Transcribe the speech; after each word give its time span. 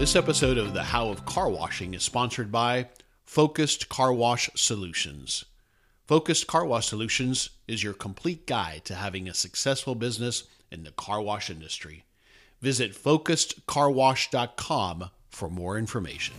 This 0.00 0.16
episode 0.16 0.56
of 0.56 0.72
The 0.72 0.82
How 0.82 1.10
of 1.10 1.26
Car 1.26 1.50
Washing 1.50 1.92
is 1.92 2.02
sponsored 2.02 2.50
by 2.50 2.88
Focused 3.26 3.90
Car 3.90 4.14
Wash 4.14 4.48
Solutions. 4.56 5.44
Focused 6.06 6.46
Car 6.46 6.64
Wash 6.64 6.86
Solutions 6.86 7.50
is 7.68 7.82
your 7.82 7.92
complete 7.92 8.46
guide 8.46 8.86
to 8.86 8.94
having 8.94 9.28
a 9.28 9.34
successful 9.34 9.94
business 9.94 10.44
in 10.70 10.84
the 10.84 10.90
car 10.92 11.20
wash 11.20 11.50
industry. 11.50 12.06
Visit 12.62 12.94
focusedcarwash.com 12.94 15.10
for 15.28 15.50
more 15.50 15.76
information. 15.76 16.36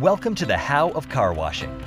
Welcome 0.00 0.34
to 0.36 0.46
the 0.46 0.56
How 0.56 0.92
of 0.92 1.10
Car 1.10 1.34
Washing, 1.34 1.78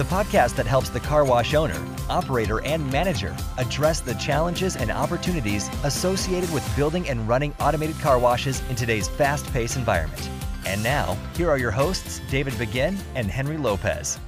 the 0.00 0.04
podcast 0.06 0.56
that 0.56 0.66
helps 0.66 0.88
the 0.88 0.98
car 0.98 1.26
wash 1.26 1.52
owner, 1.52 1.78
operator, 2.08 2.64
and 2.64 2.90
manager 2.90 3.36
address 3.58 4.00
the 4.00 4.14
challenges 4.14 4.74
and 4.74 4.90
opportunities 4.90 5.68
associated 5.84 6.50
with 6.54 6.64
building 6.74 7.06
and 7.06 7.28
running 7.28 7.52
automated 7.60 7.98
car 7.98 8.18
washes 8.18 8.62
in 8.70 8.76
today's 8.76 9.08
fast 9.08 9.44
paced 9.52 9.76
environment. 9.76 10.30
And 10.64 10.82
now, 10.82 11.18
here 11.36 11.50
are 11.50 11.58
your 11.58 11.70
hosts, 11.70 12.22
David 12.30 12.58
Begin 12.58 12.96
and 13.14 13.26
Henry 13.26 13.58
Lopez. 13.58 14.18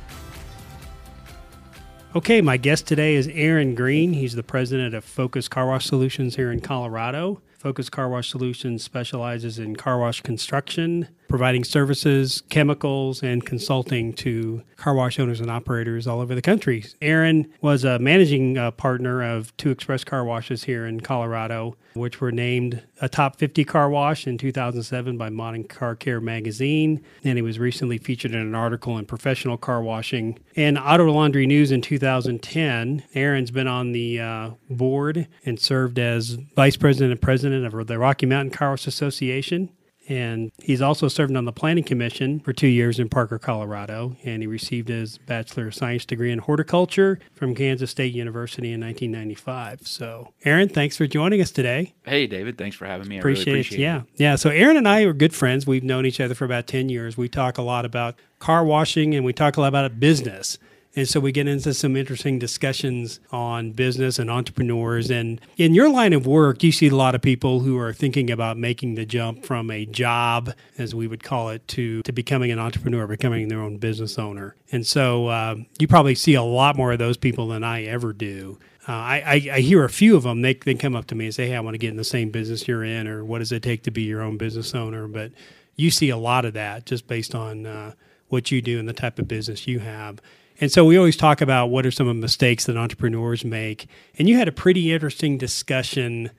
Okay, 2.14 2.42
my 2.42 2.58
guest 2.58 2.86
today 2.86 3.14
is 3.14 3.26
Aaron 3.28 3.74
Green. 3.74 4.12
He's 4.12 4.34
the 4.34 4.42
president 4.42 4.94
of 4.94 5.06
Focused 5.06 5.50
Car 5.50 5.68
Wash 5.68 5.86
Solutions 5.86 6.36
here 6.36 6.52
in 6.52 6.60
Colorado. 6.60 7.40
Focused 7.56 7.92
Car 7.92 8.10
Wash 8.10 8.28
Solutions 8.28 8.84
specializes 8.84 9.58
in 9.58 9.76
car 9.76 9.98
wash 9.98 10.20
construction, 10.20 11.08
providing 11.32 11.64
services, 11.64 12.42
chemicals, 12.50 13.22
and 13.22 13.46
consulting 13.46 14.12
to 14.12 14.62
car 14.76 14.92
wash 14.92 15.18
owners 15.18 15.40
and 15.40 15.50
operators 15.50 16.06
all 16.06 16.20
over 16.20 16.34
the 16.34 16.42
country. 16.42 16.84
Aaron 17.00 17.50
was 17.62 17.84
a 17.84 17.98
managing 17.98 18.58
uh, 18.58 18.70
partner 18.72 19.22
of 19.22 19.56
two 19.56 19.70
express 19.70 20.04
car 20.04 20.26
washes 20.26 20.64
here 20.64 20.84
in 20.84 21.00
Colorado, 21.00 21.74
which 21.94 22.20
were 22.20 22.30
named 22.30 22.82
a 23.00 23.08
top 23.08 23.38
50 23.38 23.64
car 23.64 23.88
wash 23.88 24.26
in 24.26 24.36
2007 24.36 25.16
by 25.16 25.30
Modern 25.30 25.64
Car 25.64 25.96
Care 25.96 26.20
magazine. 26.20 27.02
And 27.24 27.38
he 27.38 27.42
was 27.42 27.58
recently 27.58 27.96
featured 27.96 28.32
in 28.32 28.40
an 28.40 28.54
article 28.54 28.98
in 28.98 29.06
Professional 29.06 29.56
Car 29.56 29.80
Washing 29.80 30.38
and 30.54 30.76
Auto 30.76 31.10
Laundry 31.10 31.46
News 31.46 31.72
in 31.72 31.80
2010. 31.80 33.04
Aaron's 33.14 33.50
been 33.50 33.66
on 33.66 33.92
the 33.92 34.20
uh, 34.20 34.50
board 34.68 35.28
and 35.46 35.58
served 35.58 35.98
as 35.98 36.32
vice 36.54 36.76
president 36.76 37.12
and 37.12 37.22
president 37.22 37.64
of 37.64 37.86
the 37.86 37.98
Rocky 37.98 38.26
Mountain 38.26 38.50
Car 38.50 38.72
Wash 38.72 38.86
Association. 38.86 39.70
And 40.08 40.50
he's 40.60 40.82
also 40.82 41.08
served 41.08 41.36
on 41.36 41.44
the 41.44 41.52
Planning 41.52 41.84
Commission 41.84 42.40
for 42.40 42.52
two 42.52 42.66
years 42.66 42.98
in 42.98 43.08
Parker, 43.08 43.38
Colorado. 43.38 44.16
And 44.24 44.42
he 44.42 44.46
received 44.46 44.88
his 44.88 45.18
Bachelor 45.18 45.68
of 45.68 45.74
Science 45.74 46.04
degree 46.04 46.32
in 46.32 46.40
horticulture 46.40 47.18
from 47.34 47.54
Kansas 47.54 47.90
State 47.90 48.12
University 48.12 48.72
in 48.72 48.80
1995. 48.80 49.86
So, 49.86 50.32
Aaron, 50.44 50.68
thanks 50.68 50.96
for 50.96 51.06
joining 51.06 51.40
us 51.40 51.50
today. 51.50 51.94
Hey, 52.04 52.26
David, 52.26 52.58
thanks 52.58 52.76
for 52.76 52.86
having 52.86 53.08
me. 53.08 53.18
Appreciate, 53.18 53.46
I 53.46 53.50
really 53.50 53.60
appreciate 53.60 53.78
it. 53.78 53.82
Yeah. 53.82 54.02
Yeah. 54.16 54.36
So, 54.36 54.50
Aaron 54.50 54.76
and 54.76 54.88
I 54.88 55.02
are 55.02 55.12
good 55.12 55.34
friends. 55.34 55.66
We've 55.66 55.84
known 55.84 56.04
each 56.04 56.20
other 56.20 56.34
for 56.34 56.44
about 56.44 56.66
10 56.66 56.88
years. 56.88 57.16
We 57.16 57.28
talk 57.28 57.56
a 57.58 57.62
lot 57.62 57.84
about 57.84 58.16
car 58.38 58.64
washing 58.64 59.14
and 59.14 59.24
we 59.24 59.32
talk 59.32 59.56
a 59.56 59.60
lot 59.60 59.68
about 59.68 60.00
business. 60.00 60.58
And 60.94 61.08
so 61.08 61.20
we 61.20 61.32
get 61.32 61.48
into 61.48 61.72
some 61.72 61.96
interesting 61.96 62.38
discussions 62.38 63.18
on 63.30 63.72
business 63.72 64.18
and 64.18 64.30
entrepreneurs. 64.30 65.10
And 65.10 65.40
in 65.56 65.74
your 65.74 65.88
line 65.88 66.12
of 66.12 66.26
work, 66.26 66.62
you 66.62 66.70
see 66.70 66.88
a 66.88 66.94
lot 66.94 67.14
of 67.14 67.22
people 67.22 67.60
who 67.60 67.78
are 67.78 67.94
thinking 67.94 68.30
about 68.30 68.58
making 68.58 68.96
the 68.96 69.06
jump 69.06 69.44
from 69.46 69.70
a 69.70 69.86
job, 69.86 70.52
as 70.76 70.94
we 70.94 71.06
would 71.06 71.22
call 71.22 71.48
it, 71.48 71.66
to, 71.68 72.02
to 72.02 72.12
becoming 72.12 72.50
an 72.50 72.58
entrepreneur, 72.58 73.06
becoming 73.06 73.48
their 73.48 73.60
own 73.60 73.78
business 73.78 74.18
owner. 74.18 74.54
And 74.70 74.86
so 74.86 75.28
uh, 75.28 75.56
you 75.78 75.88
probably 75.88 76.14
see 76.14 76.34
a 76.34 76.42
lot 76.42 76.76
more 76.76 76.92
of 76.92 76.98
those 76.98 77.16
people 77.16 77.48
than 77.48 77.64
I 77.64 77.84
ever 77.84 78.12
do. 78.12 78.58
Uh, 78.86 78.92
I, 78.92 79.50
I, 79.52 79.60
hear 79.60 79.84
a 79.84 79.88
few 79.88 80.16
of 80.16 80.24
them. 80.24 80.42
They, 80.42 80.54
they 80.54 80.74
come 80.74 80.96
up 80.96 81.06
to 81.06 81.14
me 81.14 81.26
and 81.26 81.34
say, 81.34 81.46
Hey, 81.46 81.54
I 81.54 81.60
want 81.60 81.74
to 81.74 81.78
get 81.78 81.90
in 81.90 81.96
the 81.96 82.04
same 82.04 82.30
business 82.30 82.66
you're 82.66 82.82
in, 82.82 83.06
or 83.06 83.24
what 83.24 83.38
does 83.38 83.52
it 83.52 83.62
take 83.62 83.84
to 83.84 83.92
be 83.92 84.02
your 84.02 84.22
own 84.22 84.38
business 84.38 84.74
owner? 84.74 85.06
But 85.06 85.30
you 85.76 85.90
see 85.92 86.10
a 86.10 86.16
lot 86.16 86.44
of 86.44 86.54
that 86.54 86.84
just 86.84 87.06
based 87.06 87.34
on 87.34 87.64
uh, 87.64 87.92
what 88.28 88.50
you 88.50 88.60
do 88.60 88.80
and 88.80 88.88
the 88.88 88.92
type 88.92 89.20
of 89.20 89.28
business 89.28 89.68
you 89.68 89.78
have. 89.78 90.20
And 90.62 90.70
so 90.70 90.84
we 90.84 90.96
always 90.96 91.16
talk 91.16 91.40
about 91.40 91.70
what 91.70 91.84
are 91.84 91.90
some 91.90 92.06
of 92.06 92.14
the 92.14 92.20
mistakes 92.20 92.66
that 92.66 92.76
entrepreneurs 92.76 93.44
make. 93.44 93.88
And 94.16 94.28
you 94.28 94.36
had 94.36 94.46
a 94.46 94.52
pretty 94.52 94.92
interesting 94.92 95.36
discussion 95.36 96.30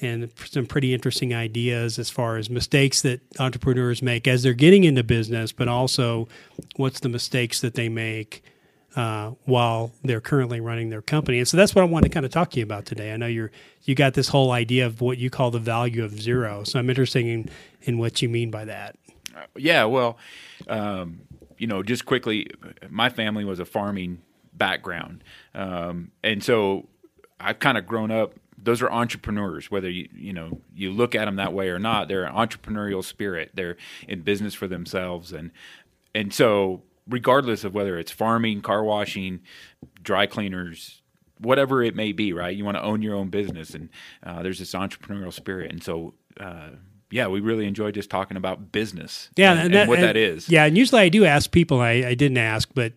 and 0.00 0.30
some 0.46 0.64
pretty 0.64 0.94
interesting 0.94 1.34
ideas 1.34 1.98
as 1.98 2.08
far 2.08 2.38
as 2.38 2.48
mistakes 2.48 3.02
that 3.02 3.20
entrepreneurs 3.38 4.00
make 4.00 4.26
as 4.26 4.42
they're 4.42 4.54
getting 4.54 4.84
into 4.84 5.04
business, 5.04 5.52
but 5.52 5.68
also 5.68 6.28
what's 6.76 7.00
the 7.00 7.10
mistakes 7.10 7.60
that 7.60 7.74
they 7.74 7.90
make 7.90 8.42
uh, 8.96 9.32
while 9.44 9.92
they're 10.02 10.22
currently 10.22 10.60
running 10.60 10.88
their 10.88 11.02
company. 11.02 11.38
And 11.38 11.46
so 11.46 11.58
that's 11.58 11.74
what 11.74 11.82
I 11.82 11.84
want 11.84 12.04
to 12.04 12.08
kind 12.08 12.24
of 12.24 12.32
talk 12.32 12.50
to 12.52 12.56
you 12.58 12.62
about 12.62 12.86
today. 12.86 13.12
I 13.12 13.18
know 13.18 13.26
you're 13.26 13.50
you 13.82 13.94
got 13.94 14.14
this 14.14 14.28
whole 14.28 14.50
idea 14.50 14.86
of 14.86 15.02
what 15.02 15.18
you 15.18 15.28
call 15.28 15.50
the 15.50 15.58
value 15.58 16.02
of 16.02 16.18
zero. 16.18 16.64
So 16.64 16.78
I'm 16.78 16.88
interested 16.88 17.26
in, 17.26 17.50
in 17.82 17.98
what 17.98 18.22
you 18.22 18.30
mean 18.30 18.50
by 18.50 18.64
that. 18.64 18.96
Uh, 19.36 19.42
yeah, 19.56 19.84
well, 19.84 20.16
um, 20.68 21.20
you 21.58 21.66
know, 21.66 21.82
just 21.82 22.06
quickly, 22.06 22.48
my 22.88 23.08
family 23.08 23.44
was 23.44 23.60
a 23.60 23.64
farming 23.64 24.22
background, 24.52 25.22
um, 25.54 26.10
and 26.22 26.42
so 26.42 26.88
I've 27.40 27.58
kind 27.58 27.78
of 27.78 27.86
grown 27.86 28.10
up. 28.10 28.34
Those 28.60 28.82
are 28.82 28.90
entrepreneurs, 28.90 29.70
whether 29.70 29.88
you 29.88 30.08
you 30.14 30.32
know 30.32 30.60
you 30.74 30.90
look 30.90 31.14
at 31.14 31.26
them 31.26 31.36
that 31.36 31.52
way 31.52 31.68
or 31.68 31.78
not. 31.78 32.08
They're 32.08 32.24
an 32.24 32.34
entrepreneurial 32.34 33.04
spirit. 33.04 33.52
They're 33.54 33.76
in 34.06 34.22
business 34.22 34.54
for 34.54 34.66
themselves, 34.66 35.32
and 35.32 35.50
and 36.14 36.32
so 36.32 36.82
regardless 37.08 37.64
of 37.64 37.74
whether 37.74 37.98
it's 37.98 38.12
farming, 38.12 38.60
car 38.60 38.84
washing, 38.84 39.40
dry 40.02 40.26
cleaners, 40.26 41.02
whatever 41.38 41.82
it 41.82 41.94
may 41.94 42.12
be, 42.12 42.32
right? 42.32 42.54
You 42.56 42.64
want 42.64 42.76
to 42.76 42.82
own 42.82 43.02
your 43.02 43.14
own 43.14 43.28
business, 43.28 43.74
and 43.74 43.88
uh, 44.22 44.42
there's 44.42 44.58
this 44.58 44.72
entrepreneurial 44.74 45.32
spirit, 45.32 45.70
and 45.70 45.82
so. 45.82 46.14
Uh, 46.38 46.70
yeah, 47.10 47.26
we 47.28 47.40
really 47.40 47.66
enjoy 47.66 47.90
just 47.90 48.10
talking 48.10 48.36
about 48.36 48.70
business. 48.72 49.30
Yeah, 49.36 49.52
and, 49.52 49.60
and, 49.60 49.74
and 49.74 49.88
what 49.88 49.98
and, 49.98 50.08
that 50.08 50.16
is. 50.16 50.48
Yeah, 50.48 50.64
and 50.64 50.76
usually 50.76 51.02
I 51.02 51.08
do 51.08 51.24
ask 51.24 51.50
people. 51.50 51.80
I, 51.80 51.90
I 51.90 52.14
didn't 52.14 52.38
ask, 52.38 52.68
but 52.74 52.92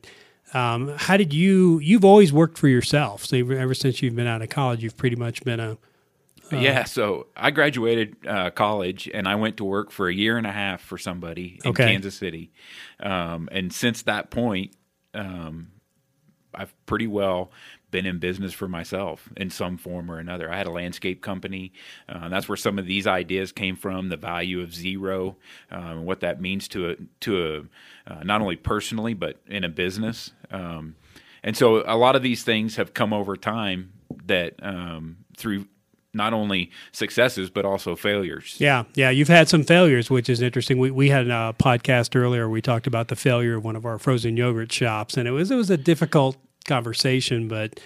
um, 0.53 0.94
how 0.97 1.17
did 1.17 1.33
you? 1.33 1.79
You've 1.79 2.05
always 2.05 2.33
worked 2.33 2.57
for 2.57 2.67
yourself. 2.67 3.25
So 3.25 3.38
ever 3.38 3.73
since 3.73 4.01
you've 4.01 4.16
been 4.16 4.27
out 4.27 4.41
of 4.41 4.49
college, 4.49 4.83
you've 4.83 4.97
pretty 4.97 5.16
much 5.16 5.44
been 5.44 5.59
a. 5.59 5.77
Uh, 6.51 6.57
yeah, 6.57 6.83
so 6.83 7.27
I 7.38 7.51
graduated 7.51 8.17
uh, 8.27 8.49
college 8.49 9.09
and 9.13 9.25
I 9.25 9.35
went 9.35 9.55
to 9.57 9.63
work 9.63 9.89
for 9.89 10.09
a 10.09 10.13
year 10.13 10.38
and 10.38 10.45
a 10.45 10.51
half 10.51 10.81
for 10.81 10.97
somebody 10.97 11.61
in 11.63 11.69
Okay. 11.69 11.85
Kansas 11.85 12.16
City, 12.16 12.51
um, 12.99 13.47
and 13.53 13.72
since 13.72 14.01
that 14.03 14.31
point, 14.31 14.73
um, 15.13 15.72
I've 16.53 16.73
pretty 16.85 17.07
well 17.07 17.51
been 17.91 18.06
in 18.06 18.19
business 18.19 18.53
for 18.53 18.68
myself 18.68 19.29
in 19.38 19.50
some 19.50 19.78
form 19.78 20.09
or 20.09 20.18
another. 20.18 20.52
I 20.52 20.57
had 20.57 20.68
a 20.68 20.72
landscape 20.72 21.22
company. 21.22 21.74
Uh, 22.09 22.29
that's 22.29 22.50
where 22.50 22.56
some 22.56 22.79
of 22.79 22.85
these 22.85 23.06
ideas 23.06 23.52
came 23.52 23.75
from. 23.75 24.09
The 24.09 24.18
value 24.18 24.62
of 24.62 24.74
zero, 24.74 25.35
um, 25.69 26.06
what 26.06 26.22
that 26.22 26.41
means 26.41 26.68
to 26.69 26.91
a 26.91 26.96
to 27.22 27.68
a 28.07 28.12
uh, 28.12 28.24
not 28.24 28.41
only 28.41 28.56
personally 28.56 29.13
but 29.13 29.38
in 29.47 29.63
a 29.63 29.69
business. 29.69 30.31
Um, 30.50 30.96
and 31.44 31.57
so 31.57 31.84
a 31.85 31.97
lot 31.97 32.16
of 32.16 32.24
these 32.24 32.44
things 32.44 32.75
have 32.78 32.94
come 32.94 33.13
over 33.13 33.35
time 33.35 33.94
that 34.25 34.53
um, 34.62 35.18
through 35.35 35.68
not 36.13 36.34
only 36.34 36.72
successes 36.91 37.50
but 37.50 37.66
also 37.66 37.96
failures. 37.96 38.56
Yeah, 38.59 38.84
yeah, 38.96 39.09
you've 39.09 39.28
had 39.28 39.50
some 39.50 39.63
failures, 39.63 40.09
which 40.09 40.29
is 40.29 40.41
interesting. 40.41 40.78
We 40.78 40.91
we 40.91 41.09
had 41.09 41.28
a 41.28 41.56
podcast 41.58 42.16
earlier. 42.16 42.50
We 42.50 42.62
talked 42.62 42.88
about 42.88 43.08
the 43.08 43.16
failure 43.16 43.58
of 43.58 43.63
one 43.63 43.75
of 43.75 43.85
our 43.85 43.97
frozen 43.97 44.38
yogurt 44.38 44.72
shops, 44.72 45.18
and 45.18 45.28
it 45.28 45.31
was 45.31 45.52
it 45.52 45.56
was 45.56 45.69
a 45.69 45.78
difficult 45.78 46.38
conversation, 46.66 47.47
but. 47.47 47.79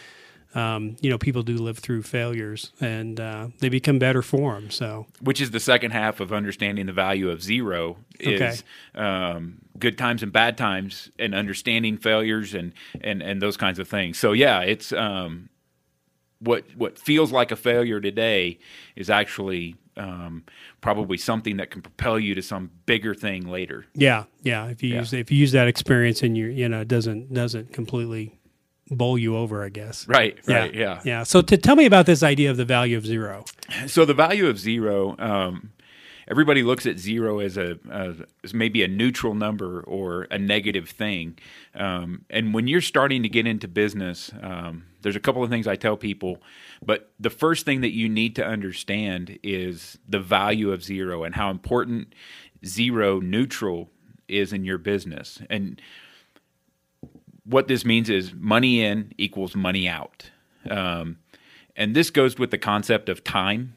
Um, 0.53 0.95
you 1.01 1.09
know, 1.09 1.17
people 1.17 1.43
do 1.43 1.57
live 1.57 1.79
through 1.79 2.03
failures, 2.03 2.71
and 2.79 3.19
uh, 3.19 3.49
they 3.59 3.67
become 3.67 3.99
better 3.99 4.21
for 4.21 4.53
them. 4.53 4.71
So, 4.71 5.05
which 5.19 5.41
is 5.41 5.51
the 5.51 5.59
second 5.59 5.91
half 5.91 6.21
of 6.21 6.31
understanding 6.31 6.85
the 6.85 6.93
value 6.93 7.29
of 7.29 7.43
zero 7.43 7.97
is 8.21 8.63
um, 8.93 9.57
good 9.77 9.97
times 9.97 10.23
and 10.23 10.31
bad 10.31 10.57
times 10.57 11.11
and 11.19 11.35
understanding 11.35 11.97
failures 11.97 12.53
and, 12.53 12.71
and, 13.01 13.21
and 13.21 13.41
those 13.41 13.57
kinds 13.57 13.79
of 13.79 13.89
things. 13.89 14.17
So 14.17 14.31
yeah, 14.31 14.61
it's 14.61 14.93
um, 14.93 15.49
what 16.39 16.63
what 16.77 16.97
feels 16.97 17.33
like 17.33 17.51
a 17.51 17.57
failure 17.57 17.99
today 17.99 18.57
is 18.95 19.09
actually 19.09 19.75
um, 19.97 20.45
probably 20.79 21.17
something 21.17 21.57
that 21.57 21.69
can 21.69 21.81
propel 21.81 22.17
you 22.17 22.33
to 22.33 22.41
some 22.41 22.71
bigger 22.85 23.13
thing 23.13 23.49
later. 23.49 23.87
yeah, 23.93 24.23
yeah. 24.41 24.67
If 24.67 24.81
you 24.83 24.93
Yeah. 24.93 24.99
use 24.99 25.11
if 25.11 25.29
you 25.31 25.37
use 25.37 25.51
that 25.51 25.67
experience, 25.67 26.23
and 26.23 26.37
you 26.37 26.45
you 26.45 26.69
know 26.69 26.79
it 26.79 26.87
doesn't 26.87 27.33
doesn't 27.33 27.73
completely 27.73 28.39
bowl 28.89 29.17
you 29.17 29.35
over, 29.35 29.63
I 29.63 29.69
guess. 29.69 30.07
Right, 30.07 30.37
right, 30.47 30.73
yeah. 30.73 31.01
yeah. 31.03 31.23
So, 31.23 31.41
to 31.41 31.57
tell 31.57 31.75
me 31.75 31.85
about 31.85 32.05
this 32.05 32.23
idea 32.23 32.51
of 32.51 32.57
the 32.57 32.65
value 32.65 32.97
of 32.97 33.05
zero. 33.05 33.45
So 33.87 34.05
the 34.05 34.13
value 34.13 34.47
of 34.47 34.59
zero, 34.59 35.15
um, 35.17 35.71
everybody 36.27 36.63
looks 36.63 36.85
at 36.85 36.97
zero 36.99 37.39
as 37.39 37.57
a 37.57 37.77
as 38.43 38.53
maybe 38.53 38.83
a 38.83 38.87
neutral 38.87 39.33
number 39.33 39.81
or 39.81 40.27
a 40.31 40.37
negative 40.37 40.89
thing. 40.89 41.37
Um, 41.73 42.25
and 42.29 42.53
when 42.53 42.67
you're 42.67 42.81
starting 42.81 43.23
to 43.23 43.29
get 43.29 43.47
into 43.47 43.67
business, 43.67 44.31
um, 44.41 44.85
there's 45.01 45.15
a 45.15 45.19
couple 45.19 45.43
of 45.43 45.49
things 45.49 45.67
I 45.67 45.75
tell 45.75 45.97
people, 45.97 46.41
but 46.83 47.11
the 47.19 47.29
first 47.29 47.65
thing 47.65 47.81
that 47.81 47.91
you 47.91 48.09
need 48.09 48.35
to 48.37 48.45
understand 48.45 49.39
is 49.43 49.97
the 50.07 50.19
value 50.19 50.71
of 50.71 50.83
zero 50.83 51.23
and 51.23 51.35
how 51.35 51.49
important 51.49 52.13
zero 52.65 53.19
neutral 53.19 53.89
is 54.27 54.51
in 54.51 54.63
your 54.63 54.77
business. 54.77 55.41
And 55.49 55.79
what 57.45 57.67
this 57.67 57.85
means 57.85 58.09
is 58.09 58.33
money 58.33 58.81
in 58.81 59.13
equals 59.17 59.55
money 59.55 59.87
out. 59.87 60.29
Um, 60.69 61.17
and 61.75 61.95
this 61.95 62.09
goes 62.09 62.37
with 62.37 62.51
the 62.51 62.57
concept 62.57 63.09
of 63.09 63.23
time. 63.23 63.75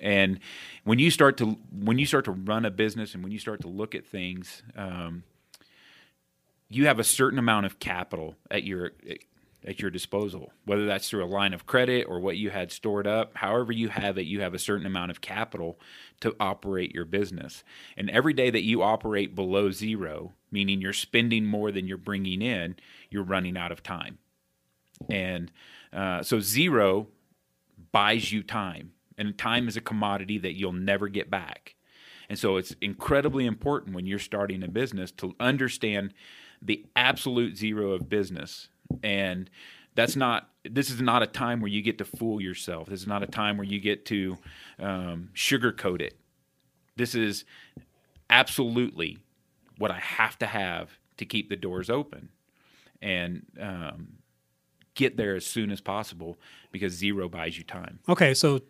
And 0.00 0.40
when 0.84 0.98
you 0.98 1.10
start 1.10 1.36
to 1.38 1.56
when 1.72 1.98
you 1.98 2.06
start 2.06 2.26
to 2.26 2.32
run 2.32 2.64
a 2.64 2.70
business 2.70 3.14
and 3.14 3.22
when 3.22 3.32
you 3.32 3.38
start 3.38 3.62
to 3.62 3.68
look 3.68 3.94
at 3.94 4.06
things, 4.06 4.62
um, 4.76 5.22
you 6.68 6.86
have 6.86 6.98
a 6.98 7.04
certain 7.04 7.38
amount 7.38 7.66
of 7.66 7.78
capital 7.78 8.36
at 8.50 8.64
your 8.64 8.92
at 9.66 9.80
your 9.80 9.90
disposal, 9.90 10.52
whether 10.64 10.86
that's 10.86 11.10
through 11.10 11.24
a 11.24 11.26
line 11.26 11.52
of 11.52 11.66
credit 11.66 12.04
or 12.04 12.20
what 12.20 12.36
you 12.36 12.50
had 12.50 12.70
stored 12.70 13.06
up. 13.06 13.32
However, 13.34 13.72
you 13.72 13.88
have 13.88 14.16
it, 14.16 14.26
you 14.26 14.40
have 14.40 14.54
a 14.54 14.58
certain 14.58 14.86
amount 14.86 15.10
of 15.10 15.20
capital 15.20 15.80
to 16.20 16.36
operate 16.38 16.94
your 16.94 17.04
business. 17.04 17.64
And 17.96 18.08
every 18.08 18.32
day 18.32 18.50
that 18.50 18.62
you 18.62 18.82
operate 18.82 19.34
below 19.34 19.70
zero, 19.72 20.34
meaning 20.52 20.80
you're 20.80 20.92
spending 20.92 21.44
more 21.44 21.72
than 21.72 21.88
you're 21.88 21.98
bringing 21.98 22.42
in, 22.42 22.76
you're 23.10 23.24
running 23.24 23.56
out 23.56 23.72
of 23.72 23.82
time. 23.82 24.18
And 25.10 25.50
uh, 25.92 26.22
so, 26.22 26.40
zero 26.40 27.08
buys 27.92 28.32
you 28.32 28.42
time, 28.42 28.92
and 29.18 29.36
time 29.36 29.68
is 29.68 29.76
a 29.76 29.82
commodity 29.82 30.38
that 30.38 30.56
you'll 30.56 30.72
never 30.72 31.08
get 31.08 31.30
back. 31.30 31.74
And 32.30 32.38
so, 32.38 32.56
it's 32.56 32.74
incredibly 32.80 33.44
important 33.44 33.94
when 33.94 34.06
you're 34.06 34.18
starting 34.18 34.62
a 34.62 34.68
business 34.68 35.10
to 35.12 35.34
understand 35.38 36.14
the 36.62 36.86
absolute 36.96 37.56
zero 37.58 37.90
of 37.92 38.08
business 38.08 38.68
and 39.02 39.50
that's 39.94 40.16
not 40.16 40.50
this 40.68 40.90
is 40.90 41.00
not 41.00 41.22
a 41.22 41.26
time 41.26 41.60
where 41.60 41.70
you 41.70 41.82
get 41.82 41.98
to 41.98 42.04
fool 42.04 42.40
yourself 42.40 42.88
this 42.88 43.00
is 43.00 43.06
not 43.06 43.22
a 43.22 43.26
time 43.26 43.56
where 43.56 43.66
you 43.66 43.80
get 43.80 44.04
to 44.04 44.36
um, 44.78 45.30
sugarcoat 45.34 46.00
it 46.00 46.18
this 46.96 47.14
is 47.14 47.44
absolutely 48.30 49.18
what 49.78 49.90
i 49.90 49.98
have 49.98 50.38
to 50.38 50.46
have 50.46 50.98
to 51.16 51.24
keep 51.24 51.48
the 51.48 51.56
doors 51.56 51.88
open 51.88 52.28
and 53.02 53.44
um, 53.60 54.08
get 54.94 55.16
there 55.16 55.34
as 55.34 55.44
soon 55.46 55.70
as 55.70 55.80
possible 55.80 56.38
because 56.72 56.92
zero 56.92 57.28
buys 57.28 57.56
you 57.56 57.64
time 57.64 57.98
Okay, 58.08 58.34
so 58.34 58.60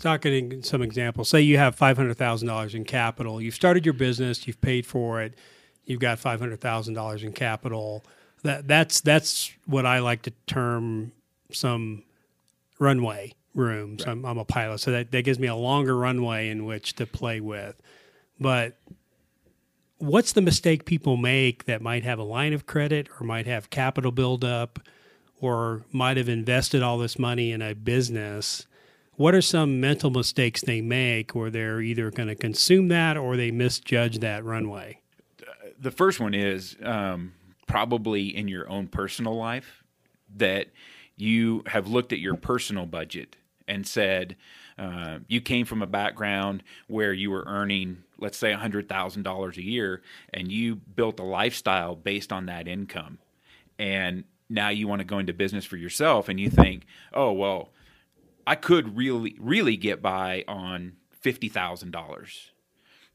talking 0.00 0.62
some 0.62 0.82
examples. 0.82 1.28
Say 1.28 1.42
you 1.42 1.58
have 1.58 1.74
five 1.74 1.96
hundred 1.96 2.16
thousand 2.16 2.48
dollars 2.48 2.74
in 2.74 2.84
capital. 2.84 3.40
You've 3.40 3.54
started 3.54 3.84
your 3.84 3.94
business. 3.94 4.46
You've 4.46 4.60
paid 4.60 4.86
for 4.86 5.20
it. 5.22 5.34
You've 5.84 6.00
got 6.00 6.18
five 6.18 6.40
hundred 6.40 6.60
thousand 6.60 6.94
dollars 6.94 7.22
in 7.22 7.32
capital. 7.32 8.04
That 8.42 8.68
that's 8.68 9.00
that's 9.00 9.52
what 9.66 9.86
I 9.86 9.98
like 10.00 10.22
to 10.22 10.32
term 10.46 11.12
some 11.50 12.02
runway 12.78 13.32
room. 13.54 13.98
So 13.98 14.10
I'm, 14.10 14.24
I'm 14.24 14.38
a 14.38 14.44
pilot, 14.44 14.80
so 14.80 14.90
that, 14.92 15.10
that 15.10 15.22
gives 15.22 15.38
me 15.38 15.46
a 15.46 15.54
longer 15.54 15.96
runway 15.96 16.48
in 16.50 16.66
which 16.66 16.94
to 16.96 17.06
play 17.06 17.40
with. 17.40 17.80
But 18.38 18.78
what's 19.98 20.32
the 20.32 20.42
mistake 20.42 20.84
people 20.84 21.16
make 21.16 21.64
that 21.64 21.80
might 21.80 22.04
have 22.04 22.18
a 22.18 22.24
line 22.24 22.52
of 22.52 22.66
credit 22.66 23.08
or 23.18 23.24
might 23.24 23.46
have 23.46 23.70
capital 23.70 24.12
buildup 24.12 24.78
or 25.40 25.84
might 25.90 26.18
have 26.18 26.28
invested 26.28 26.82
all 26.82 26.98
this 26.98 27.18
money 27.18 27.50
in 27.50 27.62
a 27.62 27.74
business? 27.74 28.66
What 29.14 29.34
are 29.34 29.42
some 29.42 29.80
mental 29.80 30.10
mistakes 30.10 30.60
they 30.60 30.82
make 30.82 31.34
where 31.34 31.48
they're 31.48 31.80
either 31.80 32.10
going 32.10 32.28
to 32.28 32.34
consume 32.34 32.88
that 32.88 33.16
or 33.16 33.36
they 33.36 33.50
misjudge 33.50 34.18
that 34.18 34.44
runway? 34.44 35.00
the 35.78 35.90
first 35.90 36.20
one 36.20 36.34
is 36.34 36.76
um, 36.82 37.32
probably 37.66 38.34
in 38.34 38.48
your 38.48 38.68
own 38.68 38.86
personal 38.86 39.36
life 39.36 39.84
that 40.36 40.68
you 41.16 41.62
have 41.66 41.88
looked 41.88 42.12
at 42.12 42.18
your 42.18 42.34
personal 42.34 42.86
budget 42.86 43.36
and 43.68 43.86
said 43.86 44.36
uh, 44.78 45.18
you 45.28 45.40
came 45.40 45.66
from 45.66 45.82
a 45.82 45.86
background 45.86 46.62
where 46.86 47.12
you 47.12 47.30
were 47.30 47.44
earning 47.46 47.98
let's 48.18 48.38
say 48.38 48.52
$100000 48.52 49.56
a 49.56 49.62
year 49.62 50.02
and 50.32 50.50
you 50.50 50.76
built 50.76 51.20
a 51.20 51.24
lifestyle 51.24 51.94
based 51.94 52.32
on 52.32 52.46
that 52.46 52.66
income. 52.66 53.18
And 53.78 54.24
now 54.48 54.68
you 54.68 54.88
want 54.88 55.00
to 55.00 55.04
go 55.04 55.18
into 55.18 55.32
business 55.32 55.64
for 55.64 55.76
yourself 55.76 56.28
and 56.28 56.38
you 56.38 56.50
think 56.50 56.86
oh 57.12 57.32
well 57.32 57.70
i 58.46 58.54
could 58.54 58.96
really 58.96 59.36
really 59.40 59.76
get 59.76 60.00
by 60.02 60.44
on 60.46 60.92
$50000 61.22 62.50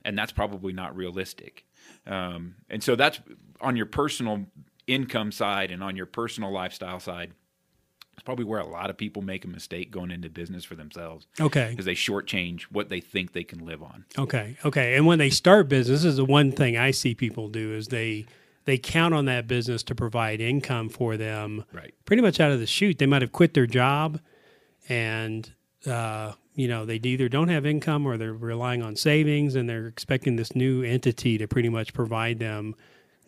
and 0.04 0.18
that's 0.18 0.32
probably 0.32 0.74
not 0.74 0.96
realistic 0.96 1.66
um, 2.08 2.56
and 2.70 2.82
so 2.84 2.96
that's 2.96 3.20
on 3.62 3.76
your 3.76 3.86
personal 3.86 4.46
income 4.88 5.32
side 5.32 5.72
and 5.72 5.84
on 5.84 5.96
your 5.96 6.06
personal 6.06 6.52
lifestyle 6.52 7.00
side. 7.00 7.32
It's 8.14 8.24
probably 8.24 8.46
where 8.46 8.60
a 8.60 8.68
lot 8.68 8.90
of 8.90 8.98
people 8.98 9.22
make 9.22 9.46
a 9.46 9.48
mistake 9.48 9.90
going 9.90 10.12
into 10.12 10.30
business 10.30 10.64
for 10.64 10.76
themselves 10.76 11.28
Okay. 11.40 11.70
because 11.72 11.86
they 11.86 11.96
shortchange 11.96 12.64
what 12.64 12.90
they 12.90 13.00
think 13.00 13.32
they 13.34 13.44
can 13.44 13.66
live 13.66 13.82
on. 13.82 14.06
Okay. 14.18 14.58
Okay. 14.66 14.96
And 14.96 15.06
when 15.08 15.18
they 15.18 15.30
start 15.30 15.70
business, 15.70 16.02
this 16.02 16.06
is 16.12 16.18
the 16.18 16.26
one 16.26 16.52
thing 16.52 16.78
I 16.78 16.92
see 16.92 17.16
people 17.16 17.48
do 17.48 17.74
is 17.74 17.88
they 17.88 18.26
they 18.66 18.78
count 18.78 19.16
on 19.16 19.26
that 19.26 19.48
business 19.48 19.82
to 19.84 19.96
provide 19.96 20.40
income 20.40 20.90
for 20.90 21.18
them 21.18 21.66
Right. 21.74 21.96
pretty 22.06 22.22
much 22.22 22.40
out 22.40 22.52
of 22.52 22.60
the 22.60 22.68
chute. 22.68 23.00
They 23.00 23.08
might 23.08 23.22
have 23.24 23.32
quit 23.32 23.54
their 23.56 23.66
job 23.66 24.20
and 24.90 25.52
uh, 25.86 26.34
you 26.56 26.68
know, 26.68 26.86
they 26.86 26.96
either 26.96 27.30
don't 27.30 27.48
have 27.48 27.66
income 27.66 28.06
or 28.06 28.18
they're 28.18 28.34
relying 28.34 28.82
on 28.82 28.96
savings 28.96 29.56
and 29.56 29.70
they're 29.70 29.88
expecting 29.88 30.36
this 30.36 30.56
new 30.56 30.84
entity 30.84 31.38
to 31.38 31.48
pretty 31.48 31.70
much 31.70 31.94
provide 31.94 32.40
them 32.40 32.76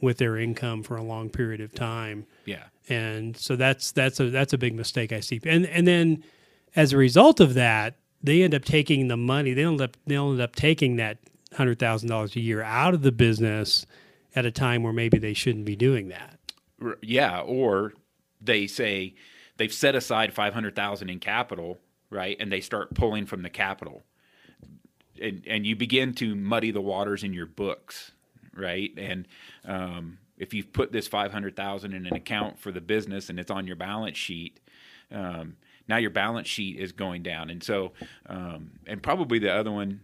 with 0.02 0.18
their 0.18 0.38
income 0.38 0.84
for 0.84 0.98
a 0.98 1.04
long 1.04 1.30
period 1.30 1.62
of 1.62 1.74
time. 1.74 2.26
Yeah. 2.46 2.64
and 2.90 3.38
so 3.38 3.56
that's 3.56 3.92
that's 3.94 4.20
a 4.20 4.30
that's 4.30 4.52
a 4.54 4.58
big 4.58 4.76
mistake 4.76 5.14
I 5.14 5.22
see. 5.22 5.40
And 5.46 5.66
and 5.66 5.88
then 5.88 6.24
as 6.76 6.92
a 6.92 6.98
result 6.98 7.40
of 7.40 7.54
that, 7.54 7.96
they 8.22 8.42
end 8.44 8.54
up 8.54 8.66
taking 8.66 9.08
the 9.08 9.18
money. 9.18 9.54
They 9.54 9.64
end 9.64 9.80
up 9.82 9.96
they 10.06 10.18
end 10.18 10.42
up 10.42 10.56
taking 10.56 10.98
that 10.98 11.20
hundred 11.54 11.80
thousand 11.80 12.10
dollars 12.10 12.36
a 12.36 12.42
year 12.42 12.62
out 12.62 12.94
of 12.94 13.02
the 13.02 13.12
business 13.12 13.86
at 14.36 14.46
a 14.46 14.52
time 14.52 14.84
where 14.84 14.94
maybe 14.94 15.18
they 15.18 15.34
shouldn't 15.34 15.66
be 15.66 15.76
doing 15.76 16.10
that. 16.10 16.40
Yeah. 17.02 17.40
Or 17.42 17.94
they 18.42 18.68
say 18.68 19.14
they've 19.58 19.74
set 19.74 19.96
aside 19.96 20.34
500,000 20.34 21.10
in 21.10 21.20
capital, 21.20 21.78
right? 22.14 22.38
And 22.40 22.52
they 22.52 22.62
start 22.62 22.94
pulling 22.94 23.26
from 23.26 23.42
the 23.42 23.50
capital. 23.50 24.04
And, 25.22 25.44
and 25.48 25.66
you 25.66 25.76
begin 25.76 26.14
to 26.16 26.36
muddy 26.36 26.72
the 26.72 26.82
waters 26.82 27.24
in 27.24 27.34
your 27.34 27.46
books, 27.46 28.12
right? 28.56 28.92
And 28.98 29.28
um, 29.66 30.20
if 30.38 30.54
you've 30.54 30.72
put 30.72 30.92
this 30.92 31.08
500,000 31.08 31.94
in 31.94 32.06
an 32.06 32.16
account 32.16 32.60
for 32.60 32.72
the 32.72 32.82
business 32.82 33.30
and 33.30 33.40
it's 33.40 33.52
on 33.52 33.68
your 33.68 33.76
balance 33.76 34.18
sheet, 34.18 34.60
um, 35.12 35.58
now 35.88 35.98
your 35.98 36.10
balance 36.10 36.48
sheet 36.48 36.78
is 36.80 36.92
going 36.92 37.24
down. 37.24 37.50
And 37.50 37.64
so, 37.64 37.92
um, 38.28 38.72
and 38.88 39.02
probably 39.02 39.40
the 39.40 39.54
other 39.54 39.72
one, 39.72 40.02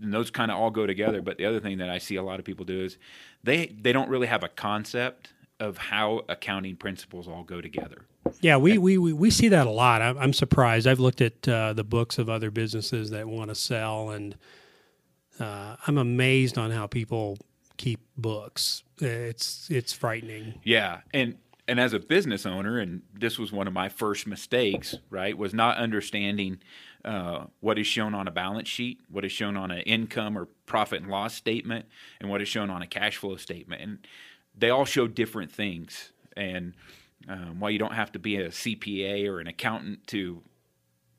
and 0.00 0.12
those 0.12 0.30
kind 0.30 0.50
of 0.50 0.58
all 0.58 0.70
go 0.70 0.86
together. 0.86 1.22
But 1.22 1.38
the 1.38 1.46
other 1.46 1.60
thing 1.60 1.78
that 1.78 1.90
I 1.90 1.98
see 1.98 2.16
a 2.16 2.22
lot 2.22 2.38
of 2.38 2.44
people 2.44 2.64
do 2.64 2.84
is 2.84 2.98
they 3.42 3.66
they 3.66 3.92
don't 3.92 4.08
really 4.08 4.26
have 4.26 4.42
a 4.42 4.48
concept 4.48 5.32
of 5.58 5.78
how 5.78 6.24
accounting 6.28 6.76
principles 6.76 7.28
all 7.28 7.44
go 7.44 7.60
together. 7.60 8.06
Yeah, 8.40 8.56
we, 8.56 8.78
we, 8.78 8.98
we, 8.98 9.12
we 9.12 9.30
see 9.30 9.48
that 9.48 9.66
a 9.66 9.70
lot. 9.70 10.02
I'm, 10.02 10.18
I'm 10.18 10.32
surprised. 10.32 10.86
I've 10.86 11.00
looked 11.00 11.20
at 11.20 11.48
uh, 11.48 11.72
the 11.72 11.84
books 11.84 12.18
of 12.18 12.28
other 12.28 12.50
businesses 12.50 13.10
that 13.10 13.26
want 13.28 13.50
to 13.50 13.54
sell, 13.54 14.10
and 14.10 14.36
uh, 15.38 15.76
I'm 15.86 15.98
amazed 15.98 16.58
on 16.58 16.70
how 16.70 16.86
people 16.86 17.38
keep 17.76 18.00
books. 18.16 18.82
It's 18.98 19.70
it's 19.70 19.92
frightening. 19.92 20.60
Yeah, 20.64 21.00
and 21.14 21.38
and 21.66 21.80
as 21.80 21.92
a 21.92 21.98
business 21.98 22.44
owner, 22.46 22.78
and 22.78 23.02
this 23.14 23.38
was 23.38 23.52
one 23.52 23.66
of 23.66 23.72
my 23.72 23.88
first 23.88 24.26
mistakes, 24.26 24.96
right, 25.08 25.36
was 25.36 25.54
not 25.54 25.78
understanding 25.78 26.58
uh, 27.04 27.44
what 27.60 27.78
is 27.78 27.86
shown 27.86 28.14
on 28.14 28.28
a 28.28 28.30
balance 28.30 28.68
sheet, 28.68 29.00
what 29.08 29.24
is 29.24 29.32
shown 29.32 29.56
on 29.56 29.70
an 29.70 29.80
income 29.82 30.36
or 30.36 30.46
profit 30.66 31.00
and 31.00 31.10
loss 31.10 31.34
statement, 31.34 31.86
and 32.20 32.28
what 32.28 32.42
is 32.42 32.48
shown 32.48 32.70
on 32.70 32.82
a 32.82 32.86
cash 32.86 33.16
flow 33.16 33.36
statement, 33.36 33.80
and 33.80 34.06
they 34.56 34.68
all 34.68 34.84
show 34.84 35.06
different 35.06 35.50
things. 35.50 36.12
And 36.36 36.74
um, 37.28 37.60
while 37.60 37.70
you 37.70 37.78
don't 37.78 37.94
have 37.94 38.12
to 38.12 38.18
be 38.18 38.36
a 38.36 38.48
CPA 38.48 39.26
or 39.28 39.40
an 39.40 39.46
accountant 39.46 40.06
to 40.08 40.42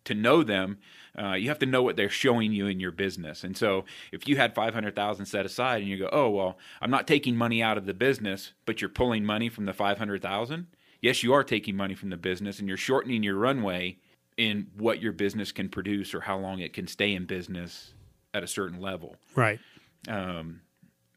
to 0.04 0.16
know 0.16 0.42
them, 0.42 0.80
uh, 1.16 1.34
you 1.34 1.48
have 1.50 1.60
to 1.60 1.66
know 1.68 1.84
what 1.84 1.96
they're 1.96 2.10
showing 2.10 2.52
you 2.52 2.66
in 2.66 2.80
your 2.80 2.92
business. 2.92 3.44
And 3.44 3.56
so, 3.56 3.86
if 4.12 4.28
you 4.28 4.36
had 4.36 4.56
five 4.56 4.74
hundred 4.74 4.96
thousand 4.96 5.26
set 5.26 5.46
aside, 5.46 5.82
and 5.82 5.90
you 5.90 5.98
go, 5.98 6.10
"Oh 6.12 6.30
well, 6.30 6.58
I'm 6.82 6.92
not 6.92 7.08
taking 7.08 7.36
money 7.36 7.62
out 7.62 7.78
of 7.78 7.86
the 7.86 7.94
business," 7.94 8.54
but 8.66 8.82
you're 8.82 8.90
pulling 8.90 9.26
money 9.26 9.50
from 9.50 9.66
the 9.66 9.74
five 9.74 9.98
hundred 9.98 10.22
thousand. 10.22 10.68
Yes, 11.02 11.24
you 11.24 11.34
are 11.34 11.44
taking 11.44 11.76
money 11.76 11.96
from 11.96 12.10
the 12.10 12.18
business, 12.18 12.60
and 12.60 12.68
you're 12.68 12.78
shortening 12.78 13.24
your 13.24 13.36
runway 13.36 13.98
in 14.38 14.68
what 14.78 15.02
your 15.02 15.12
business 15.12 15.52
can 15.52 15.70
produce 15.70 16.14
or 16.14 16.22
how 16.22 16.38
long 16.38 16.60
it 16.60 16.74
can 16.74 16.88
stay 16.88 17.14
in 17.14 17.26
business 17.26 17.94
at 18.34 18.44
a 18.44 18.48
certain 18.48 18.80
level. 18.80 19.16
Right. 19.36 19.60
Um, 20.08 20.62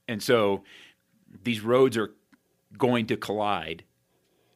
and 0.08 0.22
so, 0.22 0.64
these 1.42 1.60
roads 1.60 1.96
are 1.96 2.10
going 2.76 3.06
to 3.06 3.16
collide, 3.16 3.84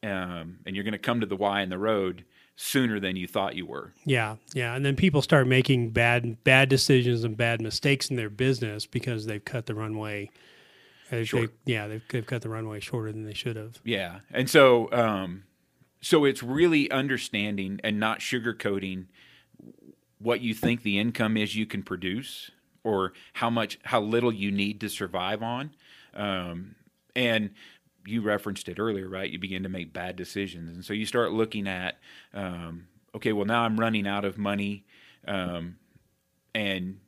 um, 0.03 0.59
and 0.65 0.75
you're 0.75 0.83
going 0.83 0.91
to 0.93 0.97
come 0.97 1.19
to 1.21 1.25
the 1.25 1.35
Y 1.35 1.61
in 1.61 1.69
the 1.69 1.77
road 1.77 2.25
sooner 2.55 2.99
than 2.99 3.15
you 3.15 3.25
thought 3.27 3.55
you 3.55 3.65
were. 3.65 3.93
Yeah, 4.05 4.35
yeah, 4.53 4.75
and 4.75 4.85
then 4.85 4.95
people 4.95 5.21
start 5.21 5.47
making 5.47 5.91
bad 5.91 6.43
bad 6.43 6.69
decisions 6.69 7.23
and 7.23 7.37
bad 7.37 7.61
mistakes 7.61 8.09
in 8.09 8.15
their 8.17 8.29
business 8.29 8.85
because 8.85 9.25
they've 9.25 9.43
cut 9.43 9.65
the 9.65 9.75
runway. 9.75 10.29
They, 11.09 11.23
Short. 11.23 11.51
they- 11.65 11.73
yeah, 11.73 11.87
they've, 11.87 12.03
they've 12.09 12.25
cut 12.25 12.41
the 12.41 12.49
runway 12.49 12.79
shorter 12.81 13.11
than 13.11 13.25
they 13.25 13.33
should 13.33 13.55
have. 13.55 13.79
Yeah, 13.83 14.19
and 14.31 14.49
so 14.49 14.91
um, 14.91 15.43
so 16.01 16.25
it's 16.25 16.43
really 16.43 16.89
understanding 16.91 17.79
and 17.83 17.99
not 17.99 18.19
sugarcoating 18.19 19.05
what 20.19 20.41
you 20.41 20.53
think 20.53 20.83
the 20.83 20.99
income 20.99 21.37
is 21.37 21.55
you 21.55 21.65
can 21.65 21.81
produce 21.83 22.51
or 22.83 23.13
how 23.33 23.49
much 23.49 23.79
how 23.83 24.01
little 24.01 24.31
you 24.33 24.51
need 24.51 24.81
to 24.81 24.89
survive 24.89 25.41
on, 25.41 25.71
um, 26.13 26.75
and 27.15 27.51
you 28.09 28.21
referenced 28.21 28.67
it 28.69 28.79
earlier, 28.79 29.07
right? 29.07 29.29
You 29.29 29.39
begin 29.39 29.63
to 29.63 29.69
make 29.69 29.93
bad 29.93 30.15
decisions, 30.15 30.69
and 30.75 30.83
so 30.83 30.93
you 30.93 31.05
start 31.05 31.31
looking 31.31 31.67
at. 31.67 31.99
Um, 32.33 32.87
okay, 33.15 33.33
well 33.33 33.45
now 33.45 33.63
I'm 33.63 33.79
running 33.79 34.07
out 34.07 34.25
of 34.25 34.37
money, 34.37 34.85
um, 35.27 35.75
and 36.55 36.99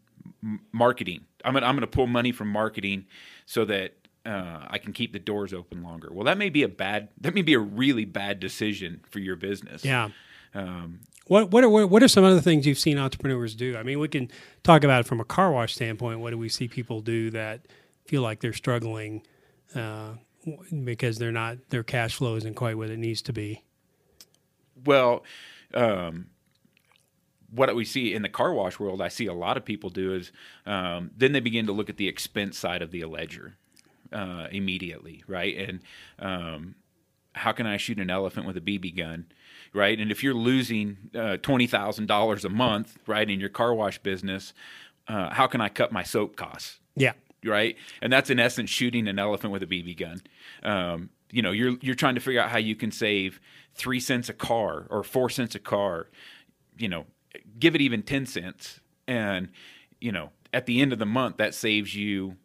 m- 0.43 0.61
marketing. 0.71 1.21
I'm 1.43 1.53
gonna 1.53 1.65
I'm 1.65 1.75
gonna 1.75 1.87
pull 1.87 2.07
money 2.07 2.31
from 2.31 2.47
marketing 2.49 3.05
so 3.45 3.65
that 3.65 3.93
uh, 4.25 4.65
I 4.69 4.77
can 4.77 4.93
keep 4.93 5.13
the 5.13 5.19
doors 5.19 5.53
open 5.53 5.81
longer. 5.83 6.09
Well, 6.11 6.25
that 6.25 6.37
may 6.37 6.49
be 6.49 6.63
a 6.63 6.67
bad 6.69 7.09
that 7.19 7.33
may 7.33 7.41
be 7.41 7.53
a 7.53 7.59
really 7.59 8.05
bad 8.05 8.39
decision 8.39 9.01
for 9.09 9.19
your 9.19 9.35
business. 9.35 9.83
Yeah. 9.83 10.09
Um, 10.53 10.99
What 11.27 11.49
what 11.51 11.63
are 11.63 11.69
what 11.87 12.03
are 12.03 12.07
some 12.07 12.23
other 12.23 12.41
things 12.41 12.67
you've 12.67 12.77
seen 12.79 12.97
entrepreneurs 12.97 13.55
do? 13.55 13.75
I 13.77 13.83
mean, 13.83 13.99
we 13.99 14.07
can 14.07 14.29
talk 14.63 14.83
about 14.83 14.99
it 15.01 15.05
from 15.07 15.19
a 15.19 15.25
car 15.25 15.51
wash 15.51 15.73
standpoint. 15.73 16.19
What 16.19 16.31
do 16.31 16.37
we 16.37 16.49
see 16.49 16.67
people 16.67 17.01
do 17.01 17.29
that 17.31 17.61
feel 18.05 18.21
like 18.21 18.41
they're 18.41 18.53
struggling 18.53 19.23
uh, 19.73 20.15
because 20.83 21.17
they're 21.17 21.31
not 21.31 21.57
their 21.69 21.83
cash 21.83 22.15
flow 22.15 22.35
isn't 22.35 22.55
quite 22.55 22.77
what 22.77 22.89
it 22.89 22.97
needs 22.97 23.21
to 23.23 23.33
be? 23.33 23.63
Well, 24.85 25.23
um, 25.73 26.27
what 27.51 27.73
we 27.75 27.85
see 27.85 28.13
in 28.13 28.21
the 28.21 28.29
car 28.29 28.53
wash 28.53 28.79
world, 28.79 29.01
I 29.01 29.09
see 29.09 29.27
a 29.27 29.33
lot 29.33 29.57
of 29.57 29.65
people 29.65 29.89
do 29.89 30.13
is 30.13 30.31
um, 30.65 31.11
then 31.15 31.33
they 31.33 31.39
begin 31.39 31.65
to 31.67 31.73
look 31.73 31.89
at 31.89 31.97
the 31.97 32.07
expense 32.07 32.57
side 32.57 32.81
of 32.81 32.91
the 32.91 33.03
ledger 33.05 33.55
uh, 34.11 34.47
immediately, 34.51 35.23
right? 35.27 35.55
And 35.57 35.81
um, 36.19 36.75
how 37.33 37.51
can 37.51 37.65
I 37.65 37.77
shoot 37.77 37.99
an 37.99 38.09
elephant 38.09 38.45
with 38.45 38.57
a 38.57 38.61
BB 38.61 38.97
gun, 38.97 39.25
right? 39.73 39.99
And 39.99 40.11
if 40.11 40.23
you're 40.23 40.33
losing 40.33 40.97
uh, 41.15 41.37
twenty 41.37 41.67
thousand 41.67 42.07
dollars 42.07 42.45
a 42.45 42.49
month, 42.49 42.97
right, 43.05 43.29
in 43.29 43.39
your 43.39 43.49
car 43.49 43.73
wash 43.73 43.99
business, 43.99 44.53
uh, 45.07 45.33
how 45.33 45.47
can 45.47 45.61
I 45.61 45.69
cut 45.69 45.91
my 45.91 46.03
soap 46.03 46.35
costs? 46.35 46.79
Yeah. 46.95 47.13
Right? 47.45 47.75
And 48.01 48.11
that's 48.11 48.29
in 48.29 48.39
essence 48.39 48.69
shooting 48.69 49.07
an 49.07 49.19
elephant 49.19 49.51
with 49.53 49.63
a 49.63 49.67
BB 49.67 49.97
gun. 49.97 50.21
Um, 50.63 51.09
you 51.31 51.41
know, 51.41 51.51
you're 51.51 51.77
you're 51.81 51.95
trying 51.95 52.15
to 52.15 52.21
figure 52.21 52.41
out 52.41 52.49
how 52.49 52.57
you 52.57 52.75
can 52.75 52.91
save 52.91 53.39
three 53.75 53.99
cents 53.99 54.27
a 54.29 54.33
car 54.33 54.87
or 54.89 55.03
four 55.03 55.29
cents 55.29 55.55
a 55.55 55.59
car. 55.59 56.07
You 56.77 56.89
know, 56.89 57.05
give 57.59 57.75
it 57.75 57.81
even 57.81 58.03
ten 58.03 58.25
cents, 58.25 58.79
and 59.07 59.49
you 59.99 60.11
know, 60.11 60.31
at 60.53 60.65
the 60.65 60.81
end 60.81 60.91
of 60.93 60.99
the 60.99 61.05
month, 61.05 61.37
that 61.37 61.53
saves 61.55 61.95
you 61.95 62.35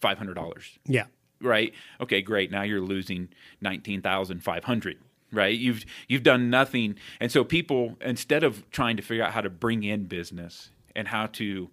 five 0.00 0.16
hundred 0.18 0.34
dollars 0.34 0.78
Yeah. 0.86 1.04
right? 1.40 1.72
Okay, 2.00 2.22
great. 2.22 2.50
Now 2.50 2.62
you're 2.62 2.80
losing 2.80 3.28
nineteen 3.60 4.00
thousand 4.02 4.42
five 4.42 4.64
hundred. 4.64 4.98
Right? 5.32 5.58
You've 5.58 5.84
you've 6.06 6.22
done 6.22 6.48
nothing, 6.48 6.94
and 7.18 7.30
so 7.32 7.42
people 7.42 7.96
instead 8.00 8.44
of 8.44 8.70
trying 8.70 8.96
to 8.96 9.02
figure 9.02 9.24
out 9.24 9.32
how 9.32 9.40
to 9.40 9.50
bring 9.50 9.82
in 9.82 10.04
business 10.04 10.70
and 10.94 11.08
how 11.08 11.26
to 11.26 11.70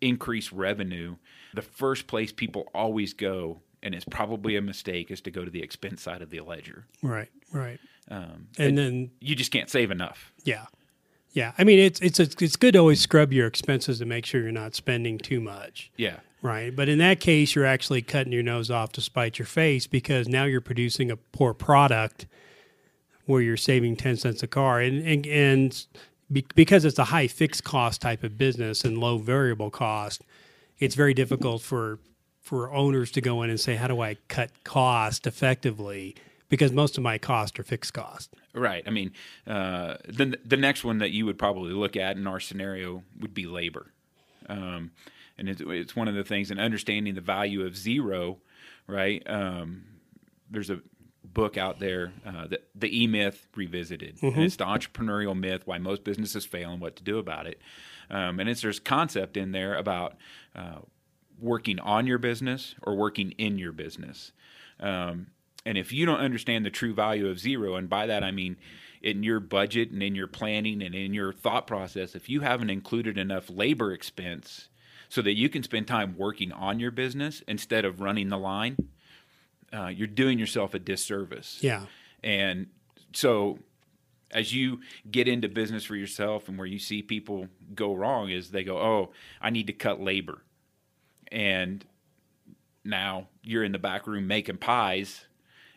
increase 0.00 0.52
revenue, 0.52 1.16
the 1.54 1.62
first 1.62 2.06
place 2.06 2.32
people 2.32 2.68
always 2.74 3.12
go, 3.14 3.60
and 3.82 3.94
it's 3.94 4.04
probably 4.04 4.56
a 4.56 4.62
mistake, 4.62 5.10
is 5.10 5.20
to 5.22 5.30
go 5.30 5.44
to 5.44 5.50
the 5.50 5.62
expense 5.62 6.02
side 6.02 6.22
of 6.22 6.30
the 6.30 6.40
ledger. 6.40 6.86
Right. 7.02 7.30
Right. 7.52 7.78
Um, 8.10 8.48
And 8.58 8.76
then 8.76 9.10
you 9.20 9.34
just 9.34 9.50
can't 9.50 9.70
save 9.70 9.90
enough. 9.90 10.32
yeah. 10.44 10.66
Yeah. 11.32 11.50
I 11.58 11.64
mean, 11.64 11.80
it's 11.80 12.00
it's 12.00 12.20
it's 12.20 12.54
good 12.54 12.74
to 12.74 12.78
always 12.78 13.00
scrub 13.00 13.32
your 13.32 13.48
expenses 13.48 13.98
to 13.98 14.04
make 14.04 14.24
sure 14.24 14.40
you're 14.40 14.52
not 14.52 14.76
spending 14.76 15.18
too 15.18 15.40
much. 15.40 15.90
Yeah, 15.96 16.20
Right. 16.42 16.76
But 16.76 16.88
in 16.88 16.98
that 16.98 17.18
case, 17.20 17.54
you're 17.56 17.64
actually 17.64 18.02
cutting 18.02 18.32
your 18.32 18.42
nose 18.42 18.70
off 18.70 18.92
to 18.92 19.00
spite 19.00 19.38
your 19.38 19.46
face 19.46 19.86
because 19.88 20.28
now 20.28 20.44
you're 20.44 20.60
producing 20.60 21.10
a 21.10 21.16
poor 21.16 21.54
product 21.54 22.26
where 23.24 23.40
you're 23.40 23.56
saving 23.56 23.96
10 23.96 24.18
cents 24.18 24.42
a 24.42 24.46
car. 24.46 24.78
And, 24.80 25.04
and, 25.06 25.26
and 25.26 25.86
be, 26.30 26.44
because 26.54 26.84
it's 26.84 26.98
a 26.98 27.04
high 27.04 27.26
fixed 27.28 27.64
cost 27.64 28.02
type 28.02 28.22
of 28.22 28.36
business 28.36 28.84
and 28.84 28.98
low 28.98 29.16
variable 29.16 29.70
cost, 29.70 30.20
it's 30.84 30.94
very 30.94 31.14
difficult 31.14 31.62
for, 31.62 31.98
for 32.40 32.72
owners 32.72 33.10
to 33.12 33.20
go 33.20 33.42
in 33.42 33.50
and 33.50 33.58
say, 33.58 33.74
how 33.76 33.86
do 33.88 34.00
I 34.00 34.16
cut 34.28 34.50
cost 34.64 35.26
effectively? 35.26 36.14
Because 36.48 36.72
most 36.72 36.96
of 36.98 37.02
my 37.02 37.18
costs 37.18 37.58
are 37.58 37.64
fixed 37.64 37.94
cost. 37.94 38.34
right. 38.52 38.84
I 38.86 38.90
mean, 38.90 39.12
uh, 39.46 39.96
the 40.06 40.38
the 40.44 40.56
next 40.56 40.84
one 40.84 40.98
that 40.98 41.10
you 41.10 41.26
would 41.26 41.38
probably 41.38 41.72
look 41.72 41.96
at 41.96 42.16
in 42.16 42.26
our 42.26 42.38
scenario 42.38 43.02
would 43.20 43.34
be 43.34 43.46
labor. 43.46 43.86
um, 44.48 44.90
and 45.38 45.48
it's, 45.48 45.60
it's 45.64 45.96
one 45.96 46.08
of 46.08 46.14
the 46.14 46.24
things 46.24 46.50
and 46.50 46.60
understanding 46.60 47.14
the 47.14 47.20
value 47.20 47.64
of 47.66 47.76
zero 47.76 48.38
right 48.86 49.22
um, 49.26 49.84
there's 50.50 50.70
a 50.70 50.80
book 51.24 51.56
out 51.56 51.80
there 51.80 52.12
uh, 52.24 52.46
the, 52.46 52.60
the 52.74 53.02
e-myth 53.02 53.46
revisited 53.56 54.16
and 54.22 54.38
it's 54.44 54.56
the 54.56 54.64
entrepreneurial 54.64 55.36
myth 55.36 55.62
why 55.64 55.78
most 55.78 56.04
businesses 56.04 56.44
fail 56.44 56.70
and 56.70 56.80
what 56.80 56.94
to 56.96 57.02
do 57.02 57.18
about 57.18 57.46
it 57.46 57.60
um, 58.10 58.40
and 58.40 58.48
it's 58.48 58.62
there's 58.62 58.80
concept 58.80 59.36
in 59.36 59.52
there 59.52 59.74
about 59.74 60.16
uh, 60.54 60.78
working 61.38 61.78
on 61.80 62.06
your 62.06 62.18
business 62.18 62.74
or 62.82 62.94
working 62.96 63.32
in 63.32 63.58
your 63.58 63.72
business 63.72 64.32
um, 64.80 65.28
and 65.66 65.78
if 65.78 65.92
you 65.92 66.06
don't 66.06 66.20
understand 66.20 66.64
the 66.64 66.70
true 66.70 66.94
value 66.94 67.28
of 67.28 67.38
zero, 67.38 67.76
and 67.76 67.88
by 67.88 68.06
that 68.06 68.22
I 68.22 68.30
mean 68.30 68.56
in 69.02 69.22
your 69.22 69.40
budget 69.40 69.90
and 69.90 70.02
in 70.02 70.14
your 70.14 70.26
planning 70.26 70.82
and 70.82 70.94
in 70.94 71.14
your 71.14 71.32
thought 71.32 71.66
process, 71.66 72.14
if 72.14 72.28
you 72.28 72.40
haven't 72.40 72.70
included 72.70 73.18
enough 73.18 73.50
labor 73.50 73.92
expense 73.92 74.68
so 75.08 75.22
that 75.22 75.34
you 75.34 75.48
can 75.48 75.62
spend 75.62 75.86
time 75.86 76.16
working 76.16 76.52
on 76.52 76.80
your 76.80 76.90
business 76.90 77.42
instead 77.46 77.84
of 77.84 78.00
running 78.00 78.28
the 78.28 78.38
line, 78.38 78.76
uh, 79.72 79.88
you're 79.88 80.06
doing 80.06 80.38
yourself 80.38 80.74
a 80.74 80.78
disservice. 80.78 81.58
Yeah. 81.60 81.86
And 82.22 82.68
so 83.12 83.58
as 84.34 84.52
you 84.52 84.80
get 85.10 85.28
into 85.28 85.48
business 85.48 85.84
for 85.84 85.96
yourself 85.96 86.48
and 86.48 86.58
where 86.58 86.66
you 86.66 86.78
see 86.78 87.00
people 87.00 87.48
go 87.74 87.94
wrong 87.94 88.28
is 88.28 88.50
they 88.50 88.64
go, 88.64 88.78
"Oh, 88.78 89.12
I 89.40 89.50
need 89.50 89.68
to 89.68 89.72
cut 89.72 90.00
labor." 90.00 90.42
And 91.32 91.84
now 92.84 93.28
you're 93.42 93.64
in 93.64 93.72
the 93.72 93.78
back 93.78 94.06
room 94.06 94.26
making 94.26 94.58
pies 94.58 95.24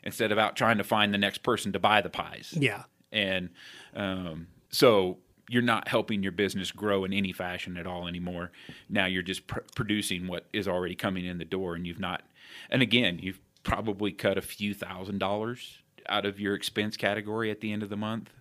instead 0.03 0.31
of 0.31 0.37
out 0.37 0.55
trying 0.55 0.77
to 0.77 0.83
find 0.83 1.13
the 1.13 1.17
next 1.17 1.39
person 1.39 1.71
to 1.73 1.79
buy 1.79 2.01
the 2.01 2.09
pies. 2.09 2.53
Yeah. 2.57 2.83
And 3.11 3.49
um, 3.95 4.47
so 4.69 5.19
you're 5.49 5.61
not 5.61 5.87
helping 5.87 6.23
your 6.23 6.31
business 6.31 6.71
grow 6.71 7.05
in 7.05 7.13
any 7.13 7.31
fashion 7.31 7.77
at 7.77 7.87
all 7.87 8.07
anymore. 8.07 8.51
Now 8.89 9.05
you're 9.05 9.23
just 9.23 9.47
pr- 9.47 9.59
producing 9.75 10.27
what 10.27 10.45
is 10.51 10.67
already 10.67 10.95
coming 10.95 11.25
in 11.25 11.37
the 11.37 11.45
door, 11.45 11.75
and 11.75 11.87
you've 11.87 11.99
not. 11.99 12.23
And 12.69 12.81
again, 12.81 13.19
you've 13.21 13.39
probably 13.63 14.11
cut 14.11 14.37
a 14.37 14.41
few 14.41 14.73
thousand 14.73 15.19
dollars 15.19 15.79
out 16.09 16.25
of 16.25 16.39
your 16.39 16.53
expense 16.53 16.97
category 16.97 17.51
at 17.51 17.61
the 17.61 17.71
end 17.71 17.83
of 17.83 17.89
the 17.89 17.97
month, 17.97 18.31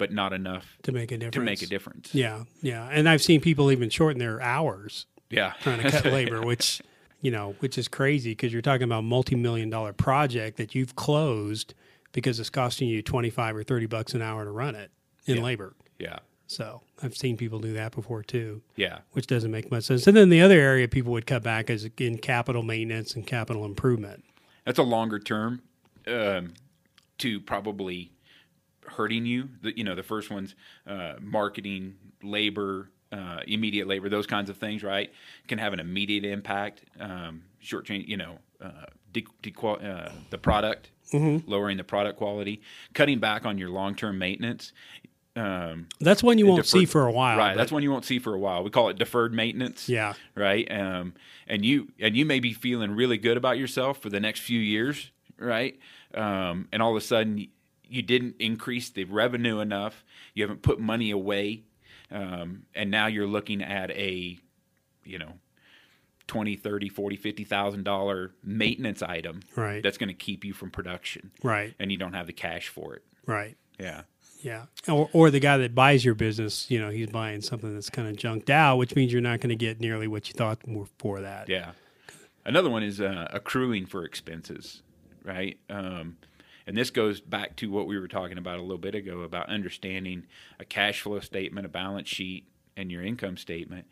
but 0.00 0.10
not 0.12 0.32
enough 0.32 0.76
To 0.84 0.92
make 0.92 1.12
a 1.12 1.16
difference. 1.18 1.34
to 1.34 1.40
make 1.40 1.62
a 1.62 1.66
difference. 1.66 2.12
Yeah. 2.14 2.44
Yeah. 2.62 2.88
And 2.90 3.08
I've 3.08 3.22
seen 3.22 3.40
people 3.40 3.70
even 3.70 3.88
shorten 3.90 4.18
their 4.18 4.40
hours 4.42 5.06
Yeah, 5.30 5.52
trying 5.60 5.80
to 5.82 5.90
cut 5.90 6.06
labor, 6.06 6.40
which 6.50 6.80
you 7.20 7.30
know, 7.30 7.54
which 7.60 7.76
is 7.78 7.86
crazy 7.86 8.30
because 8.30 8.50
you're 8.52 8.62
talking 8.62 8.84
about 8.84 9.00
a 9.00 9.02
multi-million 9.02 9.68
dollar 9.70 9.92
project 9.92 10.56
that 10.56 10.74
you've 10.74 10.96
closed 10.96 11.74
because 12.12 12.40
it's 12.40 12.48
costing 12.50 12.88
you 12.88 13.02
25 13.02 13.56
or 13.56 13.62
30 13.62 13.86
bucks 13.86 14.14
an 14.14 14.22
hour 14.22 14.44
to 14.44 14.50
run 14.50 14.74
it 14.74 14.90
in 15.26 15.36
Yeah. 15.36 15.42
labor. 15.42 15.74
yeah, 15.98 16.18
So 16.46 16.80
I've 17.02 17.14
seen 17.14 17.36
people 17.36 17.58
do 17.60 17.74
that 17.74 17.92
before 17.94 18.22
too, 18.22 18.62
yeah, 18.74 19.00
which 19.12 19.26
doesn't 19.26 19.50
make 19.50 19.70
much 19.70 19.84
sense. 19.84 20.06
And 20.06 20.16
then 20.16 20.30
the 20.30 20.40
other 20.40 20.58
area 20.58 20.88
people 20.88 21.12
would 21.12 21.26
cut 21.26 21.42
back 21.42 21.68
is 21.68 21.88
in 21.98 22.16
capital 22.18 22.62
maintenance 22.62 23.14
and 23.14 23.26
capital 23.26 23.66
improvement. 23.66 24.24
that's 24.64 24.78
a 24.78 24.82
longer 24.82 25.18
term 25.18 25.60
um, 26.06 26.54
to 27.18 27.38
probably 27.40 28.10
hurting 28.90 29.26
you. 29.26 29.48
The, 29.62 29.76
you 29.76 29.84
know, 29.84 29.94
the 29.94 30.02
first 30.02 30.30
one's 30.30 30.54
uh, 30.86 31.14
marketing, 31.20 31.94
labor, 32.22 32.90
uh, 33.12 33.40
immediate 33.46 33.86
labor, 33.88 34.08
those 34.08 34.26
kinds 34.26 34.50
of 34.50 34.56
things, 34.56 34.82
right? 34.82 35.10
Can 35.48 35.58
have 35.58 35.72
an 35.72 35.80
immediate 35.80 36.24
impact. 36.24 36.84
Um, 36.98 37.42
short 37.58 37.84
change, 37.86 38.08
you 38.08 38.16
know, 38.16 38.38
uh, 38.60 38.86
de- 39.12 39.26
dequal- 39.42 39.84
uh, 39.84 40.10
the 40.30 40.38
product, 40.38 40.90
lowering 41.12 41.76
the 41.76 41.84
product 41.84 42.18
quality, 42.18 42.60
cutting 42.94 43.18
back 43.18 43.44
on 43.44 43.58
your 43.58 43.68
long 43.70 43.94
term 43.94 44.18
maintenance. 44.18 44.72
Um, 45.36 45.86
That's 46.00 46.22
one 46.22 46.38
you 46.38 46.46
won't 46.46 46.64
deferred- 46.64 46.80
see 46.80 46.86
for 46.86 47.06
a 47.06 47.12
while. 47.12 47.38
right? 47.38 47.52
but- 47.52 47.58
That's 47.58 47.72
one 47.72 47.82
you 47.82 47.90
won't 47.90 48.04
see 48.04 48.18
for 48.18 48.34
a 48.34 48.38
while. 48.38 48.62
We 48.64 48.70
call 48.70 48.88
it 48.88 48.98
deferred 48.98 49.32
maintenance 49.32 49.88
Yeah. 49.88 50.14
right? 50.34 50.70
Um, 50.70 51.14
and 51.46 51.64
you 51.64 51.88
and 52.00 52.16
you 52.16 52.24
may 52.26 52.40
be 52.40 52.52
feeling 52.52 52.92
really 52.92 53.16
good 53.18 53.36
about 53.36 53.56
yourself 53.58 53.98
for 54.02 54.08
the 54.10 54.20
next 54.20 54.40
few 54.40 54.58
years, 54.60 55.10
right? 55.38 55.78
Um, 56.14 56.68
and 56.72 56.82
all 56.82 56.90
of 56.90 56.96
a 56.96 57.00
sudden, 57.00 57.46
you 57.90 58.02
didn't 58.02 58.36
increase 58.38 58.88
the 58.88 59.04
revenue 59.04 59.60
enough. 59.60 60.04
You 60.34 60.44
haven't 60.44 60.62
put 60.62 60.78
money 60.80 61.10
away, 61.10 61.64
um, 62.10 62.62
and 62.74 62.90
now 62.90 63.06
you're 63.08 63.26
looking 63.26 63.62
at 63.62 63.90
a, 63.90 64.38
you 65.04 65.18
know, 65.18 65.34
20 66.28 66.54
30 66.56 66.88
40 66.88 67.16
50 67.16 67.44
thousand 67.44 67.82
dollar 67.84 68.30
maintenance 68.44 69.02
item 69.02 69.40
Right. 69.56 69.82
that's 69.82 69.98
going 69.98 70.08
to 70.10 70.14
keep 70.14 70.44
you 70.44 70.52
from 70.52 70.70
production 70.70 71.32
Right. 71.42 71.74
and 71.80 71.90
you 71.90 71.98
don't 71.98 72.12
have 72.12 72.28
the 72.28 72.32
cash 72.32 72.68
for 72.68 72.94
it 72.94 73.02
Right. 73.26 73.56
yeah 73.80 74.02
Yeah. 74.44 74.66
Or, 74.88 75.10
or 75.12 75.30
the 75.32 75.40
guy 75.40 75.56
that 75.58 75.74
buys 75.74 76.04
your 76.04 76.14
business, 76.14 76.70
you 76.70 76.78
know, 76.78 76.88
he's 76.90 77.08
buying 77.10 77.40
something 77.40 77.74
that's 77.74 77.90
kind 77.90 78.06
of 78.08 78.14
junked 78.16 78.48
out, 78.48 78.76
which 78.78 78.94
means 78.94 79.12
you're 79.12 79.20
not 79.20 79.40
going 79.40 79.48
to 79.50 79.56
get 79.56 79.80
nearly 79.80 80.06
what 80.06 80.28
you 80.28 80.34
thought 80.34 80.60
for 80.98 81.20
that. 81.20 81.48
Yeah. 81.48 81.72
Another 82.44 82.70
one 82.70 82.84
is 82.84 83.00
uh, 83.00 83.26
accruing 83.32 83.84
for 83.86 84.04
expenses, 84.04 84.82
right? 85.24 85.58
Um, 85.68 86.16
and 86.70 86.78
this 86.78 86.90
goes 86.90 87.20
back 87.20 87.56
to 87.56 87.68
what 87.68 87.88
we 87.88 87.98
were 87.98 88.06
talking 88.06 88.38
about 88.38 88.60
a 88.60 88.62
little 88.62 88.78
bit 88.78 88.94
ago 88.94 89.22
about 89.22 89.48
understanding 89.48 90.24
a 90.60 90.64
cash 90.64 91.00
flow 91.00 91.18
statement, 91.18 91.66
a 91.66 91.68
balance 91.68 92.08
sheet, 92.08 92.46
and 92.76 92.92
your 92.92 93.02
income 93.02 93.36
statement. 93.36 93.88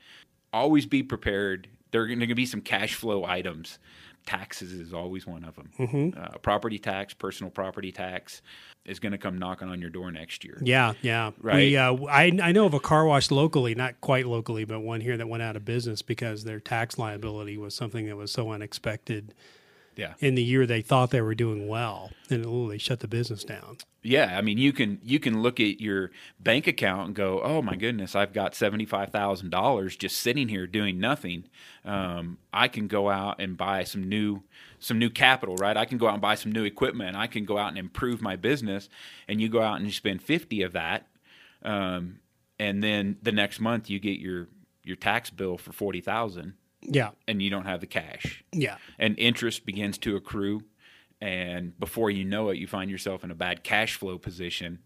Always 0.53 0.87
be 0.87 1.03
prepared. 1.03 1.67
There 1.91 2.03
are 2.03 2.07
going 2.07 2.21
to 2.21 2.37
be 2.37 2.47
some 2.47 2.61
cash 2.61 2.95
flow 2.95 3.25
items 3.25 3.81
taxes 4.27 4.73
is 4.73 4.95
always 4.95 5.27
one 5.27 5.43
of 5.43 5.57
them. 5.57 5.71
Mm-hmm. 5.77 6.21
Uh, 6.21 6.39
property 6.39 6.79
tax, 6.79 7.15
personal 7.15 7.51
property 7.51 7.91
tax 7.91 8.43
is 8.85 9.01
going 9.01 9.11
to 9.13 9.19
come 9.19 9.39
knocking 9.39 9.69
on 9.69 9.81
your 9.81 9.91
door 9.91 10.13
next 10.13 10.45
year. 10.45 10.61
Yeah, 10.63 10.93
yeah. 11.03 11.33
Right. 11.41 11.57
We, 11.57 11.77
uh, 11.77 11.97
I 12.09 12.39
I 12.41 12.53
know 12.53 12.67
of 12.67 12.75
a 12.75 12.81
car 12.81 13.07
wash 13.07 13.33
locally, 13.33 13.75
not 13.75 14.01
quite 14.01 14.27
locally, 14.27 14.65
but 14.65 14.83
one 14.83 15.01
here 15.01 15.17
that 15.17 15.29
went 15.29 15.43
out 15.43 15.57
of 15.57 15.65
business 15.65 16.01
because 16.01 16.45
their 16.45 16.61
tax 16.61 16.97
liability 16.97 17.59
was 17.59 17.75
something 17.75 18.07
that 18.07 18.17
was 18.17 18.31
so 18.31 18.53
unexpected 18.53 19.35
Yeah. 19.99 20.15
in 20.21 20.37
the 20.37 20.43
year 20.43 20.65
they 20.65 20.81
thought 20.81 21.11
they 21.11 21.21
were 21.21 21.35
doing 21.35 21.67
well, 21.69 22.13
and 22.31 22.47
ooh, 22.47 22.71
they 22.71 22.79
shut 22.79 23.01
the 23.01 23.09
business 23.09 23.43
down. 23.43 23.79
Yeah, 24.01 24.39
I 24.39 24.43
mean, 24.43 24.57
you 24.57 24.73
can 24.73 25.01
you 25.03 25.19
can 25.19 25.43
look 25.43 25.59
at 25.59 25.81
your 25.81 26.13
bank 26.39 26.69
account 26.69 27.09
and 27.09 27.15
go, 27.17 27.41
"Oh 27.43 27.61
my 27.63 27.75
goodness, 27.75 28.15
I've 28.15 28.33
got 28.33 28.55
seventy 28.55 28.87
five 28.87 29.11
thousand 29.11 29.51
dollars 29.51 29.97
just 29.97 30.19
sitting 30.19 30.49
here 30.49 30.69
doing 30.69 31.01
nothing. 31.01 31.45
Um, 31.85 32.39
I 32.53 32.69
can 32.69 32.87
go 32.87 33.11
out 33.11 33.41
and 33.41 33.57
buy 33.57 33.83
some 33.83 34.09
new 34.09 34.45
some 34.79 35.01
new 35.01 35.11
capital, 35.11 35.57
right? 35.57 35.77
I 35.77 35.85
can 35.85 35.99
go 35.99 36.07
out 36.07 36.13
and 36.13 36.23
buy 36.23 36.37
some 36.37 36.53
new 36.53 36.63
equipment. 36.65 37.17
I 37.17 37.27
can 37.27 37.45
go 37.45 37.59
out 37.59 37.71
and 37.71 37.79
improve 37.79 38.23
my 38.23 38.37
business. 38.37 38.89
And 39.27 39.41
you 39.41 39.49
go 39.49 39.61
out 39.63 39.79
and 39.79 39.85
you 39.85 39.93
spend 39.93 40.23
fifty 40.23 40.63
of 40.63 40.73
that, 40.75 41.09
um, 41.65 42.21
and 42.61 42.83
then 42.85 43.17
the 43.21 43.33
next 43.33 43.59
month 43.59 43.91
you 43.91 43.99
get 43.99 44.21
your 44.21 44.47
your 44.85 44.97
tax 44.97 45.29
bill 45.29 45.59
for 45.59 45.73
forty 45.73 46.01
thousand, 46.01 46.55
Yeah, 46.83 47.11
and 47.27 47.43
you 47.43 47.51
don't 47.51 47.67
have 47.67 47.81
the 47.81 47.87
cash 47.87 48.45
yeah, 48.53 48.77
and 48.99 49.19
interest 49.19 49.67
begins 49.67 49.99
to 49.99 50.17
accrue 50.17 50.63
and 51.21 51.79
before 51.79 52.11
you 52.11 52.25
know 52.25 52.49
it 52.51 52.59
you 52.59 52.67
find 52.67 52.91
yourself 52.91 53.25
in 53.25 53.31
a 53.31 53.35
bad 53.35 53.65
cash 53.65 53.97
flow 53.97 54.19
position 54.19 54.79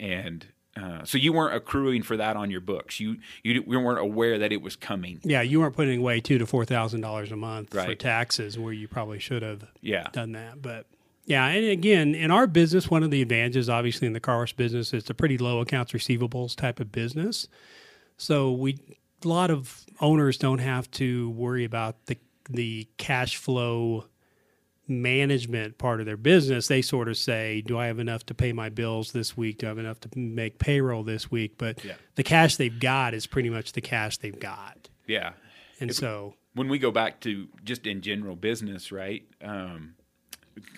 and 0.00 0.46
uh, 0.80 1.04
so 1.04 1.18
you 1.18 1.32
weren't 1.32 1.54
accruing 1.54 2.02
for 2.02 2.16
that 2.16 2.36
on 2.36 2.50
your 2.50 2.60
books 2.60 2.98
you 3.00 3.16
you, 3.42 3.62
you 3.66 3.78
weren't 3.78 3.98
aware 3.98 4.38
that 4.38 4.52
it 4.52 4.62
was 4.62 4.76
coming 4.76 5.20
yeah. 5.24 5.42
You 5.42 5.60
weren't 5.60 5.76
putting 5.76 6.00
away 6.00 6.20
two 6.20 6.38
to 6.38 6.46
four 6.46 6.64
thousand 6.64 7.02
dollars 7.02 7.32
a 7.32 7.36
month 7.36 7.70
for 7.70 7.94
taxes, 7.94 8.58
where 8.58 8.72
you 8.72 8.88
probably 8.88 9.18
should 9.18 9.42
have 9.42 9.64
yeah 9.82 10.06
done 10.12 10.32
that. 10.32 10.62
But 10.62 10.86
yeah, 11.26 11.46
and 11.46 11.66
again, 11.66 12.14
in 12.14 12.30
our 12.30 12.46
business, 12.46 12.90
one 12.90 13.02
of 13.02 13.10
the 13.10 13.20
advantages, 13.20 13.68
obviously, 13.68 14.06
in 14.06 14.14
the 14.14 14.20
car 14.20 14.38
wash 14.38 14.54
business, 14.54 14.94
it's 14.94 15.10
a 15.10 15.14
pretty 15.14 15.36
low 15.36 15.60
accounts 15.60 15.92
receivables 15.92 16.56
type 16.56 16.80
of 16.80 16.90
business. 16.90 17.48
So 18.16 18.50
we 18.52 18.78
a 19.24 19.28
lot 19.28 19.50
of 19.50 19.84
owners 20.00 20.38
don't 20.38 20.58
have 20.60 20.90
to 20.92 21.30
worry 21.30 21.64
about 21.64 22.06
the 22.06 22.16
the 22.50 22.88
cash 22.96 23.36
flow 23.36 24.06
management 24.86 25.76
part 25.76 26.00
of 26.00 26.06
their 26.06 26.16
business. 26.16 26.66
They 26.66 26.80
sort 26.82 27.08
of 27.08 27.16
say, 27.16 27.60
"Do 27.60 27.78
I 27.78 27.86
have 27.86 27.98
enough 27.98 28.24
to 28.26 28.34
pay 28.34 28.52
my 28.52 28.70
bills 28.70 29.12
this 29.12 29.36
week? 29.36 29.58
Do 29.58 29.66
I 29.66 29.68
have 29.68 29.78
enough 29.78 30.00
to 30.00 30.18
make 30.18 30.58
payroll 30.58 31.02
this 31.02 31.30
week?" 31.30 31.56
But 31.58 31.84
Yeah. 31.84 31.94
the 32.14 32.22
cash 32.22 32.56
they've 32.56 32.78
got 32.78 33.12
is 33.12 33.26
pretty 33.26 33.50
much 33.50 33.72
the 33.72 33.80
cash 33.82 34.16
they've 34.18 34.38
got, 34.38 34.88
yeah 35.06 35.32
and 35.80 35.94
so 35.94 36.34
when 36.54 36.68
we 36.68 36.78
go 36.78 36.90
back 36.90 37.20
to 37.20 37.48
just 37.64 37.86
in 37.86 38.00
general 38.00 38.34
business, 38.34 38.90
right? 38.90 39.24
Um, 39.42 39.94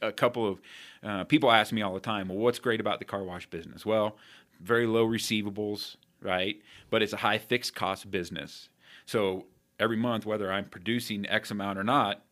a 0.03 0.13
couple 0.13 0.47
of 0.47 0.61
uh, 1.03 1.25
people 1.25 1.51
ask 1.51 1.73
me 1.73 1.81
all 1.81 1.95
the 1.95 2.01
time, 2.01 2.29
well, 2.29 2.37
what's 2.39 2.59
great 2.59 2.81
about 2.81 2.99
the 2.99 3.05
car 3.05 3.23
wash 3.23 3.47
business? 3.47 3.87
Well, 3.87 4.19
very 4.61 4.87
low 4.87 5.07
receivables, 5.07 5.97
right? 6.21 6.61
But 6.91 7.03
it's 7.03 7.13
a 7.15 7.19
high 7.19 7.39
fixed 7.39 7.75
cost 7.75 8.11
business. 8.11 8.69
So 9.11 9.47
every 9.81 9.97
month, 9.97 10.25
whether 10.25 10.53
I'm 10.53 10.67
producing 10.67 11.29
X 11.29 11.51
amount 11.51 11.81
or 11.81 11.83
not, 11.83 12.23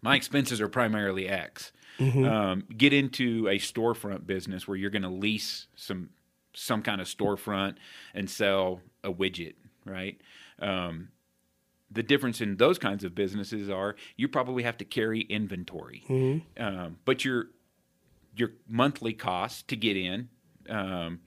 my 0.00 0.16
expenses 0.16 0.62
are 0.62 0.68
primarily 0.68 1.28
X. 1.28 1.72
Um, 2.24 2.64
get 2.74 2.94
into 2.94 3.48
a 3.48 3.58
storefront 3.58 4.26
business 4.26 4.66
where 4.66 4.78
you're 4.78 4.88
going 4.88 5.02
to 5.02 5.10
lease 5.10 5.66
some 5.76 6.08
some 6.54 6.80
kind 6.80 7.02
of 7.02 7.06
storefront 7.06 7.74
and 8.14 8.30
sell 8.30 8.80
a 9.04 9.12
widget, 9.12 9.56
right? 9.84 10.18
Um, 10.58 11.08
the 11.90 12.02
difference 12.02 12.40
in 12.40 12.56
those 12.56 12.78
kinds 12.78 13.04
of 13.04 13.14
businesses 13.14 13.68
are 13.68 13.94
you 14.16 14.26
probably 14.26 14.62
have 14.62 14.78
to 14.78 14.84
carry 14.86 15.20
inventory, 15.20 16.02
um, 16.56 16.96
but 17.04 17.26
your 17.26 17.48
your 18.34 18.52
monthly 18.66 19.12
cost 19.12 19.68
to 19.68 19.76
get 19.76 19.98
in, 19.98 20.30
um, 20.70 21.20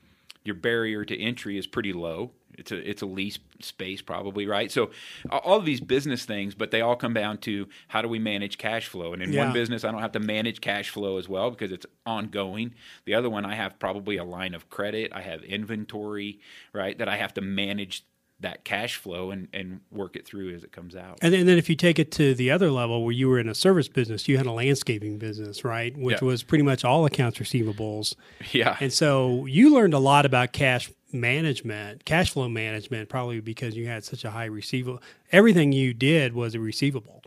your 0.44 0.56
barrier 0.56 1.06
to 1.06 1.16
entry 1.22 1.60
is 1.60 1.68
pretty 1.68 1.94
low. 1.94 2.32
It's 2.62 2.72
a 2.72 2.90
it's 2.90 3.02
a 3.02 3.06
lease 3.06 3.38
space 3.60 4.02
probably 4.02 4.48
right. 4.48 4.72
So 4.72 4.92
all 5.30 5.58
of 5.58 5.66
these 5.66 5.82
business 5.82 6.24
things, 6.26 6.56
but 6.56 6.72
they 6.72 6.80
all 6.82 6.96
come 6.96 7.14
down 7.14 7.38
to 7.40 7.68
how 7.90 8.02
do 8.02 8.08
we 8.08 8.18
manage 8.20 8.58
cash 8.58 8.88
flow. 8.88 9.14
And 9.14 9.22
in 9.22 9.34
Yeah. 9.34 9.44
one 9.46 9.54
business, 9.54 9.84
I 9.84 9.92
don't 9.92 10.02
have 10.02 10.14
to 10.14 10.20
manage 10.20 10.62
cash 10.62 10.90
flow 10.90 11.18
as 11.18 11.28
well 11.28 11.50
because 11.52 11.72
it's 11.72 11.86
ongoing. 12.06 12.74
The 13.06 13.14
other 13.16 13.30
one, 13.30 13.46
I 13.46 13.56
have 13.56 13.78
probably 13.80 14.18
a 14.18 14.24
line 14.24 14.54
of 14.54 14.70
credit. 14.70 15.12
I 15.14 15.22
have 15.22 15.44
inventory 15.44 16.40
right 16.74 16.98
that 16.98 17.10
I 17.10 17.18
have 17.18 17.34
to 17.36 17.42
manage 17.42 18.06
that 18.40 18.64
cash 18.66 18.96
flow 18.96 19.30
and, 19.30 19.48
and 19.54 19.82
work 19.92 20.16
it 20.16 20.26
through 20.26 20.52
as 20.56 20.64
it 20.64 20.72
comes 20.72 20.96
out. 20.96 21.20
And 21.22 21.32
then, 21.32 21.42
and 21.42 21.50
then 21.50 21.60
if 21.60 21.70
you 21.70 21.76
take 21.76 22.00
it 22.00 22.12
to 22.14 22.34
the 22.34 22.50
other 22.50 22.72
level 22.72 23.04
where 23.04 23.12
you 23.14 23.30
were 23.30 23.38
in 23.38 23.48
a 23.48 23.54
service 23.54 23.88
business, 23.88 24.28
you 24.28 24.38
had 24.38 24.48
a 24.48 24.52
landscaping 24.52 25.20
business, 25.20 25.64
right? 25.64 25.96
Which 25.96 26.18
Yeah. 26.24 26.26
was 26.28 26.42
pretty 26.42 26.64
much 26.64 26.84
all 26.84 27.06
accounts 27.06 27.38
receivables. 27.38 28.16
yeah. 28.52 28.78
And 28.80 28.92
so 28.92 29.46
you 29.46 29.72
learned 29.72 29.94
a 29.94 30.00
lot 30.00 30.26
about 30.26 30.54
cash 30.54 30.90
management, 31.14 32.06
cash 32.06 32.32
flow 32.32 32.50
management, 32.50 33.10
probably 33.10 33.40
because 33.40 33.76
you 33.76 33.88
had 33.88 34.04
such 34.04 34.24
a 34.26 34.32
high 34.32 34.46
receivable. 34.46 35.02
Everything 35.32 35.72
you 35.72 35.94
did 35.94 36.34
was 36.34 36.56
a 36.56 36.60
receivable. 36.60 37.24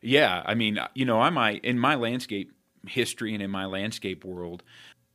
Yeah, 0.00 0.42
I 0.46 0.54
mean, 0.54 0.78
you 0.94 1.04
know, 1.04 1.20
I 1.20 1.30
might 1.30 1.64
in 1.64 1.78
my 1.78 1.94
landscape 1.94 2.52
history 2.86 3.34
and 3.34 3.42
in 3.42 3.50
my 3.50 3.66
landscape 3.66 4.24
world, 4.24 4.62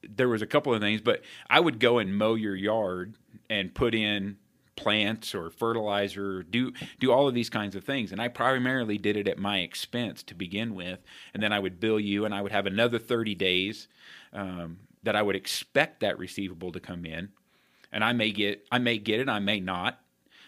there 0.08 0.30
was 0.30 0.42
a 0.42 0.48
couple 0.48 0.74
of 0.74 0.82
things, 0.82 1.02
but 1.02 1.22
I 1.50 1.60
would 1.60 1.80
go 1.80 1.98
and 1.98 2.18
mow 2.18 2.36
your 2.36 2.56
yard 2.56 3.16
and 3.50 3.74
put 3.74 3.96
in 3.96 4.38
plants 4.76 5.36
or 5.36 5.50
fertilizer, 5.50 6.44
do 6.44 6.74
do 7.00 7.12
all 7.12 7.28
of 7.28 7.34
these 7.34 7.50
kinds 7.50 7.76
of 7.76 7.84
things, 7.84 8.12
and 8.12 8.22
I 8.22 8.28
primarily 8.28 8.98
did 8.98 9.16
it 9.16 9.28
at 9.28 9.38
my 9.38 9.60
expense 9.60 10.24
to 10.24 10.36
begin 10.36 10.76
with, 10.76 11.00
and 11.34 11.42
then 11.42 11.54
I 11.54 11.60
would 11.60 11.80
bill 11.80 12.00
you, 12.00 12.26
and 12.26 12.34
I 12.34 12.42
would 12.42 12.52
have 12.52 12.66
another 12.66 13.00
thirty 13.00 13.36
days 13.36 13.88
um, 14.34 14.80
that 15.04 15.16
I 15.16 15.22
would 15.22 15.36
expect 15.36 16.00
that 16.00 16.18
receivable 16.18 16.72
to 16.72 16.80
come 16.80 17.06
in, 17.06 17.30
and 17.94 18.04
I 18.04 18.12
may 18.12 18.32
get 18.32 18.66
I 18.72 18.80
may 18.80 18.98
get 18.98 19.20
it, 19.20 19.30
I 19.30 19.40
may 19.40 19.60
not. 19.60 20.00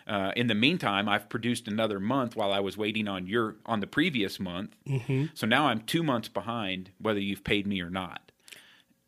Uh, 0.07 0.31
in 0.35 0.47
the 0.47 0.55
meantime, 0.55 1.09
I've 1.09 1.29
produced 1.29 1.67
another 1.67 1.99
month 1.99 2.35
while 2.35 2.51
I 2.51 2.59
was 2.59 2.77
waiting 2.77 3.07
on 3.07 3.25
your 3.25 3.55
on 3.65 3.79
the 3.79 3.87
previous 3.87 4.39
month. 4.39 4.75
Mm-hmm. 4.87 5.27
So 5.33 5.47
now 5.47 5.67
I'm 5.67 5.81
two 5.81 6.03
months 6.03 6.27
behind, 6.27 6.91
whether 6.99 7.19
you've 7.19 7.43
paid 7.43 7.65
me 7.65 7.81
or 7.81 7.89
not, 7.89 8.31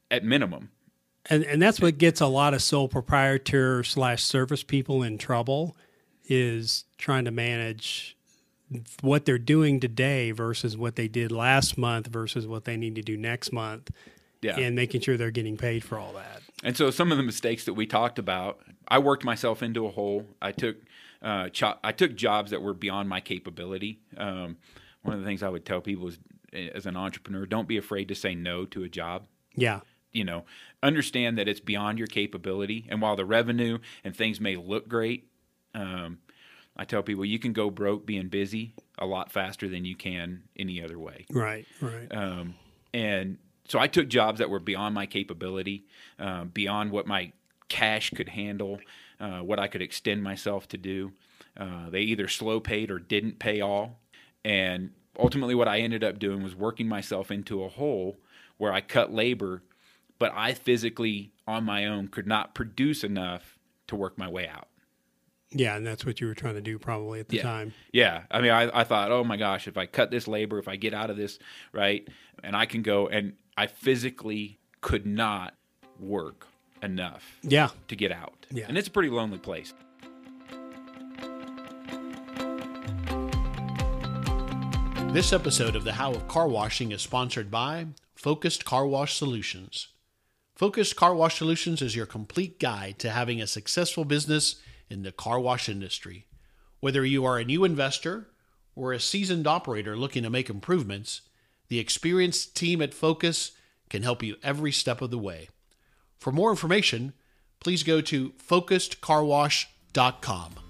at 0.10 0.24
minimum. 0.24 0.70
And 1.30 1.44
and 1.44 1.62
that's 1.62 1.82
what 1.82 1.98
gets 1.98 2.22
a 2.22 2.28
lot 2.28 2.54
of 2.54 2.62
sole 2.62 2.88
proprietor 2.88 3.84
slash 3.84 4.24
service 4.24 4.64
people 4.64 5.04
in 5.04 5.18
trouble 5.18 5.76
is 6.30 6.86
trying 6.98 7.26
to 7.26 7.32
manage 7.32 8.18
what 9.02 9.26
they're 9.26 9.38
doing 9.38 9.80
today 9.80 10.32
versus 10.32 10.76
what 10.76 10.96
they 10.96 11.08
did 11.08 11.32
last 11.32 11.78
month 11.78 12.08
versus 12.08 12.46
what 12.46 12.66
they 12.66 12.76
need 12.76 12.96
to 12.96 13.02
do 13.02 13.16
next 13.16 13.54
month. 13.54 13.92
Yeah. 14.42 14.58
And 14.60 14.76
making 14.76 15.02
sure 15.02 15.18
they're 15.18 15.32
getting 15.32 15.58
paid 15.58 15.84
for 15.84 15.98
all 15.98 16.14
that. 16.14 16.42
And 16.64 16.78
so 16.78 16.92
some 16.92 17.12
of 17.12 17.18
the 17.18 17.24
mistakes 17.24 17.66
that 17.66 17.74
we 17.74 17.86
talked 17.86 18.20
about, 18.20 18.60
I 18.88 19.00
worked 19.00 19.24
myself 19.24 19.64
into 19.64 19.86
a 19.86 19.90
hole. 19.90 20.26
I 20.42 20.52
took 20.52 20.78
uh, 21.22 21.50
cho- 21.50 21.78
I 21.84 21.92
took 21.92 22.16
jobs 22.16 22.52
that 22.52 22.62
were 22.62 22.74
beyond 22.74 23.10
my 23.10 23.20
capability. 23.20 24.00
Um, 24.16 24.58
one 25.02 25.16
of 25.16 25.20
the 25.22 25.26
things 25.26 25.42
I 25.42 25.50
would 25.50 25.66
tell 25.66 25.82
people 25.82 26.08
is, 26.08 26.20
as 26.54 26.86
an 26.86 26.96
entrepreneur, 26.96 27.46
don't 27.46 27.68
be 27.68 27.78
afraid 27.78 28.08
to 28.10 28.16
say 28.16 28.36
no 28.36 28.66
to 28.66 28.84
a 28.84 28.90
job. 28.90 29.26
Yeah. 29.56 29.82
You 30.12 30.24
know, 30.24 30.46
understand 30.82 31.38
that 31.38 31.48
it's 31.48 31.60
beyond 31.60 31.98
your 31.98 32.08
capability. 32.08 32.88
And 32.90 33.02
while 33.02 33.16
the 33.16 33.26
revenue 33.26 33.80
and 34.04 34.16
things 34.16 34.40
may 34.40 34.56
look 34.56 34.88
great, 34.88 35.28
um, 35.74 36.20
I 36.76 36.86
tell 36.86 37.04
people 37.04 37.26
you 37.26 37.40
can 37.40 37.54
go 37.54 37.70
broke 37.70 38.06
being 38.06 38.28
busy 38.28 38.74
a 38.98 39.06
lot 39.06 39.32
faster 39.32 39.68
than 39.68 39.86
you 39.86 39.96
can 39.96 40.44
any 40.58 40.82
other 40.84 40.98
way. 40.98 41.26
Right. 41.32 41.66
Right. 41.82 42.08
Um, 42.12 42.56
and 42.94 43.38
so 43.68 43.80
I 43.80 43.88
took 43.88 44.08
jobs 44.08 44.40
that 44.40 44.50
were 44.50 44.60
beyond 44.60 44.96
my 44.96 45.06
capability, 45.06 45.86
uh, 46.20 46.46
beyond 46.46 46.92
what 46.92 47.08
my 47.08 47.34
cash 47.70 48.12
could 48.12 48.30
handle, 48.30 48.80
uh, 49.20 49.40
what 49.40 49.60
I 49.60 49.68
could 49.68 49.82
extend 49.82 50.24
myself 50.24 50.68
to 50.70 50.78
do. 50.78 51.12
Uh, 51.56 51.90
they 51.90 52.02
either 52.02 52.28
slow 52.28 52.60
paid 52.60 52.92
or 52.92 53.00
didn't 53.00 53.40
pay 53.40 53.62
all. 53.62 54.00
And 54.46 54.92
ultimately, 55.20 55.56
what 55.56 55.68
I 55.68 55.80
ended 55.80 56.04
up 56.04 56.20
doing 56.20 56.44
was 56.44 56.56
working 56.56 56.88
myself 56.88 57.32
into 57.32 57.64
a 57.64 57.70
hole 57.70 58.18
where 58.58 58.72
I 58.72 58.82
cut 58.82 59.12
labor, 59.12 59.64
but 60.20 60.32
I 60.34 60.54
physically, 60.54 61.32
on 61.46 61.64
my 61.64 61.86
own, 61.86 62.08
could 62.08 62.28
not 62.28 62.56
produce 62.56 63.04
enough 63.04 63.58
to 63.88 63.96
work 63.96 64.18
my 64.18 64.30
way 64.30 64.48
out. 64.48 64.68
Yeah, 65.52 65.76
and 65.76 65.86
that's 65.86 66.06
what 66.06 66.20
you 66.22 66.28
were 66.28 66.34
trying 66.36 66.56
to 66.56 66.62
do 66.62 66.78
probably 66.78 67.20
at 67.20 67.30
the 67.30 67.38
Yeah. 67.38 67.44
time. 67.44 67.74
Yeah. 67.94 68.24
I 68.32 68.42
mean, 68.42 68.52
I, 68.52 68.82
I 68.82 68.84
thought, 68.84 69.12
oh 69.12 69.24
my 69.24 69.38
gosh, 69.38 69.68
if 69.68 69.78
I 69.78 69.86
cut 69.86 70.12
this 70.12 70.28
labor, 70.28 70.60
if 70.60 70.68
I 70.68 70.76
get 70.76 70.94
out 70.94 71.10
of 71.10 71.18
this, 71.18 71.40
right, 71.74 72.08
and 72.44 72.56
I 72.56 72.66
can 72.66 72.82
go, 72.82 73.08
and 73.08 73.34
I 73.56 73.68
physically 73.68 74.60
could 74.82 75.06
not 75.06 75.54
work 76.00 76.48
enough 76.84 77.38
Yeah. 77.44 77.70
to 77.88 77.96
get 77.96 78.12
out. 78.12 78.46
Yeah. 78.52 78.66
And 78.68 78.78
it's 78.78 78.88
a 78.88 78.92
pretty 78.92 79.10
lonely 79.10 79.40
place. 79.40 79.74
This 85.14 85.34
episode 85.34 85.76
of 85.76 85.84
The 85.84 85.94
How 85.94 86.12
of 86.12 86.28
Car 86.28 86.48
Washing 86.48 86.92
is 86.92 87.02
sponsored 87.02 87.50
by 87.50 87.88
Focused 88.16 88.66
Car 88.66 88.86
Wash 88.86 89.16
Solutions. 89.16 89.88
Focused 90.56 90.96
Car 90.96 91.16
Wash 91.16 91.38
Solutions 91.40 91.82
is 91.82 91.96
your 91.96 92.06
complete 92.06 92.60
guide 92.60 93.00
to 93.00 93.10
having 93.10 93.42
a 93.42 93.48
successful 93.48 94.06
business 94.06 94.58
in 94.90 95.04
the 95.04 95.12
car 95.12 95.40
wash 95.40 95.70
industry. 95.70 96.26
Whether 96.80 97.06
you 97.06 97.24
are 97.26 97.38
a 97.38 97.46
new 97.46 97.64
investor 97.64 98.30
or 98.76 98.94
a 98.94 99.00
seasoned 99.00 99.48
operator 99.48 99.98
looking 99.98 100.22
to 100.24 100.30
make 100.30 100.50
improvements, 100.50 101.22
the 101.70 101.80
experienced 101.80 102.56
team 102.56 102.82
at 102.82 102.94
Focus 102.94 103.52
can 103.90 104.04
help 104.04 104.24
you 104.24 104.38
every 104.44 104.72
step 104.72 105.02
of 105.02 105.12
the 105.12 105.18
way. 105.18 105.50
For 106.20 106.32
more 106.32 106.52
information, 106.52 107.12
please 107.60 107.84
go 107.84 108.00
to 108.02 108.30
focusedcarwash.com. 108.32 110.67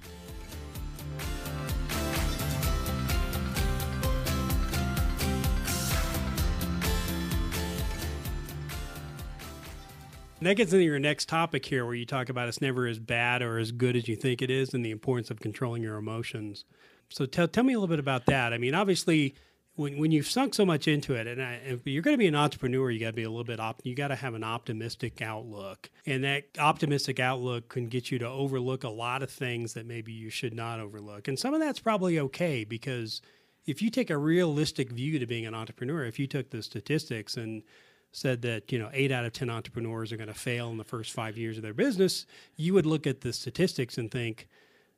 that 10.48 10.56
gets 10.56 10.74
into 10.74 10.86
your 10.86 11.00
next 11.00 11.28
topic 11.28 11.66
here, 11.66 11.86
where 11.86 11.96
you 11.96 12.06
talk 12.06 12.30
about 12.30 12.48
it's 12.48 12.62
never 12.62 12.88
as 12.88 13.00
bad 13.00 13.42
or 13.42 13.58
as 13.58 13.72
good 13.72 13.96
as 13.96 14.08
you 14.08 14.16
think 14.16 14.42
it 14.42 14.50
is, 14.50 14.74
and 14.74 14.86
the 14.86 14.92
importance 14.92 15.30
of 15.30 15.40
controlling 15.40 15.84
your 15.84 15.98
emotions. 15.98 16.66
So 17.10 17.26
tell 17.26 17.48
tell 17.48 17.64
me 17.64 17.74
a 17.74 17.80
little 17.80 17.92
bit 17.92 18.00
about 18.00 18.26
that. 18.28 18.54
I 18.54 18.58
mean, 18.58 18.74
obviously, 18.74 19.36
when 19.76 19.98
when 19.98 20.12
you've 20.12 20.28
sunk 20.28 20.54
so 20.54 20.66
much 20.66 20.88
into 20.88 21.14
it, 21.14 21.28
and 21.28 21.42
I, 21.42 21.80
you're 21.86 22.02
going 22.02 22.14
to 22.14 22.20
be 22.20 22.28
an 22.28 22.36
entrepreneur, 22.36 22.92
you 22.92 23.00
got 23.00 23.08
to 23.08 23.14
be 23.14 23.24
a 23.24 23.30
little 23.30 23.44
bit 23.44 23.60
op- 23.60 23.82
you 23.84 23.96
got 23.96 24.10
to 24.10 24.16
have 24.16 24.34
an 24.34 24.44
optimistic 24.44 25.22
outlook, 25.22 25.90
and 26.06 26.24
that 26.24 26.46
optimistic 26.60 27.20
outlook 27.20 27.70
can 27.70 27.88
get 27.88 28.12
you 28.12 28.20
to 28.20 28.28
overlook 28.28 28.84
a 28.84 28.90
lot 28.90 29.24
of 29.24 29.30
things 29.30 29.74
that 29.74 29.86
maybe 29.86 30.12
you 30.12 30.30
should 30.30 30.54
not 30.54 30.80
overlook, 30.80 31.28
and 31.28 31.38
some 31.38 31.54
of 31.54 31.60
that's 31.60 31.80
probably 31.80 32.20
okay 32.20 32.64
because 32.64 33.22
if 33.66 33.82
you 33.82 33.90
take 33.90 34.10
a 34.10 34.18
realistic 34.18 34.92
view 34.92 35.20
to 35.20 35.26
being 35.26 35.46
an 35.46 35.54
entrepreneur, 35.54 36.06
if 36.06 36.18
you 36.18 36.26
took 36.26 36.50
the 36.50 36.64
statistics 36.64 37.36
and 37.36 37.64
said 38.12 38.42
that 38.42 38.72
you 38.72 38.80
know 38.80 38.90
eight 38.94 39.12
out 39.12 39.26
of 39.26 39.34
ten 39.34 39.50
entrepreneurs 39.50 40.12
are 40.12 40.18
going 40.18 40.28
to 40.28 40.34
fail 40.34 40.70
in 40.70 40.78
the 40.78 40.84
first 40.84 41.12
five 41.12 41.38
years 41.38 41.58
of 41.58 41.64
their 41.64 41.74
business, 41.74 42.26
you 42.56 42.74
would 42.74 42.86
look 42.86 43.06
at 43.06 43.22
the 43.22 43.34
statistics 43.34 43.98
and 43.98 44.10
think, 44.10 44.48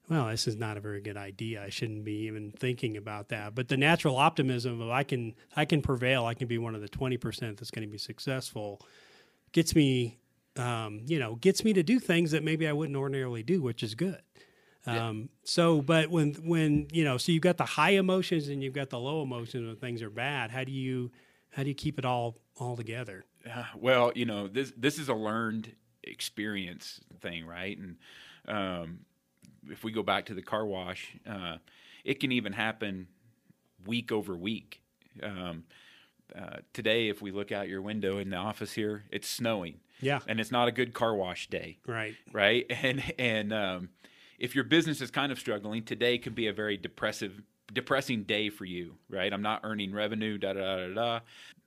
well, 0.09 0.27
this 0.27 0.47
is 0.47 0.55
not 0.55 0.77
a 0.77 0.79
very 0.79 1.01
good 1.01 1.17
idea. 1.17 1.63
I 1.63 1.69
shouldn't 1.69 2.03
be 2.03 2.25
even 2.27 2.51
thinking 2.51 2.97
about 2.97 3.29
that. 3.29 3.53
But 3.53 3.67
the 3.67 3.77
natural 3.77 4.17
optimism 4.17 4.81
of 4.81 4.89
I 4.89 5.03
can 5.03 5.35
I 5.55 5.65
can 5.65 5.81
prevail, 5.81 6.25
I 6.25 6.33
can 6.33 6.47
be 6.47 6.57
one 6.57 6.75
of 6.75 6.81
the 6.81 6.89
twenty 6.89 7.17
percent 7.17 7.57
that's 7.57 7.71
going 7.71 7.87
to 7.87 7.91
be 7.91 7.97
successful, 7.97 8.81
gets 9.51 9.75
me, 9.75 10.17
um, 10.55 11.01
you 11.05 11.19
know, 11.19 11.35
gets 11.35 11.63
me 11.63 11.73
to 11.73 11.83
do 11.83 11.99
things 11.99 12.31
that 12.31 12.43
maybe 12.43 12.67
I 12.67 12.73
wouldn't 12.73 12.97
ordinarily 12.97 13.43
do, 13.43 13.61
which 13.61 13.83
is 13.83 13.95
good. 13.95 14.21
Yeah. 14.87 15.09
Um, 15.09 15.29
so, 15.43 15.81
but 15.81 16.09
when 16.09 16.33
when 16.35 16.87
you 16.91 17.03
know, 17.03 17.17
so 17.17 17.31
you've 17.31 17.43
got 17.43 17.57
the 17.57 17.65
high 17.65 17.91
emotions 17.91 18.47
and 18.47 18.63
you've 18.63 18.73
got 18.73 18.89
the 18.89 18.99
low 18.99 19.21
emotions 19.21 19.67
when 19.67 19.75
things 19.75 20.01
are 20.01 20.09
bad. 20.09 20.51
How 20.51 20.63
do 20.63 20.71
you 20.71 21.11
how 21.59 21.63
do 21.63 21.69
you 21.69 21.75
keep 21.75 21.99
it 21.99 22.05
all 22.05 22.37
all 22.55 22.77
together? 22.77 23.25
Uh, 23.45 23.63
well, 23.75 24.13
you 24.15 24.23
know, 24.23 24.47
this 24.47 24.71
this 24.77 24.97
is 24.97 25.09
a 25.09 25.13
learned 25.13 25.75
experience 26.05 27.01
thing, 27.19 27.45
right? 27.45 27.77
And 27.77 27.97
um, 28.47 28.99
if 29.69 29.83
we 29.83 29.91
go 29.91 30.01
back 30.01 30.27
to 30.27 30.33
the 30.33 30.41
car 30.41 30.65
wash, 30.65 31.17
uh, 31.29 31.57
it 32.05 32.21
can 32.21 32.31
even 32.31 32.53
happen 32.53 33.07
week 33.85 34.09
over 34.09 34.37
week. 34.37 34.81
Um, 35.21 35.65
uh, 36.33 36.59
today, 36.71 37.09
if 37.09 37.21
we 37.21 37.31
look 37.31 37.51
out 37.51 37.67
your 37.67 37.81
window 37.81 38.19
in 38.19 38.29
the 38.29 38.37
office 38.37 38.71
here, 38.71 39.03
it's 39.11 39.27
snowing. 39.27 39.81
Yeah, 39.99 40.19
and 40.27 40.39
it's 40.39 40.51
not 40.51 40.69
a 40.69 40.71
good 40.71 40.93
car 40.93 41.13
wash 41.13 41.49
day. 41.49 41.79
Right. 41.85 42.15
Right. 42.31 42.65
And 42.83 43.03
and 43.19 43.51
um, 43.51 43.89
if 44.37 44.55
your 44.55 44.63
business 44.63 45.01
is 45.01 45.11
kind 45.11 45.29
of 45.29 45.37
struggling, 45.37 45.83
today 45.83 46.19
could 46.19 46.35
be 46.35 46.47
a 46.47 46.53
very 46.53 46.77
depressive 46.77 47.41
depressing 47.73 48.23
day 48.23 48.49
for 48.49 48.65
you, 48.65 48.95
right? 49.09 49.31
I'm 49.31 49.41
not 49.41 49.61
earning 49.63 49.93
revenue, 49.93 50.37
da 50.37 50.53
da 50.53 50.87
da 50.87 50.93
da. 50.93 51.19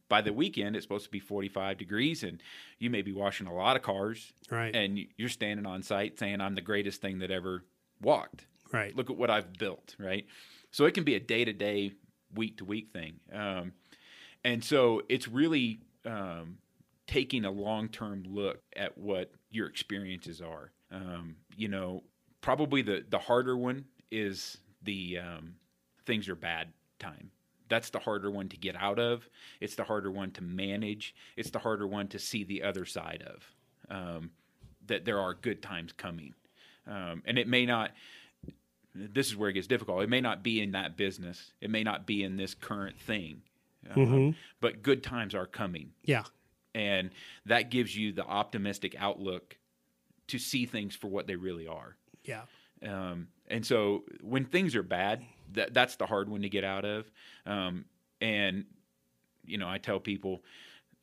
By 0.09 0.21
the 0.21 0.33
weekend, 0.33 0.77
it's 0.77 0.85
supposed 0.85 1.05
to 1.05 1.11
be 1.11 1.21
45 1.21 1.79
degrees, 1.79 2.23
and 2.23 2.43
you 2.79 2.91
may 2.91 3.01
be 3.03 3.13
washing 3.13 3.47
a 3.47 3.55
lot 3.55 3.77
of 3.77 3.83
cars, 3.83 4.33
right? 4.51 4.75
And 4.75 4.99
you're 5.17 5.29
standing 5.31 5.65
on 5.65 5.83
site 5.83 6.19
saying, 6.19 6.41
"I'm 6.41 6.55
the 6.55 6.61
greatest 6.61 7.01
thing 7.01 7.21
that 7.21 7.31
ever 7.31 7.65
walked." 8.01 8.47
Right. 8.73 8.95
Look 8.95 9.11
at 9.11 9.17
what 9.17 9.31
I've 9.31 9.53
built, 9.55 9.95
right? 9.99 10.27
So 10.71 10.85
it 10.85 10.93
can 10.93 11.05
be 11.05 11.15
a 11.15 11.21
day 11.21 11.45
to 11.45 11.53
day, 11.53 11.93
week 12.35 12.59
to 12.59 12.65
week 12.65 12.91
thing, 12.93 13.21
um, 13.33 13.73
and 14.45 14.63
so 14.63 15.03
it's 15.09 15.29
really 15.29 15.81
um, 16.05 16.59
taking 17.07 17.45
a 17.45 17.51
long 17.51 17.89
term 17.89 18.25
look 18.27 18.61
at 18.77 18.97
what 18.99 19.31
your 19.51 19.67
experiences 19.67 20.41
are. 20.41 20.73
Um, 20.91 21.37
you 21.57 21.69
know, 21.69 22.03
probably 22.41 22.83
the 22.83 23.05
the 23.09 23.19
harder 23.19 23.57
one 23.57 23.85
is 24.11 24.59
the 24.83 25.19
um, 25.19 25.55
things 26.07 26.29
are 26.29 26.35
bad 26.35 26.73
time. 26.99 27.31
That's 27.69 27.91
the 27.91 27.99
harder 27.99 28.31
one 28.31 28.49
to 28.51 28.57
get 28.57 28.77
out 28.77 28.99
of. 28.99 29.29
It's 29.61 29.77
the 29.77 29.85
harder 29.85 30.11
one 30.11 30.31
to 30.33 30.43
manage. 30.43 31.15
It's 31.37 31.51
the 31.51 31.59
harder 31.59 31.87
one 31.87 32.09
to 32.09 32.19
see 32.19 32.45
the 32.45 32.63
other 32.63 32.85
side 32.85 33.25
of. 33.27 33.51
Um, 33.91 34.31
that 34.87 35.05
there 35.05 35.21
are 35.21 35.35
good 35.35 35.63
times 35.63 35.93
coming, 35.93 36.35
um, 36.87 37.23
and 37.25 37.39
it 37.39 37.49
may 37.49 37.67
not. 37.67 37.93
This 38.95 39.29
is 39.29 39.37
where 39.37 39.49
it 39.49 39.55
gets 39.55 39.67
difficult. 39.67 40.03
It 40.03 40.11
may 40.11 40.21
not 40.21 40.43
be 40.43 40.61
in 40.61 40.73
that 40.73 40.97
business. 40.97 41.53
It 41.61 41.71
may 41.71 41.83
not 41.83 42.07
be 42.07 42.25
in 42.25 42.37
this 42.37 42.53
current 42.53 42.99
thing, 43.01 43.43
um, 43.91 43.97
mm-hmm. 43.97 44.31
but 44.61 44.83
good 44.83 45.03
times 45.03 45.35
are 45.35 45.47
coming. 45.47 45.93
Yeah, 46.05 46.25
and 46.75 47.11
that 47.47 47.71
gives 47.71 47.97
you 47.97 48.13
the 48.13 48.25
optimistic 48.25 48.97
outlook 48.99 49.57
to 50.29 50.39
see 50.39 50.67
things 50.67 50.95
for 50.95 51.09
what 51.09 51.27
they 51.27 51.37
really 51.37 51.67
are. 51.67 51.97
Yeah. 52.25 52.43
Um, 52.87 53.29
and 53.49 53.65
so 53.65 54.05
when 54.23 54.45
things 54.45 54.75
are 54.75 54.83
bad, 54.83 55.23
that 55.55 55.75
that's 55.75 55.97
the 55.97 56.07
hard 56.07 56.29
one 56.29 56.43
to 56.43 56.49
get 56.49 56.65
out 56.65 56.85
of. 56.85 57.11
Um, 57.47 57.85
and 58.21 58.65
you 59.45 59.59
know, 59.59 59.69
I 59.69 59.79
tell 59.79 60.01
people 60.01 60.43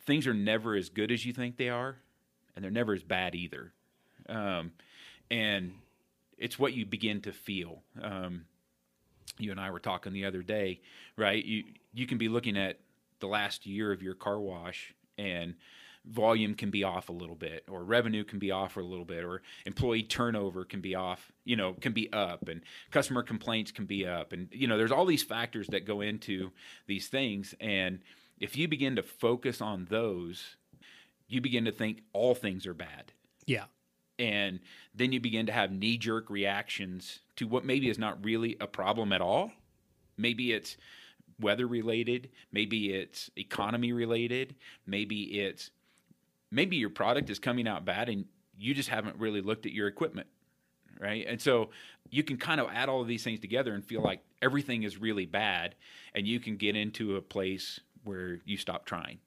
things 0.06 0.28
are 0.28 0.34
never 0.34 0.76
as 0.76 0.90
good 0.90 1.12
as 1.12 1.26
you 1.26 1.34
think 1.34 1.58
they 1.58 1.70
are, 1.70 1.98
and 2.56 2.64
they're 2.64 2.72
never 2.72 2.94
as 2.94 3.04
bad 3.04 3.36
either. 3.36 3.74
Um, 4.28 4.72
and 5.30 5.74
it's 6.38 6.58
what 6.58 6.74
you 6.74 6.86
begin 6.86 7.22
to 7.22 7.32
feel. 7.32 7.82
Um, 8.02 8.46
you 9.38 9.52
and 9.52 9.60
I 9.60 9.72
were 9.72 9.80
talking 9.80 10.14
the 10.14 10.26
other 10.26 10.42
day, 10.42 10.82
right? 11.18 11.44
You 11.44 11.64
you 11.94 12.08
can 12.08 12.18
be 12.18 12.30
looking 12.30 12.58
at 12.58 12.80
the 13.20 13.28
last 13.28 13.66
year 13.66 13.92
of 13.92 14.02
your 14.02 14.14
car 14.14 14.40
wash 14.40 14.94
and 15.18 15.56
volume 16.10 16.56
can 16.56 16.72
be 16.72 16.84
off 16.84 17.10
a 17.10 17.14
little 17.14 17.36
bit 17.36 17.64
or 17.70 17.84
revenue 17.84 18.24
can 18.24 18.40
be 18.40 18.50
off 18.52 18.74
for 18.74 18.80
a 18.80 18.86
little 18.86 19.06
bit 19.06 19.24
or 19.24 19.42
employee 19.66 20.02
turnover 20.02 20.66
can 20.66 20.82
be 20.82 20.96
off 20.96 21.32
you 21.46 21.56
know 21.56 21.74
can 21.74 21.92
be 21.92 22.12
up 22.12 22.48
and 22.50 22.62
customer 22.90 23.22
complaints 23.22 23.72
can 23.72 23.86
be 23.86 24.08
up 24.08 24.34
and 24.34 24.48
you 24.52 24.68
know 24.68 24.78
there's 24.78 24.92
all 24.92 25.06
these 25.06 25.22
factors 25.22 25.68
that 25.68 25.86
go 25.86 26.02
into 26.02 26.52
these 26.88 27.08
things 27.08 27.54
and 27.60 28.00
if 28.40 28.58
you 28.58 28.68
begin 28.68 28.96
to 28.96 29.04
focus 29.04 29.62
on 29.62 29.86
those 29.90 30.56
you 31.30 31.40
begin 31.40 31.66
to 31.66 31.72
think 31.72 32.02
all 32.12 32.36
things 32.36 32.66
are 32.66 32.74
bad. 32.74 33.14
Yeah. 33.46 33.66
And 34.18 34.60
then 34.94 35.14
you 35.14 35.22
begin 35.22 35.46
to 35.46 35.54
have 35.54 35.72
knee 35.72 35.98
jerk 35.98 36.30
reactions 36.30 37.20
to 37.38 37.48
what 37.48 37.64
maybe 37.64 37.90
is 37.90 37.98
not 37.98 38.24
really 38.26 38.58
a 38.60 38.68
problem 38.68 39.14
at 39.14 39.22
all. 39.22 39.54
Maybe 40.18 40.52
it's 40.52 40.76
weather 41.40 41.68
related 41.68 42.30
maybe 42.52 42.94
it's 42.94 43.32
economy 43.38 43.94
related 43.94 44.56
maybe 44.86 45.40
it's 45.40 45.72
maybe 46.52 46.76
your 46.76 46.90
product 46.90 47.30
is 47.30 47.40
coming 47.40 47.68
out 47.68 47.86
bad 47.86 48.10
and 48.10 48.26
you 48.58 48.74
just 48.74 48.90
haven't 48.90 49.18
really 49.18 49.42
looked 49.42 49.66
at 49.66 49.72
your 49.72 49.88
equipment 49.88 50.28
right? 51.00 51.26
And 51.28 51.42
so 51.42 51.70
you 52.10 52.24
can 52.24 52.38
kind 52.38 52.60
of 52.60 52.68
add 52.74 52.90
all 52.90 53.02
of 53.02 53.08
these 53.08 53.24
things 53.24 53.40
together 53.40 53.74
and 53.74 53.84
feel 53.84 54.02
like 54.02 54.22
everything 54.42 54.84
is 54.84 54.98
really 54.98 55.26
bad 55.26 55.76
and 56.14 56.28
you 56.28 56.40
can 56.40 56.58
get 56.58 56.76
into 56.76 57.16
a 57.16 57.22
place 57.22 57.80
where 58.04 58.40
you 58.46 58.58
stop 58.58 58.86
trying. 58.86 59.20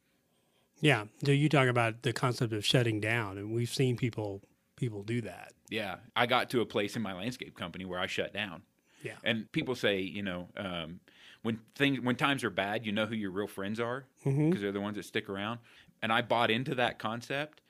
Yeah 0.81 1.05
so 1.25 1.31
you 1.31 1.49
talk 1.49 1.69
about 1.69 2.03
the 2.03 2.13
concept 2.13 2.53
of 2.53 2.65
shutting 2.65 3.01
down 3.01 3.39
and 3.39 3.53
we've 3.53 3.73
seen 3.73 3.97
people 3.97 4.43
people 4.77 5.03
do 5.03 5.21
that. 5.23 5.53
Yeah 5.71 5.97
i 6.17 6.27
got 6.27 6.51
to 6.51 6.61
a 6.61 6.67
place 6.67 6.97
in 6.97 7.03
my 7.03 7.15
landscape 7.15 7.57
company 7.57 7.85
where 7.85 7.99
i 7.99 8.07
shut 8.07 8.33
down. 8.33 8.63
Yeah. 9.03 9.15
And 9.25 9.51
people 9.53 9.75
say 9.75 10.01
you 10.01 10.23
know 10.23 10.49
um, 10.57 11.01
when 11.43 11.61
things 11.77 12.01
when 12.01 12.17
times 12.17 12.43
are 12.43 12.51
bad 12.51 12.85
you 12.85 12.93
know 12.93 13.07
who 13.07 13.15
your 13.15 13.31
real 13.31 13.47
friends 13.47 13.79
are 13.79 14.05
because 14.25 14.35
mm-hmm. 14.37 14.61
they're 14.61 14.73
the 14.73 14.81
ones 14.81 14.97
that 14.97 15.05
stick 15.05 15.29
around 15.29 15.61
and 16.03 16.13
I 16.13 16.21
bought 16.21 16.51
into 16.51 16.75
that 16.75 16.99
concept, 16.99 17.61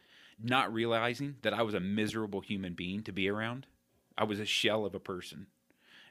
not 0.43 0.73
realizing 0.73 1.37
that 1.43 1.53
I 1.53 1.63
was 1.63 1.75
a 1.75 1.81
miserable 1.81 2.41
human 2.41 2.73
being 2.73 3.03
to 3.03 3.13
be 3.13 3.29
around. 3.29 3.67
I 4.17 4.25
was 4.25 4.41
a 4.41 4.47
shell 4.47 4.85
of 4.87 4.95
a 4.95 5.01
person. 5.01 5.47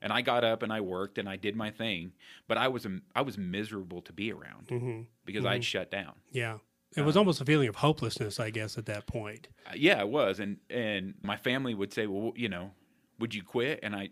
And 0.03 0.11
I 0.13 0.21
got 0.21 0.43
up 0.43 0.63
and 0.63 0.71
I 0.71 0.81
worked 0.81 1.17
and 1.17 1.27
I 1.27 1.35
did 1.35 1.55
my 1.55 1.69
thing, 1.69 2.13
but 2.47 2.57
I 2.57 2.67
was 2.67 2.85
a, 2.85 2.99
I 3.15 3.21
was 3.21 3.37
miserable 3.37 4.01
to 4.03 4.13
be 4.13 4.31
around 4.31 4.67
mm-hmm. 4.67 5.01
because 5.25 5.43
mm-hmm. 5.43 5.53
I'd 5.53 5.63
shut 5.63 5.91
down. 5.91 6.13
Yeah. 6.31 6.57
It 6.95 7.03
was 7.03 7.15
um, 7.15 7.21
almost 7.21 7.39
a 7.39 7.45
feeling 7.45 7.69
of 7.69 7.77
hopelessness, 7.77 8.39
I 8.39 8.49
guess, 8.49 8.77
at 8.77 8.85
that 8.87 9.05
point. 9.07 9.47
Uh, 9.65 9.73
yeah, 9.75 10.01
it 10.01 10.09
was, 10.09 10.41
and 10.41 10.57
and 10.69 11.13
my 11.23 11.37
family 11.37 11.73
would 11.73 11.93
say, 11.93 12.05
"Well, 12.05 12.33
you 12.35 12.49
know, 12.49 12.71
would 13.17 13.33
you 13.33 13.43
quit?" 13.43 13.79
And 13.81 13.95
I, 13.95 14.09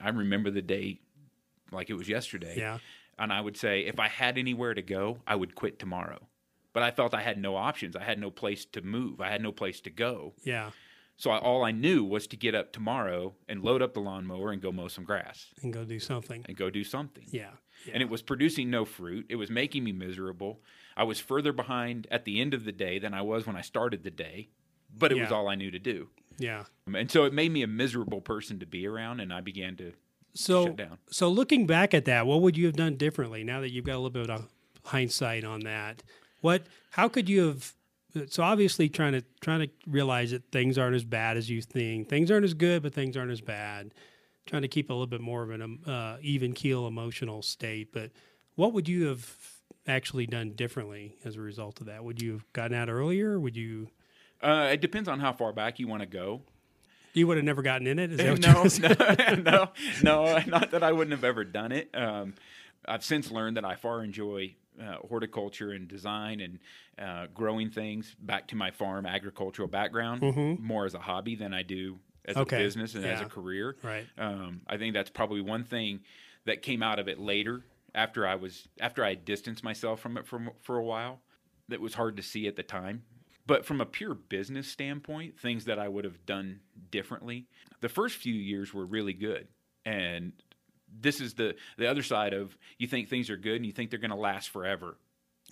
I 0.00 0.10
remember 0.10 0.52
the 0.52 0.62
day, 0.62 1.00
like 1.72 1.90
it 1.90 1.94
was 1.94 2.08
yesterday. 2.08 2.54
Yeah. 2.56 2.78
And 3.18 3.32
I 3.32 3.40
would 3.40 3.56
say, 3.56 3.80
if 3.80 3.98
I 3.98 4.06
had 4.06 4.38
anywhere 4.38 4.74
to 4.74 4.82
go, 4.82 5.18
I 5.26 5.34
would 5.34 5.56
quit 5.56 5.80
tomorrow 5.80 6.28
but 6.74 6.82
I 6.82 6.90
felt 6.90 7.14
I 7.14 7.22
had 7.22 7.38
no 7.38 7.56
options. 7.56 7.96
I 7.96 8.04
had 8.04 8.18
no 8.18 8.30
place 8.30 8.66
to 8.66 8.82
move. 8.82 9.22
I 9.22 9.30
had 9.30 9.40
no 9.40 9.52
place 9.52 9.80
to 9.82 9.90
go. 9.90 10.34
Yeah. 10.42 10.72
So 11.16 11.30
I, 11.30 11.38
all 11.38 11.64
I 11.64 11.70
knew 11.70 12.04
was 12.04 12.26
to 12.26 12.36
get 12.36 12.54
up 12.56 12.72
tomorrow 12.72 13.34
and 13.48 13.62
load 13.62 13.80
up 13.80 13.94
the 13.94 14.00
lawnmower 14.00 14.50
and 14.50 14.60
go 14.60 14.72
mow 14.72 14.88
some 14.88 15.04
grass 15.04 15.46
and 15.62 15.72
go 15.72 15.84
do 15.84 16.00
something 16.00 16.44
and 16.48 16.56
go 16.56 16.68
do 16.70 16.82
something. 16.82 17.24
Yeah. 17.30 17.50
yeah. 17.86 17.94
And 17.94 18.02
it 18.02 18.10
was 18.10 18.20
producing 18.20 18.68
no 18.68 18.84
fruit. 18.84 19.26
It 19.28 19.36
was 19.36 19.48
making 19.48 19.84
me 19.84 19.92
miserable. 19.92 20.60
I 20.96 21.04
was 21.04 21.20
further 21.20 21.52
behind 21.52 22.08
at 22.10 22.24
the 22.24 22.40
end 22.40 22.52
of 22.52 22.64
the 22.64 22.72
day 22.72 22.98
than 22.98 23.14
I 23.14 23.22
was 23.22 23.46
when 23.46 23.54
I 23.56 23.60
started 23.60 24.02
the 24.02 24.10
day, 24.10 24.48
but 24.96 25.12
it 25.12 25.16
yeah. 25.16 25.22
was 25.22 25.32
all 25.32 25.48
I 25.48 25.54
knew 25.54 25.70
to 25.70 25.78
do. 25.78 26.08
Yeah. 26.38 26.64
Um, 26.88 26.96
and 26.96 27.08
so 27.08 27.24
it 27.24 27.32
made 27.32 27.52
me 27.52 27.62
a 27.62 27.68
miserable 27.68 28.20
person 28.20 28.58
to 28.58 28.66
be 28.66 28.84
around, 28.84 29.20
and 29.20 29.32
I 29.32 29.40
began 29.40 29.76
to 29.76 29.92
So, 30.34 30.66
shut 30.66 30.76
down. 30.76 30.98
so 31.10 31.28
looking 31.28 31.64
back 31.66 31.94
at 31.94 32.06
that, 32.06 32.26
what 32.26 32.42
would 32.42 32.56
you 32.56 32.66
have 32.66 32.74
done 32.74 32.96
differently 32.96 33.44
now 33.44 33.60
that 33.60 33.70
you've 33.70 33.84
got 33.84 33.94
a 33.94 34.02
little 34.02 34.10
bit 34.10 34.30
of 34.30 34.48
hindsight 34.84 35.44
on 35.44 35.60
that? 35.60 36.02
What, 36.44 36.66
how 36.90 37.08
could 37.08 37.30
you 37.30 37.46
have? 37.46 37.72
So 38.28 38.42
obviously, 38.42 38.90
trying 38.90 39.12
to 39.12 39.24
trying 39.40 39.60
to 39.60 39.70
realize 39.86 40.32
that 40.32 40.42
things 40.52 40.76
aren't 40.76 40.94
as 40.94 41.02
bad 41.02 41.38
as 41.38 41.48
you 41.48 41.62
think. 41.62 42.10
Things 42.10 42.30
aren't 42.30 42.44
as 42.44 42.52
good, 42.52 42.82
but 42.82 42.92
things 42.92 43.16
aren't 43.16 43.30
as 43.30 43.40
bad. 43.40 43.94
Trying 44.44 44.60
to 44.60 44.68
keep 44.68 44.90
a 44.90 44.92
little 44.92 45.06
bit 45.06 45.22
more 45.22 45.42
of 45.42 45.48
an 45.48 45.62
um, 45.62 45.80
uh, 45.86 46.18
even 46.20 46.52
keel 46.52 46.86
emotional 46.86 47.40
state. 47.40 47.94
But 47.94 48.10
what 48.56 48.74
would 48.74 48.90
you 48.90 49.06
have 49.06 49.34
actually 49.86 50.26
done 50.26 50.50
differently 50.50 51.16
as 51.24 51.36
a 51.36 51.40
result 51.40 51.80
of 51.80 51.86
that? 51.86 52.04
Would 52.04 52.20
you 52.20 52.32
have 52.32 52.52
gotten 52.52 52.76
out 52.76 52.90
earlier? 52.90 53.40
Would 53.40 53.56
you? 53.56 53.88
Uh, 54.42 54.68
it 54.70 54.82
depends 54.82 55.08
on 55.08 55.20
how 55.20 55.32
far 55.32 55.54
back 55.54 55.78
you 55.78 55.88
want 55.88 56.02
to 56.02 56.06
go. 56.06 56.42
You 57.14 57.26
would 57.26 57.38
have 57.38 57.46
never 57.46 57.62
gotten 57.62 57.86
in 57.86 57.98
it. 57.98 58.12
Is 58.12 58.38
no, 58.38 58.64
no, 58.80 59.34
no, 59.36 59.68
no, 60.02 60.38
not 60.46 60.72
that 60.72 60.82
I 60.82 60.92
wouldn't 60.92 61.12
have 61.12 61.24
ever 61.24 61.42
done 61.42 61.72
it. 61.72 61.88
Um, 61.94 62.34
I've 62.84 63.02
since 63.02 63.30
learned 63.30 63.56
that 63.56 63.64
I 63.64 63.76
far 63.76 64.04
enjoy 64.04 64.56
uh, 64.80 64.96
horticulture 65.08 65.70
and 65.72 65.86
design 65.88 66.40
and 66.40 66.58
uh, 66.98 67.26
growing 67.34 67.70
things. 67.70 68.14
Back 68.20 68.48
to 68.48 68.56
my 68.56 68.70
farm 68.70 69.06
agricultural 69.06 69.68
background, 69.68 70.22
more 70.60 70.84
as 70.86 70.94
a 70.94 70.98
hobby 71.00 71.34
than 71.36 71.52
I 71.54 71.62
do 71.62 71.98
as 72.24 72.36
Okay. 72.36 72.56
a 72.56 72.58
business 72.58 72.94
and 72.94 73.04
as 73.04 73.20
a 73.20 73.26
career. 73.26 73.76
Right. 73.82 74.06
Um, 74.18 74.62
I 74.66 74.76
think 74.78 74.94
that's 74.94 75.10
probably 75.10 75.40
one 75.40 75.64
thing 75.64 76.00
that 76.46 76.62
came 76.62 76.82
out 76.82 76.98
of 76.98 77.08
it 77.08 77.18
later 77.18 77.62
after 77.94 78.26
I 78.26 78.34
was 78.34 78.68
after 78.80 79.04
I 79.04 79.10
had 79.10 79.24
distanced 79.24 79.62
myself 79.62 80.00
from 80.00 80.16
it 80.16 80.26
for 80.26 80.52
for 80.62 80.76
a 80.78 80.84
while. 80.84 81.20
That 81.68 81.80
was 81.80 81.94
hard 81.94 82.16
to 82.18 82.22
see 82.22 82.46
at 82.46 82.56
the 82.56 82.62
time. 82.62 83.04
But 83.46 83.64
from 83.66 83.80
a 83.80 83.86
pure 83.86 84.14
business 84.14 84.68
standpoint, 84.68 85.38
things 85.38 85.66
that 85.66 85.78
I 85.78 85.86
would 85.88 86.04
have 86.04 86.24
done 86.26 86.60
differently. 86.90 87.46
The 87.80 87.88
first 87.90 88.16
few 88.16 88.32
years 88.34 88.72
were 88.72 88.86
really 88.86 89.12
good, 89.12 89.48
and 89.84 90.32
this 91.00 91.20
is 91.20 91.34
the 91.34 91.56
the 91.76 91.86
other 91.88 92.02
side 92.02 92.32
of 92.32 92.56
you 92.78 92.86
think 92.86 93.08
things 93.08 93.30
are 93.30 93.36
good 93.36 93.56
and 93.56 93.66
you 93.66 93.72
think 93.72 93.90
they're 93.90 93.98
going 93.98 94.10
to 94.10 94.16
last 94.16 94.50
forever. 94.50 94.96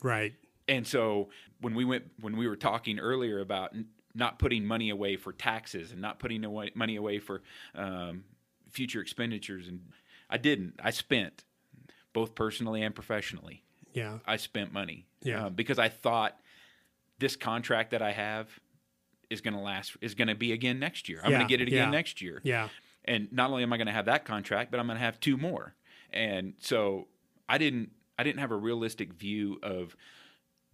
right? 0.02 0.32
And 0.68 0.86
so 0.86 1.28
when 1.60 1.74
we 1.74 1.84
went 1.84 2.04
when 2.20 2.36
we 2.36 2.46
were 2.46 2.56
talking 2.56 2.98
earlier 2.98 3.40
about 3.40 3.74
n- 3.74 3.86
not 4.14 4.38
putting 4.38 4.64
money 4.64 4.90
away 4.90 5.16
for 5.16 5.32
taxes 5.32 5.90
and 5.90 6.00
not 6.00 6.18
putting 6.18 6.44
away, 6.44 6.70
money 6.74 6.96
away 6.96 7.18
for 7.18 7.42
um, 7.74 8.24
future 8.70 9.00
expenditures, 9.00 9.66
and 9.68 9.80
I 10.30 10.36
didn't. 10.38 10.74
I 10.82 10.90
spent 10.90 11.44
both 12.12 12.34
personally 12.34 12.82
and 12.82 12.94
professionally. 12.94 13.64
Yeah. 13.94 14.18
I 14.26 14.36
spent 14.36 14.72
money 14.72 15.06
Yeah. 15.22 15.46
uh, 15.46 15.48
because 15.50 15.78
I 15.78 15.88
thought 15.88 16.38
this 17.18 17.36
contract 17.36 17.90
that 17.90 18.02
I 18.02 18.12
have 18.12 18.48
is 19.30 19.40
going 19.40 19.54
to 19.54 19.60
last 19.60 19.96
is 20.00 20.14
going 20.14 20.28
to 20.28 20.34
be 20.34 20.52
again 20.52 20.78
next 20.78 21.08
year. 21.08 21.20
I'm 21.24 21.30
Yeah, 21.30 21.38
going 21.38 21.48
to 21.48 21.52
get 21.52 21.60
it 21.62 21.68
again 21.68 21.88
yeah. 21.88 21.90
next 21.90 22.20
year. 22.22 22.40
Yeah. 22.44 22.68
And 23.04 23.32
not 23.32 23.50
only 23.50 23.62
am 23.62 23.72
I 23.72 23.76
going 23.76 23.86
to 23.86 23.92
have 23.92 24.06
that 24.06 24.24
contract, 24.24 24.70
but 24.70 24.78
I'm 24.78 24.86
going 24.86 24.98
to 24.98 25.04
have 25.04 25.18
two 25.18 25.36
more. 25.36 25.74
And 26.12 26.54
so 26.58 27.08
I 27.48 27.58
didn't 27.58 27.90
I 28.18 28.22
didn't 28.22 28.40
have 28.40 28.50
a 28.50 28.56
realistic 28.56 29.12
view 29.14 29.58
of 29.62 29.96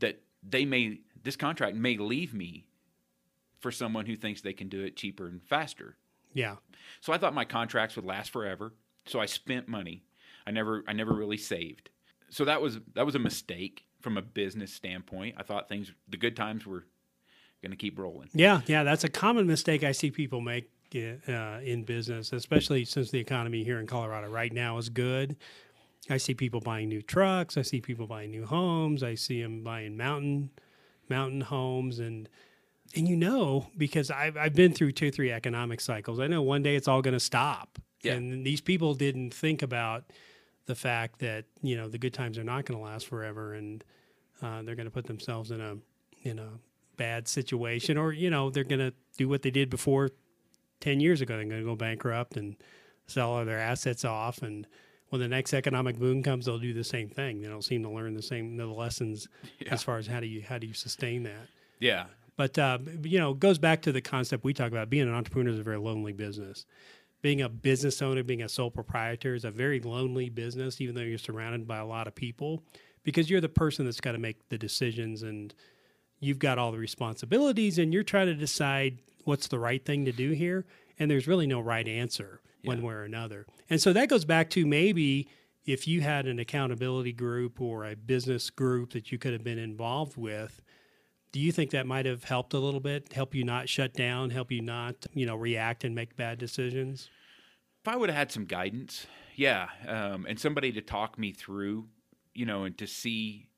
that 0.00 0.20
they 0.42 0.64
may 0.64 1.00
this 1.22 1.36
contract 1.36 1.76
may 1.76 1.96
leave 1.96 2.34
me 2.34 2.66
for 3.60 3.70
someone 3.70 4.06
who 4.06 4.16
thinks 4.16 4.40
they 4.40 4.52
can 4.52 4.68
do 4.68 4.82
it 4.82 4.96
cheaper 4.96 5.26
and 5.26 5.42
faster. 5.42 5.96
Yeah. 6.32 6.56
So 7.00 7.12
I 7.12 7.18
thought 7.18 7.34
my 7.34 7.44
contracts 7.44 7.96
would 7.96 8.04
last 8.04 8.30
forever. 8.30 8.74
So 9.06 9.20
I 9.20 9.26
spent 9.26 9.68
money. 9.68 10.04
I 10.46 10.50
never 10.50 10.84
I 10.86 10.92
never 10.92 11.12
really 11.12 11.36
saved. 11.36 11.90
So 12.30 12.44
that 12.44 12.60
was 12.60 12.78
that 12.94 13.06
was 13.06 13.14
a 13.14 13.20
mistake 13.20 13.84
from 14.00 14.16
a 14.16 14.22
business 14.22 14.72
standpoint. 14.72 15.36
I 15.38 15.42
thought 15.42 15.68
things 15.68 15.92
the 16.08 16.16
good 16.16 16.36
times 16.36 16.66
were 16.66 16.84
going 17.62 17.72
to 17.72 17.76
keep 17.76 17.98
rolling. 17.98 18.28
Yeah, 18.32 18.60
yeah, 18.66 18.84
that's 18.84 19.04
a 19.04 19.08
common 19.08 19.46
mistake 19.46 19.82
I 19.82 19.92
see 19.92 20.10
people 20.10 20.40
make 20.40 20.70
uh, 20.94 21.60
in 21.62 21.84
business, 21.84 22.32
especially 22.32 22.84
since 22.84 23.10
the 23.10 23.18
economy 23.18 23.64
here 23.64 23.78
in 23.80 23.86
Colorado 23.86 24.28
right 24.30 24.52
now 24.52 24.78
is 24.78 24.88
good. 24.88 25.36
I 26.10 26.16
see 26.16 26.34
people 26.34 26.60
buying 26.60 26.88
new 26.88 27.02
trucks. 27.02 27.56
I 27.56 27.62
see 27.62 27.80
people 27.80 28.06
buying 28.06 28.30
new 28.30 28.46
homes. 28.46 29.02
I 29.02 29.14
see 29.14 29.42
them 29.42 29.62
buying 29.62 29.96
mountain 29.96 30.50
mountain 31.10 31.40
homes, 31.42 31.98
and 31.98 32.28
and 32.94 33.06
you 33.08 33.16
know 33.16 33.68
because 33.76 34.10
I've 34.10 34.36
I've 34.36 34.54
been 34.54 34.72
through 34.72 34.92
two 34.92 35.10
three 35.10 35.30
economic 35.30 35.80
cycles. 35.80 36.18
I 36.20 36.26
know 36.26 36.42
one 36.42 36.62
day 36.62 36.76
it's 36.76 36.88
all 36.88 37.02
going 37.02 37.14
to 37.14 37.20
stop, 37.20 37.78
Yeah. 38.02 38.14
and 38.14 38.44
these 38.46 38.60
people 38.60 38.94
didn't 38.94 39.34
think 39.34 39.62
about 39.62 40.04
the 40.66 40.74
fact 40.74 41.18
that 41.20 41.44
you 41.62 41.76
know 41.76 41.88
the 41.88 41.98
good 41.98 42.14
times 42.14 42.38
are 42.38 42.44
not 42.44 42.64
going 42.64 42.78
to 42.78 42.84
last 42.84 43.06
forever, 43.06 43.52
and 43.54 43.84
uh, 44.40 44.62
they're 44.62 44.76
going 44.76 44.86
to 44.86 44.90
put 44.92 45.06
themselves 45.06 45.50
in 45.50 45.60
a 45.60 45.76
in 46.22 46.38
a 46.38 46.48
bad 46.96 47.28
situation, 47.28 47.98
or 47.98 48.12
you 48.12 48.30
know 48.30 48.48
they're 48.48 48.64
going 48.64 48.78
to 48.80 48.94
do 49.18 49.28
what 49.28 49.42
they 49.42 49.50
did 49.50 49.68
before 49.68 50.10
ten 50.80 51.00
years 51.00 51.20
ago. 51.20 51.36
They're 51.36 51.44
going 51.44 51.60
to 51.60 51.66
go 51.66 51.76
bankrupt 51.76 52.36
and 52.36 52.56
sell 53.06 53.30
all 53.30 53.44
their 53.44 53.58
assets 53.58 54.04
off, 54.04 54.42
and 54.42 54.66
when 55.10 55.20
the 55.20 55.28
next 55.28 55.54
economic 55.54 55.98
boom 55.98 56.22
comes, 56.22 56.46
they'll 56.46 56.58
do 56.58 56.74
the 56.74 56.84
same 56.84 57.08
thing. 57.08 57.40
They 57.40 57.48
don't 57.48 57.64
seem 57.64 57.82
to 57.82 57.90
learn 57.90 58.14
the 58.14 58.22
same 58.22 58.56
the 58.56 58.66
lessons 58.66 59.28
as 59.70 59.82
far 59.82 59.98
as 59.98 60.06
how 60.06 60.20
do 60.20 60.26
you 60.26 60.42
how 60.42 60.58
do 60.58 60.66
you 60.66 60.74
sustain 60.74 61.22
that. 61.24 61.48
Yeah. 61.80 62.06
But 62.36 62.58
uh, 62.58 62.78
you 63.02 63.18
know, 63.18 63.32
it 63.32 63.40
goes 63.40 63.58
back 63.58 63.82
to 63.82 63.92
the 63.92 64.00
concept 64.00 64.44
we 64.44 64.54
talk 64.54 64.70
about. 64.70 64.90
Being 64.90 65.08
an 65.08 65.14
entrepreneur 65.14 65.52
is 65.52 65.58
a 65.58 65.62
very 65.62 65.78
lonely 65.78 66.12
business. 66.12 66.66
Being 67.20 67.42
a 67.42 67.48
business 67.48 68.00
owner, 68.00 68.22
being 68.22 68.42
a 68.42 68.48
sole 68.48 68.70
proprietor, 68.70 69.34
is 69.34 69.44
a 69.44 69.50
very 69.50 69.80
lonely 69.80 70.28
business. 70.28 70.80
Even 70.80 70.94
though 70.94 71.02
you're 71.02 71.18
surrounded 71.18 71.66
by 71.66 71.78
a 71.78 71.86
lot 71.86 72.06
of 72.06 72.14
people, 72.14 72.62
because 73.02 73.28
you're 73.28 73.40
the 73.40 73.48
person 73.48 73.84
that's 73.84 74.00
got 74.00 74.12
to 74.12 74.18
make 74.18 74.48
the 74.50 74.58
decisions, 74.58 75.22
and 75.22 75.54
you've 76.20 76.38
got 76.38 76.58
all 76.58 76.70
the 76.70 76.78
responsibilities, 76.78 77.78
and 77.78 77.92
you're 77.92 78.04
trying 78.04 78.26
to 78.26 78.34
decide 78.34 78.98
what's 79.24 79.48
the 79.48 79.58
right 79.58 79.84
thing 79.84 80.04
to 80.04 80.12
do 80.12 80.30
here. 80.30 80.64
And 80.98 81.10
there's 81.10 81.26
really 81.26 81.46
no 81.46 81.60
right 81.60 81.86
answer 81.86 82.40
one 82.64 82.82
way 82.82 82.94
or 82.94 83.04
another. 83.04 83.46
And 83.70 83.80
so 83.80 83.92
that 83.92 84.08
goes 84.08 84.24
back 84.24 84.50
to 84.50 84.66
maybe 84.66 85.28
if 85.64 85.86
you 85.86 86.00
had 86.00 86.26
an 86.26 86.38
accountability 86.38 87.12
group 87.12 87.60
or 87.60 87.84
a 87.84 87.94
business 87.94 88.50
group 88.50 88.92
that 88.92 89.12
you 89.12 89.18
could 89.18 89.32
have 89.32 89.44
been 89.44 89.58
involved 89.58 90.16
with 90.16 90.60
do 91.30 91.40
you 91.40 91.52
think 91.52 91.70
that 91.72 91.86
might 91.86 92.06
have 92.06 92.24
helped 92.24 92.54
a 92.54 92.58
little 92.58 92.80
bit 92.80 93.12
help 93.12 93.34
you 93.34 93.44
not 93.44 93.68
shut 93.68 93.92
down 93.92 94.30
help 94.30 94.50
you 94.50 94.62
not 94.62 95.06
you 95.12 95.26
know 95.26 95.36
react 95.36 95.84
and 95.84 95.94
make 95.94 96.16
bad 96.16 96.38
decisions 96.38 97.10
If 97.82 97.88
I 97.88 97.96
would 97.96 98.08
have 98.08 98.16
had 98.16 98.32
some 98.32 98.44
guidance, 98.44 99.06
yeah, 99.36 99.68
um, 99.86 100.26
and 100.28 100.38
somebody 100.38 100.72
to 100.72 100.80
talk 100.80 101.18
me 101.18 101.32
through, 101.32 101.86
you 102.34 102.44
know, 102.44 102.64
and 102.64 102.76
to 102.78 102.86
see, 102.86 103.48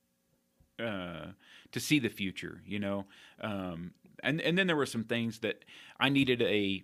uh, 0.78 1.28
to 1.72 1.80
see 1.80 1.98
the 1.98 2.10
future, 2.10 2.60
you 2.66 2.78
know, 2.78 3.06
um, 3.40 3.92
and 4.22 4.40
and 4.40 4.56
then 4.56 4.66
there 4.66 4.76
were 4.76 4.86
some 4.86 5.04
things 5.04 5.40
that 5.40 5.64
I 5.98 6.08
needed 6.08 6.42
a, 6.42 6.82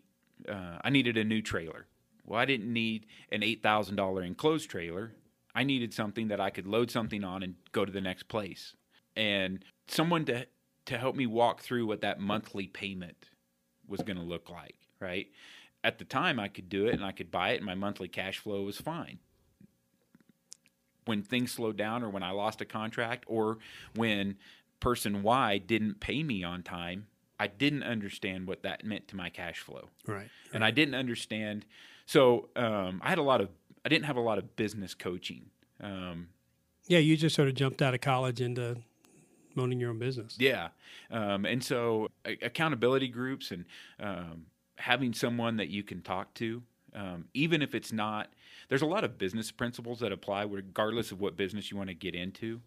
uh, 0.49 0.79
I 0.83 0.91
needed 0.91 1.17
a 1.17 1.25
new 1.25 1.43
trailer. 1.43 1.87
Well, 2.25 2.41
I 2.41 2.45
didn't 2.45 2.73
need 2.73 3.07
an 3.31 3.43
eight 3.43 3.63
thousand 3.63 3.97
dollar 3.97 4.23
enclosed 4.23 4.71
trailer. 4.71 5.13
I 5.55 5.65
needed 5.65 5.95
something 5.95 6.29
that 6.29 6.41
I 6.41 6.51
could 6.51 6.67
load 6.67 6.91
something 6.91 7.25
on 7.25 7.43
and 7.43 7.55
go 7.73 7.85
to 7.85 7.93
the 7.93 8.01
next 8.01 8.25
place, 8.29 8.75
and 9.15 9.65
someone 9.87 10.25
to 10.27 10.47
to 10.87 10.99
help 10.99 11.17
me 11.17 11.27
walk 11.27 11.63
through 11.63 11.87
what 11.87 12.01
that 12.01 12.21
monthly 12.21 12.67
payment 12.67 13.31
was 13.89 14.01
going 14.03 14.17
to 14.17 14.23
look 14.23 14.49
like, 14.51 14.77
right? 15.01 15.27
At 15.85 15.99
the 15.99 16.05
time, 16.05 16.41
I 16.41 16.49
could 16.49 16.69
do 16.69 16.87
it 16.87 16.95
and 16.95 17.05
I 17.05 17.13
could 17.13 17.31
buy 17.31 17.51
it, 17.51 17.57
and 17.57 17.67
my 17.67 17.75
monthly 17.75 18.09
cash 18.09 18.39
flow 18.39 18.63
was 18.63 18.81
fine. 18.81 19.19
When 21.05 21.23
things 21.23 21.53
slowed 21.53 21.77
down, 21.77 22.03
or 22.03 22.11
when 22.11 22.23
I 22.23 22.31
lost 22.33 22.61
a 22.61 22.65
contract, 22.65 23.25
or 23.29 23.59
when 23.95 24.37
person 24.81 25.23
Y 25.23 25.59
didn't 25.59 26.01
pay 26.01 26.23
me 26.23 26.43
on 26.43 26.63
time, 26.63 27.07
I 27.39 27.47
didn't 27.49 27.83
understand 27.83 28.47
what 28.47 28.63
that 28.63 28.85
meant 28.85 29.09
to 29.09 29.17
my 29.17 29.29
cash 29.31 29.61
flow 29.61 29.89
right 30.07 30.29
and 30.53 30.65
I 30.65 30.71
didn't 30.71 30.95
understand. 30.95 31.65
So 32.07 32.49
um, 32.57 33.01
I 33.05 33.09
had 33.09 33.19
a 33.19 33.23
lot 33.23 33.41
of 33.41 33.49
I 33.85 33.89
didn't 33.89 34.07
have 34.07 34.17
a 34.17 34.21
lot 34.21 34.39
of 34.39 34.57
business 34.57 34.95
coaching. 34.95 35.47
Um, 35.83 36.29
yeah 36.89 36.99
you 36.99 37.17
just 37.17 37.35
sort 37.37 37.49
of 37.49 37.55
jumped 37.55 37.83
out 37.83 37.95
of 37.95 38.01
college 38.01 38.41
into 38.41 38.77
owning 39.59 39.81
your 39.81 39.91
own 39.91 39.99
business 39.99 40.37
yeah, 40.39 40.69
um, 41.11 41.45
and 41.47 41.63
so 41.65 42.09
a- 42.27 42.39
accountability 42.43 43.09
groups 43.09 43.51
and 43.51 43.65
um, 44.01 44.47
having 44.77 45.13
someone 45.15 45.57
that 45.57 45.69
you 45.69 45.83
can 45.83 46.03
talk 46.03 46.33
to, 46.35 46.63
um, 46.95 47.25
even 47.35 47.63
if 47.63 47.75
it's 47.75 47.93
not. 47.93 48.29
There's 48.69 48.83
a 48.83 48.87
lot 48.87 49.05
of 49.05 49.17
business 49.17 49.51
principles 49.51 50.01
that 50.01 50.13
apply 50.13 50.43
regardless 50.43 51.13
of 51.13 51.21
what 51.21 51.37
business 51.37 51.71
you 51.71 51.77
want 51.77 51.89
to 51.89 51.95
get 51.95 52.15
into. 52.15 52.61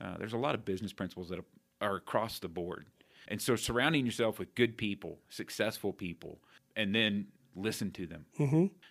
Uh, 0.00 0.16
there's 0.18 0.34
a 0.34 0.38
lot 0.38 0.54
of 0.54 0.64
business 0.64 0.92
principles 0.92 1.28
that 1.30 1.40
are 1.80 1.96
across 1.96 2.38
the 2.38 2.48
board, 2.48 2.86
and 3.28 3.40
so 3.40 3.56
surrounding 3.56 4.04
yourself 4.06 4.38
with 4.38 4.54
good 4.54 4.76
people, 4.76 5.18
successful 5.28 5.92
people, 5.92 6.40
and 6.76 6.94
then 6.94 7.26
listen 7.54 7.90
to 7.90 8.06
them. 8.06 8.26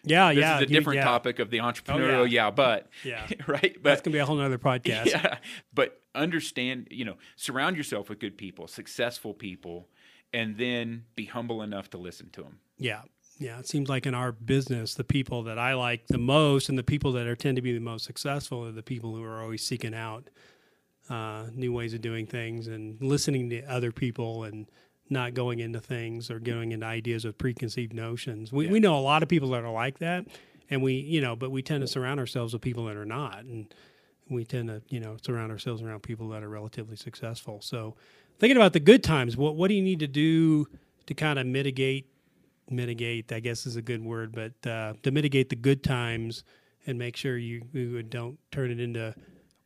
yeah 0.04 0.34
This 0.34 0.42
yeah 0.42 0.54
This 0.60 0.64
is 0.66 0.70
a 0.70 0.74
you- 0.74 0.80
different 0.80 0.98
yeah. 0.98 1.04
topic 1.06 1.40
of 1.40 1.50
the 1.52 1.60
oh, 1.60 1.66
entrepreneurial, 1.66 2.30
yeah. 2.30 2.50
but 2.50 2.90
Yeah. 3.04 3.28
right, 3.48 3.74
But 3.76 3.84
that's 3.84 4.02
gonna 4.02 4.14
be 4.14 4.20
a 4.20 4.26
whole 4.26 4.38
nother 4.38 4.58
podcast 4.72 5.06
yeah, 5.08 5.38
but 5.74 6.02
understand, 6.16 6.88
you 6.90 7.06
know, 7.06 7.18
surround 7.36 7.78
yourself 7.78 8.10
with 8.10 8.20
good 8.20 8.38
people, 8.38 8.68
successful 8.68 9.34
people, 9.34 9.88
and 10.34 10.58
then 10.58 11.04
be 11.16 11.26
humble 11.26 11.62
enough 11.62 11.90
to 11.92 11.98
listen 11.98 12.30
to 12.32 12.42
them. 12.42 12.60
Yeah. 12.78 13.02
Yeah. 13.38 13.60
It 13.60 13.68
seems 13.68 13.90
like 13.90 14.06
in 14.06 14.16
our 14.16 14.32
business, 14.32 14.96
the 14.96 15.04
people 15.04 15.44
that 15.44 15.60
I 15.60 15.74
like 15.74 16.08
the 16.08 16.18
most 16.18 16.70
and 16.70 16.78
the 16.78 16.84
people 16.84 17.12
that 17.14 17.28
are 17.28 17.36
tend 17.36 17.58
to 17.58 17.62
be 17.62 17.74
the 17.74 17.80
most 17.82 18.06
successful 18.06 18.66
are 18.66 18.72
the 18.72 18.82
people 18.82 19.14
who 19.14 19.24
are 19.24 19.42
always 19.44 19.62
seeking 19.66 19.94
out 19.94 20.30
uh, 21.10 21.46
new 21.54 21.72
ways 21.72 21.94
of 21.94 22.02
doing 22.02 22.26
things 22.26 22.68
and 22.68 23.02
listening 23.02 23.50
to 23.52 23.62
other 23.64 23.92
people 23.92 24.44
and 24.44 24.68
not 25.10 25.34
going 25.34 25.60
into 25.60 25.80
things 25.80 26.32
or 26.32 26.40
going 26.40 26.72
into 26.72 26.86
ideas 26.86 27.26
with 27.26 27.38
preconceived 27.38 27.94
notions. 27.94 28.52
We, 28.52 28.68
we 28.68 28.80
know 28.80 28.98
a 28.98 29.02
lot 29.02 29.22
of 29.22 29.30
people 29.30 29.50
that 29.52 29.64
are 29.64 29.72
like 29.72 30.00
that. 30.00 30.26
and 30.70 30.82
we 30.82 30.94
you 30.94 31.22
know 31.22 31.36
but 31.36 31.52
we 31.52 31.62
tend 31.62 31.82
to 31.82 31.88
surround 31.88 32.20
ourselves 32.20 32.54
with 32.54 32.62
people 32.62 32.86
that 32.86 32.98
are 32.98 33.06
not 33.06 33.44
and 33.44 33.74
we 34.30 34.44
tend 34.44 34.68
to 34.68 34.82
you 34.90 35.00
know 35.00 35.18
surround 35.22 35.52
ourselves 35.52 35.82
around 35.82 36.02
people 36.02 36.30
that 36.30 36.44
are 36.44 36.50
relatively 36.50 36.96
successful 36.96 37.62
so 37.62 37.96
thinking 38.40 38.58
about 38.58 38.74
the 38.74 38.80
good 38.80 39.04
times 39.04 39.38
what 39.38 39.56
what 39.56 39.68
do 39.68 39.74
you 39.76 39.82
need 39.82 40.00
to 40.00 40.08
do 40.08 40.66
to 41.06 41.14
kind 41.14 41.38
of 41.38 41.46
mitigate 41.46 42.08
mitigate 42.70 43.32
i 43.32 43.40
guess 43.40 43.66
is 43.66 43.76
a 43.76 43.82
good 43.82 44.04
word 44.04 44.32
but 44.32 44.70
uh, 44.70 44.94
to 45.04 45.12
mitigate 45.12 45.50
the 45.50 45.56
good 45.56 45.84
times 45.84 46.44
and 46.88 46.98
make 46.98 47.16
sure 47.16 47.38
you, 47.38 47.62
you 47.74 48.02
don't 48.04 48.38
turn 48.52 48.72
it 48.72 48.80
into 48.80 49.14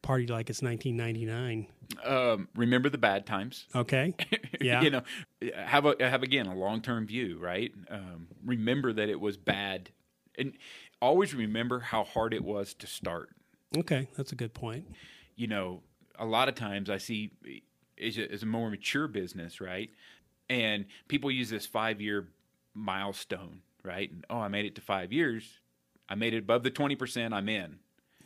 party 0.01 0.25
like 0.27 0.49
it's 0.49 0.61
1999 0.61 1.67
Um, 2.03 2.47
remember 2.55 2.89
the 2.89 2.97
bad 2.97 3.25
times. 3.25 3.65
okay 3.75 4.13
yeah 4.61 4.81
you 4.81 4.89
know, 4.89 5.01
have 5.55 5.85
a 5.85 5.95
have 5.99 6.23
again 6.23 6.47
a 6.47 6.55
long 6.55 6.81
term 6.81 7.05
view, 7.07 7.37
right? 7.39 7.71
Um, 7.89 8.27
remember 8.45 8.93
that 8.93 9.09
it 9.09 9.19
was 9.19 9.37
bad, 9.37 9.89
and 10.37 10.53
always 11.01 11.33
remember 11.33 11.79
how 11.79 12.03
hard 12.03 12.33
it 12.33 12.43
was 12.43 12.73
to 12.75 12.87
start. 12.87 13.29
okay 13.77 14.07
that's 14.15 14.31
a 14.31 14.35
good 14.35 14.53
point 14.53 14.85
You 15.35 15.47
know, 15.47 15.83
a 16.17 16.25
lot 16.25 16.49
of 16.49 16.55
times 16.55 16.89
I 16.89 16.97
see 16.97 17.31
is 17.97 18.17
a, 18.17 18.31
is 18.31 18.43
a 18.43 18.45
more 18.45 18.69
mature 18.69 19.07
business, 19.07 19.59
right? 19.61 19.89
And 20.49 20.85
people 21.07 21.29
use 21.31 21.49
this 21.49 21.65
five 21.65 22.01
year 22.01 22.27
milestone, 22.73 23.61
right? 23.83 24.09
And, 24.11 24.25
oh, 24.29 24.39
I 24.39 24.47
made 24.47 24.65
it 24.65 24.75
to 24.75 24.81
five 24.81 25.11
years. 25.13 25.59
I 26.07 26.15
made 26.15 26.33
it 26.33 26.39
above 26.39 26.63
the 26.63 26.71
twenty 26.71 26.95
percent. 26.95 27.33
I'm 27.33 27.49
in, 27.49 27.79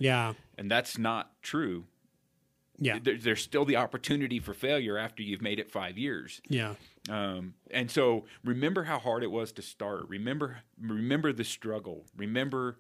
yeah 0.04 0.34
and 0.58 0.70
that's 0.70 0.98
not 0.98 1.26
true. 1.42 1.86
yeah 2.78 3.00
There, 3.02 3.18
there's 3.18 3.42
still 3.42 3.66
the 3.66 3.78
opportunity 3.78 4.40
for 4.40 4.54
failure 4.54 4.98
after 4.98 5.24
you've 5.24 5.42
made 5.42 5.60
it 5.60 5.72
five 5.72 5.98
years. 5.98 6.42
yeah 6.50 6.76
Um, 7.10 7.54
and 7.72 7.90
so 7.90 8.26
remember 8.44 8.84
how 8.84 9.00
hard 9.00 9.24
it 9.24 9.32
was 9.32 9.52
to 9.54 9.62
start. 9.62 10.08
Remember 10.10 10.48
remember 10.80 11.34
the 11.34 11.44
struggle. 11.44 12.06
Remember 12.18 12.78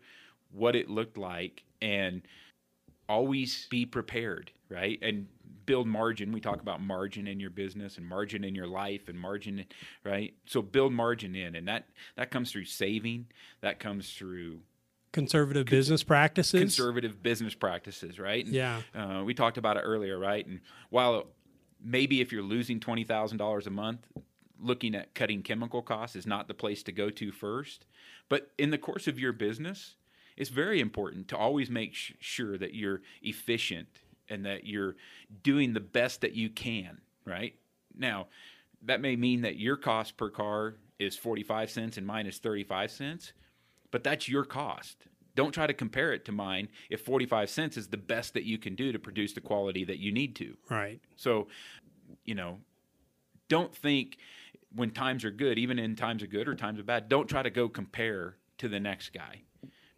what 0.52 0.76
it 0.76 0.90
looked 0.90 1.18
like 1.18 1.64
and 1.82 2.22
always 3.10 3.68
be 3.70 3.86
prepared, 3.86 4.52
right? 4.70 4.98
And 5.02 5.28
build 5.66 5.88
margin. 5.88 6.32
We 6.32 6.42
talk 6.42 6.62
about 6.62 6.82
margin 6.82 7.28
in 7.28 7.40
your 7.40 7.50
business 7.50 7.98
and 7.98 8.06
margin 8.06 8.44
in 8.44 8.54
your 8.56 8.68
life 8.68 9.08
and 9.10 9.18
margin, 9.20 9.66
right? 10.04 10.34
So 10.46 10.62
build 10.62 10.94
margin 10.94 11.36
in 11.36 11.56
and 11.56 11.68
that 11.68 11.84
that 12.18 12.32
comes 12.32 12.52
through 12.52 12.66
saving, 12.66 13.28
that 13.62 13.80
comes 13.80 14.14
through 14.14 14.60
conservative 15.14 15.66
business 15.68 16.04
practices 16.04 16.60
conservative 16.60 17.24
business 17.24 17.56
practices, 17.56 18.20
right? 18.20 18.46
And, 18.46 18.54
Yeah. 18.54 18.82
Uh, 18.94 19.24
we 19.24 19.34
talked 19.34 19.58
about 19.58 19.78
it 19.78 19.82
earlier, 19.82 20.20
right? 20.20 20.46
And 20.46 20.60
while 20.90 21.28
maybe 21.82 22.20
if 22.20 22.34
you're 22.34 22.44
losing 22.44 22.82
twenty 22.82 23.06
thousand 23.06 23.38
dollars 23.38 23.66
a 23.68 23.70
month, 23.72 24.06
looking 24.60 24.96
at 24.96 25.14
cutting 25.14 25.42
chemical 25.42 25.82
costs 25.82 26.16
is 26.18 26.28
not 26.28 26.48
the 26.50 26.54
place 26.54 26.84
to 26.84 26.92
go 26.92 27.10
to 27.10 27.32
first. 27.32 27.86
But 28.30 28.52
in 28.58 28.72
the 28.72 28.78
course 28.78 29.08
of 29.08 29.20
your 29.20 29.32
business, 29.34 29.96
it's 30.36 30.50
very 30.50 30.80
important 30.82 31.28
to 31.30 31.38
always 31.38 31.70
make 31.70 31.94
sh- 31.94 32.14
sure 32.20 32.58
that 32.58 32.74
you're 32.74 33.02
efficient 33.22 33.88
and 34.30 34.46
that 34.46 34.66
you're 34.66 34.96
doing 35.44 35.74
the 35.74 35.80
best 35.82 36.22
that 36.22 36.34
you 36.34 36.50
can, 36.50 37.02
right? 37.26 37.56
Now, 37.96 38.28
that 38.82 39.02
may 39.02 39.16
mean 39.16 39.42
that 39.42 39.58
your 39.58 39.76
cost 39.78 40.16
per 40.18 40.30
car 40.30 40.76
is 40.98 41.18
45 41.18 41.70
cents 41.70 41.98
and 41.98 42.08
mine 42.08 42.26
is 42.26 42.38
35 42.40 42.90
cents, 42.92 43.34
but 43.94 44.04
that's 44.04 44.28
your 44.28 44.44
cost. 44.44 45.06
Don't 45.36 45.52
try 45.52 45.68
to 45.68 45.74
compare 45.74 46.14
it 46.14 46.26
to 46.26 46.32
mine 46.32 46.68
if 46.90 47.02
45 47.02 47.48
cents 47.48 47.78
is 47.78 47.88
the 47.88 47.98
best 47.98 48.34
that 48.34 48.44
you 48.44 48.58
can 48.58 48.74
do 48.74 48.92
to 48.92 48.98
produce 48.98 49.34
the 49.34 49.42
quality 49.42 49.86
that 49.86 50.00
you 50.00 50.12
need 50.12 50.36
to. 50.38 50.58
right 50.70 51.00
So, 51.16 51.48
you 52.26 52.34
know, 52.34 52.58
don't 53.50 53.74
think 53.74 54.18
when 54.76 54.90
times 54.90 55.24
are 55.24 55.32
good, 55.32 55.60
even 55.60 55.78
in 55.78 55.96
times 55.96 56.24
of 56.24 56.32
good 56.32 56.48
or 56.48 56.56
times 56.56 56.80
of 56.80 56.88
bad, 56.88 57.08
don't 57.08 57.28
try 57.28 57.44
to 57.44 57.52
go 57.52 57.70
compare 57.70 58.38
to 58.58 58.68
the 58.68 58.80
next 58.80 59.14
guy. 59.14 59.44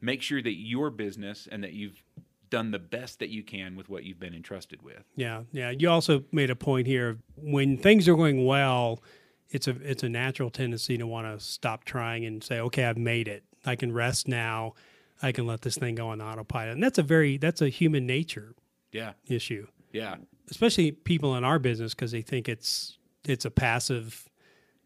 Make 0.01 0.21
sure 0.21 0.41
that 0.41 0.55
your 0.55 0.89
business 0.89 1.47
and 1.49 1.63
that 1.63 1.71
you've 1.71 2.03
done 2.49 2.71
the 2.71 2.79
best 2.79 3.19
that 3.19 3.29
you 3.29 3.43
can 3.43 3.77
with 3.77 3.87
what 3.87 4.03
you've 4.03 4.19
been 4.19 4.35
entrusted 4.35 4.81
with. 4.81 5.03
Yeah, 5.15 5.43
yeah. 5.53 5.69
You 5.69 5.89
also 5.89 6.25
made 6.33 6.49
a 6.49 6.55
point 6.55 6.85
here. 6.85 7.17
When 7.37 7.77
things 7.77 8.09
are 8.09 8.15
going 8.15 8.45
well, 8.45 9.01
it's 9.49 9.69
a 9.69 9.75
it's 9.81 10.03
a 10.03 10.09
natural 10.09 10.49
tendency 10.49 10.97
to 10.97 11.07
want 11.07 11.27
to 11.27 11.43
stop 11.43 11.85
trying 11.85 12.25
and 12.25 12.43
say, 12.43 12.59
"Okay, 12.59 12.83
I've 12.83 12.97
made 12.97 13.27
it. 13.27 13.43
I 13.65 13.75
can 13.75 13.91
rest 13.91 14.27
now. 14.27 14.73
I 15.21 15.31
can 15.31 15.47
let 15.47 15.61
this 15.61 15.77
thing 15.77 15.95
go 15.95 16.09
on 16.09 16.21
autopilot." 16.21 16.73
And 16.73 16.83
that's 16.83 16.97
a 16.97 17.03
very 17.03 17.37
that's 17.37 17.61
a 17.61 17.69
human 17.69 18.05
nature 18.05 18.53
Yeah. 18.91 19.13
issue, 19.27 19.67
Yeah. 19.91 20.15
especially 20.49 20.91
people 20.91 21.35
in 21.35 21.43
our 21.43 21.59
business 21.59 21.93
because 21.93 22.11
they 22.11 22.21
think 22.21 22.47
it's 22.49 22.97
it's 23.25 23.45
a 23.45 23.51
passive 23.51 24.29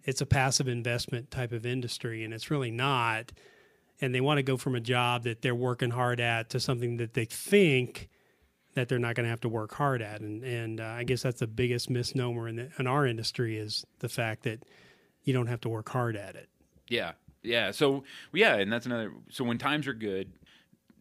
it's 0.05 0.21
a 0.21 0.25
passive 0.25 0.67
investment 0.67 1.29
type 1.29 1.51
of 1.51 1.65
industry, 1.65 2.23
and 2.23 2.33
it's 2.33 2.49
really 2.49 2.71
not. 2.71 3.31
And 4.01 4.15
they 4.15 4.21
want 4.21 4.37
to 4.37 4.43
go 4.43 4.55
from 4.55 4.75
a 4.75 4.79
job 4.79 5.23
that 5.23 5.41
they're 5.41 5.53
working 5.53 5.89
hard 5.91 6.21
at 6.21 6.49
to 6.51 6.59
something 6.61 6.97
that 6.97 7.13
they 7.15 7.25
think 7.25 8.07
that 8.75 8.87
they're 8.87 8.97
not 8.97 9.15
going 9.15 9.25
to 9.25 9.29
have 9.29 9.41
to 9.41 9.49
work 9.49 9.73
hard 9.73 10.01
at. 10.01 10.21
And 10.21 10.41
and 10.43 10.79
uh, 10.79 10.85
I 10.85 11.03
guess 11.03 11.21
that's 11.23 11.41
the 11.41 11.47
biggest 11.47 11.89
misnomer 11.89 12.47
in 12.47 12.55
the, 12.55 12.69
in 12.79 12.87
our 12.87 13.05
industry 13.05 13.57
is 13.57 13.85
the 13.99 14.07
fact 14.07 14.43
that 14.43 14.63
you 15.23 15.33
don't 15.33 15.47
have 15.47 15.59
to 15.61 15.69
work 15.69 15.89
hard 15.89 16.15
at 16.15 16.35
it. 16.35 16.47
Yeah, 16.87 17.11
yeah. 17.43 17.71
So 17.71 18.03
yeah, 18.33 18.55
and 18.55 18.71
that's 18.71 18.85
another. 18.85 19.11
So 19.29 19.43
when 19.43 19.57
times 19.57 19.87
are 19.87 19.93
good, 19.93 20.31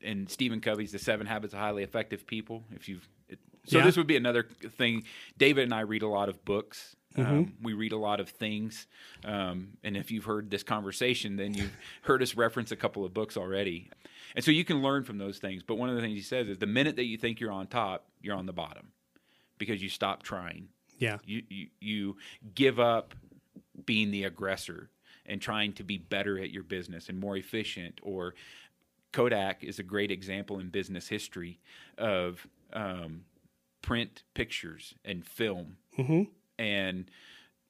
and 0.02 0.28
Stephen 0.30 0.60
Covey's 0.60 0.92
The 0.92 0.98
Seven 0.98 1.26
Habits 1.26 1.52
of 1.54 1.58
Highly 1.60 1.82
Effective 1.82 2.26
People. 2.26 2.62
If 2.72 2.88
you've, 2.88 3.08
it, 3.28 3.38
so 3.66 3.78
Yeah. 3.78 3.84
this 3.84 3.96
would 3.96 4.06
be 4.06 4.16
another 4.16 4.44
thing. 4.76 5.02
David 5.36 5.64
and 5.64 5.74
I 5.74 5.80
read 5.80 6.02
a 6.02 6.08
lot 6.08 6.28
of 6.28 6.44
books. 6.44 6.94
Um, 7.16 7.54
we 7.62 7.72
read 7.72 7.90
a 7.92 7.96
lot 7.96 8.20
of 8.20 8.28
things, 8.28 8.86
um, 9.24 9.70
and 9.82 9.96
if 9.96 10.10
you've 10.12 10.26
heard 10.26 10.50
this 10.50 10.62
conversation, 10.62 11.34
then 11.36 11.52
you've 11.54 11.72
heard 12.02 12.22
us 12.22 12.36
reference 12.36 12.70
a 12.70 12.76
couple 12.76 13.04
of 13.04 13.12
books 13.12 13.36
already, 13.36 13.90
and 14.36 14.44
so 14.44 14.52
you 14.52 14.64
can 14.64 14.82
learn 14.82 15.02
from 15.02 15.18
those 15.18 15.38
things. 15.38 15.64
But 15.64 15.76
one 15.78 15.88
of 15.88 15.96
the 15.96 16.02
things 16.02 16.14
he 16.14 16.22
says 16.22 16.48
is 16.48 16.58
the 16.58 16.66
minute 16.66 16.94
that 16.96 17.06
you 17.06 17.16
think 17.16 17.40
you're 17.40 17.50
on 17.50 17.66
top, 17.66 18.06
you're 18.20 18.36
on 18.36 18.46
the 18.46 18.52
bottom 18.52 18.92
because 19.56 19.82
you 19.82 19.88
stop 19.88 20.22
trying 20.22 20.68
Yeah, 20.98 21.18
you, 21.24 21.42
you 21.48 21.66
you 21.80 22.16
give 22.54 22.78
up 22.78 23.14
being 23.84 24.10
the 24.12 24.22
aggressor 24.24 24.90
and 25.28 25.40
trying 25.40 25.72
to 25.74 25.84
be 25.84 25.98
better 25.98 26.38
at 26.40 26.50
your 26.50 26.64
business 26.64 27.08
and 27.08 27.20
more 27.20 27.36
efficient 27.36 28.00
or 28.02 28.34
kodak 29.12 29.62
is 29.62 29.78
a 29.78 29.82
great 29.82 30.10
example 30.10 30.58
in 30.58 30.68
business 30.68 31.08
history 31.08 31.60
of 31.96 32.46
um, 32.72 33.22
print 33.82 34.24
pictures 34.34 34.94
and 35.04 35.24
film. 35.26 35.76
And 36.58 37.10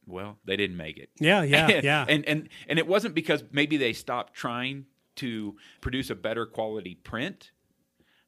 well 0.06 0.38
they 0.44 0.56
didn't 0.56 0.76
make 0.76 0.96
it. 0.96 1.10
Yeah, 1.20 1.42
yeah, 1.42 1.68
yeah. 1.82 2.06
and 2.08 2.24
and 2.26 2.48
and 2.68 2.78
it 2.78 2.86
wasn't 2.86 3.14
because 3.14 3.44
maybe 3.52 3.76
they 3.76 3.92
stopped 3.92 4.34
trying 4.34 4.86
to 5.16 5.56
produce 5.80 6.10
a 6.10 6.14
better 6.14 6.46
quality 6.46 6.94
print 6.94 7.50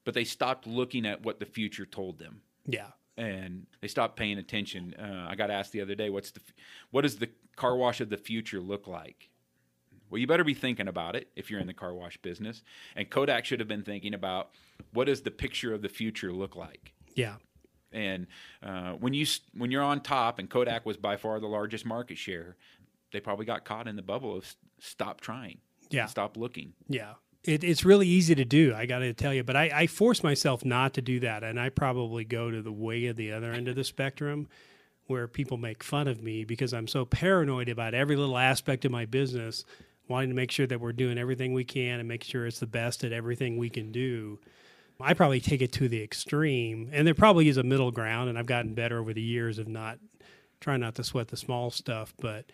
but 0.04 0.14
they 0.14 0.24
stopped 0.24 0.66
looking 0.66 1.06
at 1.06 1.22
what 1.22 1.38
the 1.40 1.46
future 1.46 1.86
told 1.86 2.18
them. 2.18 2.42
Yeah, 2.66 2.88
and 3.20 3.66
they 3.80 3.88
stopped 3.88 4.16
paying 4.16 4.38
attention. 4.38 4.94
Uh, 4.98 5.26
I 5.28 5.34
got 5.34 5.50
asked 5.50 5.72
the 5.72 5.80
other 5.82 5.94
day, 5.94 6.10
"What's 6.10 6.30
the 6.30 6.40
what 6.90 7.02
does 7.02 7.16
the 7.16 7.28
car 7.56 7.76
wash 7.76 8.00
of 8.00 8.08
the 8.10 8.16
future 8.16 8.60
look 8.60 8.86
like?" 8.86 9.28
Well, 10.08 10.18
you 10.18 10.26
better 10.26 10.42
be 10.44 10.54
thinking 10.54 10.88
about 10.88 11.14
it 11.14 11.28
if 11.36 11.50
you're 11.50 11.60
in 11.60 11.68
the 11.68 11.74
car 11.74 11.94
wash 11.94 12.16
business. 12.16 12.62
And 12.96 13.08
Kodak 13.08 13.44
should 13.44 13.60
have 13.60 13.68
been 13.68 13.84
thinking 13.84 14.12
about 14.14 14.50
what 14.92 15.04
does 15.06 15.20
the 15.22 15.30
picture 15.30 15.72
of 15.72 15.82
the 15.82 15.88
future 15.88 16.32
look 16.32 16.56
like. 16.56 16.92
yeah, 17.14 17.36
And 17.92 18.26
uh, 18.62 18.92
when 18.94 19.14
you 19.14 19.24
when 19.54 19.70
you're 19.70 19.84
on 19.84 20.00
top, 20.00 20.38
and 20.40 20.50
Kodak 20.50 20.84
was 20.84 20.96
by 20.96 21.16
far 21.16 21.38
the 21.38 21.46
largest 21.46 21.86
market 21.86 22.18
share, 22.18 22.56
they 23.12 23.20
probably 23.20 23.46
got 23.46 23.64
caught 23.64 23.86
in 23.86 23.94
the 23.96 24.02
bubble 24.02 24.36
of 24.36 24.56
stop 24.80 25.20
trying, 25.20 25.58
Yeah. 25.90 26.06
stop 26.06 26.36
looking. 26.36 26.72
yeah. 26.88 27.14
It, 27.44 27.64
it's 27.64 27.84
really 27.84 28.06
easy 28.06 28.34
to 28.34 28.44
do. 28.44 28.74
I 28.74 28.86
got 28.86 28.98
to 28.98 29.14
tell 29.14 29.32
you, 29.32 29.42
but 29.42 29.56
I, 29.56 29.70
I 29.72 29.86
force 29.86 30.22
myself 30.22 30.64
not 30.64 30.94
to 30.94 31.02
do 31.02 31.20
that, 31.20 31.42
and 31.42 31.58
I 31.58 31.70
probably 31.70 32.24
go 32.24 32.50
to 32.50 32.60
the 32.60 32.72
way 32.72 33.06
of 33.06 33.16
the 33.16 33.32
other 33.32 33.52
end 33.52 33.68
of 33.68 33.76
the 33.76 33.84
spectrum, 33.84 34.46
where 35.06 35.26
people 35.26 35.56
make 35.56 35.82
fun 35.82 36.06
of 36.06 36.22
me 36.22 36.44
because 36.44 36.74
I'm 36.74 36.86
so 36.86 37.04
paranoid 37.04 37.68
about 37.68 37.94
every 37.94 38.16
little 38.16 38.38
aspect 38.38 38.84
of 38.84 38.92
my 38.92 39.06
business, 39.06 39.64
wanting 40.06 40.28
to 40.28 40.36
make 40.36 40.50
sure 40.50 40.66
that 40.66 40.80
we're 40.80 40.92
doing 40.92 41.18
everything 41.18 41.52
we 41.54 41.64
can 41.64 41.98
and 41.98 42.08
make 42.08 42.24
sure 42.24 42.46
it's 42.46 42.60
the 42.60 42.66
best 42.66 43.04
at 43.04 43.12
everything 43.12 43.56
we 43.56 43.70
can 43.70 43.90
do. 43.90 44.38
I 45.00 45.14
probably 45.14 45.40
take 45.40 45.62
it 45.62 45.72
to 45.72 45.88
the 45.88 46.02
extreme, 46.02 46.90
and 46.92 47.06
there 47.06 47.14
probably 47.14 47.48
is 47.48 47.56
a 47.56 47.62
middle 47.62 47.90
ground, 47.90 48.28
and 48.28 48.38
I've 48.38 48.46
gotten 48.46 48.74
better 48.74 48.98
over 48.98 49.14
the 49.14 49.22
years 49.22 49.58
of 49.58 49.66
not 49.66 49.98
trying 50.60 50.80
not 50.80 50.94
to 50.96 51.04
sweat 51.04 51.28
the 51.28 51.38
small 51.38 51.70
stuff, 51.70 52.12
but 52.20 52.44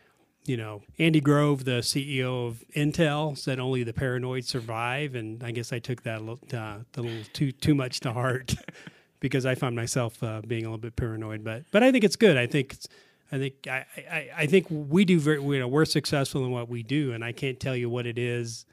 you 0.47 0.57
know, 0.57 0.83
Andy 0.99 1.21
Grove, 1.21 1.65
the 1.65 1.81
CEO 1.81 2.47
of 2.47 2.65
Intel, 2.75 3.37
said 3.37 3.59
only 3.59 3.83
the 3.83 3.93
paranoid 3.93 4.45
survive, 4.45 5.15
and 5.15 5.43
I 5.43 5.51
guess 5.51 5.73
I 5.73 5.79
took 5.79 6.03
that 6.05 6.19
a 6.19 6.21
little, 6.21 6.41
uh, 6.53 6.79
a 6.97 7.01
little 7.01 7.25
too 7.33 7.53
too 7.53 7.75
much 7.75 8.01
to 8.01 8.13
heart 8.13 8.55
because 9.21 9.45
I 9.45 9.55
find 9.55 9.75
myself 9.75 10.23
uh, 10.23 10.43
being 10.47 10.65
a 10.65 10.69
little 10.69 10.79
bit 10.79 10.97
paranoid. 10.97 11.43
But 11.45 11.65
but 11.73 11.83
I 11.83 11.91
think 11.91 12.05
it's 12.05 12.17
good. 12.17 12.37
I 12.37 12.47
think 12.47 12.75
it's, 12.75 12.89
I 13.33 13.39
think 13.39 13.55
I, 13.67 13.85
I, 14.11 14.29
I 14.37 14.47
think 14.47 14.67
we 14.71 15.05
do 15.05 15.19
very 15.19 15.43
you 15.43 15.59
know 15.59 15.69
we're 15.69 15.85
successful 15.85 16.45
in 16.45 16.51
what 16.51 16.69
we 16.69 16.83
do, 16.83 17.13
and 17.13 17.25
I 17.25 17.33
can't 17.33 17.59
tell 17.59 17.77
you 17.77 17.91
what 17.91 18.07
it 18.07 18.19
is. 18.19 18.67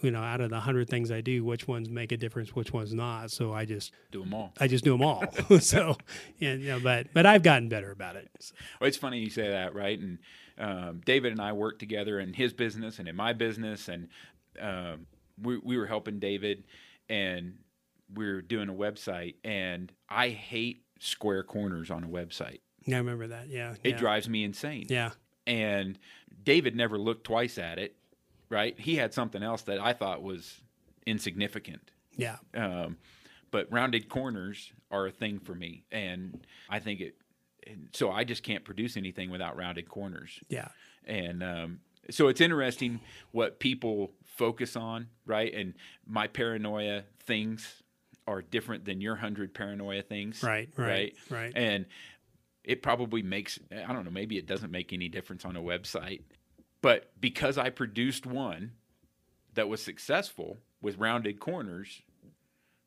You 0.00 0.10
know, 0.10 0.20
out 0.20 0.40
of 0.40 0.50
the 0.50 0.58
hundred 0.58 0.88
things 0.90 1.12
I 1.12 1.20
do, 1.20 1.44
which 1.44 1.68
ones 1.68 1.88
make 1.88 2.10
a 2.10 2.16
difference, 2.16 2.56
which 2.56 2.72
ones 2.72 2.92
not. 2.92 3.30
So 3.30 3.52
I 3.52 3.64
just 3.64 3.92
Do 4.10 4.24
them 4.24 4.34
all. 4.34 4.52
I 4.58 4.66
just 4.66 4.82
do 4.82 4.90
them 4.90 5.02
all. 5.02 5.22
so, 5.60 5.96
and, 6.40 6.60
you 6.60 6.70
know, 6.70 6.80
but 6.80 7.06
but 7.12 7.24
I've 7.24 7.44
gotten 7.44 7.68
better 7.68 7.92
about 7.92 8.16
it. 8.16 8.28
Well, 8.80 8.88
it's 8.88 8.96
funny 8.96 9.20
you 9.20 9.30
say 9.30 9.48
that, 9.48 9.76
right? 9.76 9.96
And 9.96 10.18
um, 10.58 11.00
David 11.04 11.32
and 11.32 11.40
I 11.40 11.52
worked 11.52 11.78
together 11.78 12.20
in 12.20 12.32
his 12.32 12.52
business 12.52 12.98
and 12.98 13.08
in 13.08 13.16
my 13.16 13.32
business, 13.32 13.88
and 13.88 14.08
um, 14.60 15.06
we, 15.40 15.58
we 15.58 15.76
were 15.76 15.86
helping 15.86 16.18
David, 16.18 16.64
and 17.08 17.58
we 18.14 18.26
are 18.26 18.42
doing 18.42 18.68
a 18.68 18.74
website, 18.74 19.36
and 19.44 19.90
I 20.08 20.28
hate 20.30 20.84
square 21.00 21.42
corners 21.42 21.90
on 21.90 22.04
a 22.04 22.08
website. 22.08 22.60
Yeah, 22.84 22.96
I 22.96 22.98
remember 22.98 23.28
that. 23.28 23.48
Yeah, 23.48 23.74
It 23.82 23.90
yeah. 23.90 23.96
drives 23.96 24.28
me 24.28 24.44
insane. 24.44 24.86
Yeah, 24.88 25.10
And 25.46 25.98
David 26.44 26.74
never 26.76 26.98
looked 26.98 27.24
twice 27.24 27.56
at 27.58 27.78
it, 27.78 27.96
right? 28.48 28.78
He 28.78 28.96
had 28.96 29.14
something 29.14 29.42
else 29.42 29.62
that 29.62 29.80
I 29.80 29.92
thought 29.92 30.22
was 30.22 30.60
insignificant. 31.06 31.90
yeah, 32.16 32.36
Um, 32.54 32.96
but 33.50 33.70
rounded 33.72 34.08
corners 34.08 34.72
are 34.90 35.06
a 35.06 35.10
thing 35.10 35.38
for 35.38 35.54
me, 35.54 35.84
and 35.92 36.44
I 36.68 36.78
think 36.80 37.00
it. 37.00 37.16
And 37.66 37.88
so 37.92 38.10
I 38.10 38.24
just 38.24 38.42
can't 38.42 38.64
produce 38.64 38.96
anything 38.96 39.30
without 39.30 39.56
rounded 39.56 39.88
corners. 39.88 40.40
yeah, 40.48 40.68
And 41.06 41.42
um, 41.42 41.80
so 42.10 42.28
it's 42.28 42.40
interesting 42.40 43.00
what 43.30 43.60
people 43.60 44.12
focus 44.26 44.76
on, 44.76 45.08
right? 45.26 45.52
And 45.52 45.74
my 46.06 46.26
paranoia 46.26 47.04
things 47.24 47.82
are 48.26 48.42
different 48.42 48.84
than 48.84 49.00
your 49.00 49.16
hundred 49.16 49.54
paranoia 49.54 50.02
things, 50.02 50.42
Right, 50.42 50.68
right, 50.76 51.14
right. 51.30 51.52
And 51.54 51.86
it 52.64 52.82
probably 52.82 53.22
makes 53.22 53.58
I 53.70 53.92
don't 53.92 54.04
know, 54.04 54.10
maybe 54.10 54.38
it 54.38 54.46
doesn't 54.46 54.70
make 54.70 54.92
any 54.92 55.08
difference 55.08 55.44
on 55.44 55.56
a 55.56 55.60
website, 55.60 56.22
but 56.80 57.10
because 57.20 57.58
I 57.58 57.70
produced 57.70 58.26
one 58.26 58.72
that 59.54 59.68
was 59.68 59.82
successful 59.82 60.58
with 60.80 60.98
rounded 60.98 61.40
corners, 61.40 62.02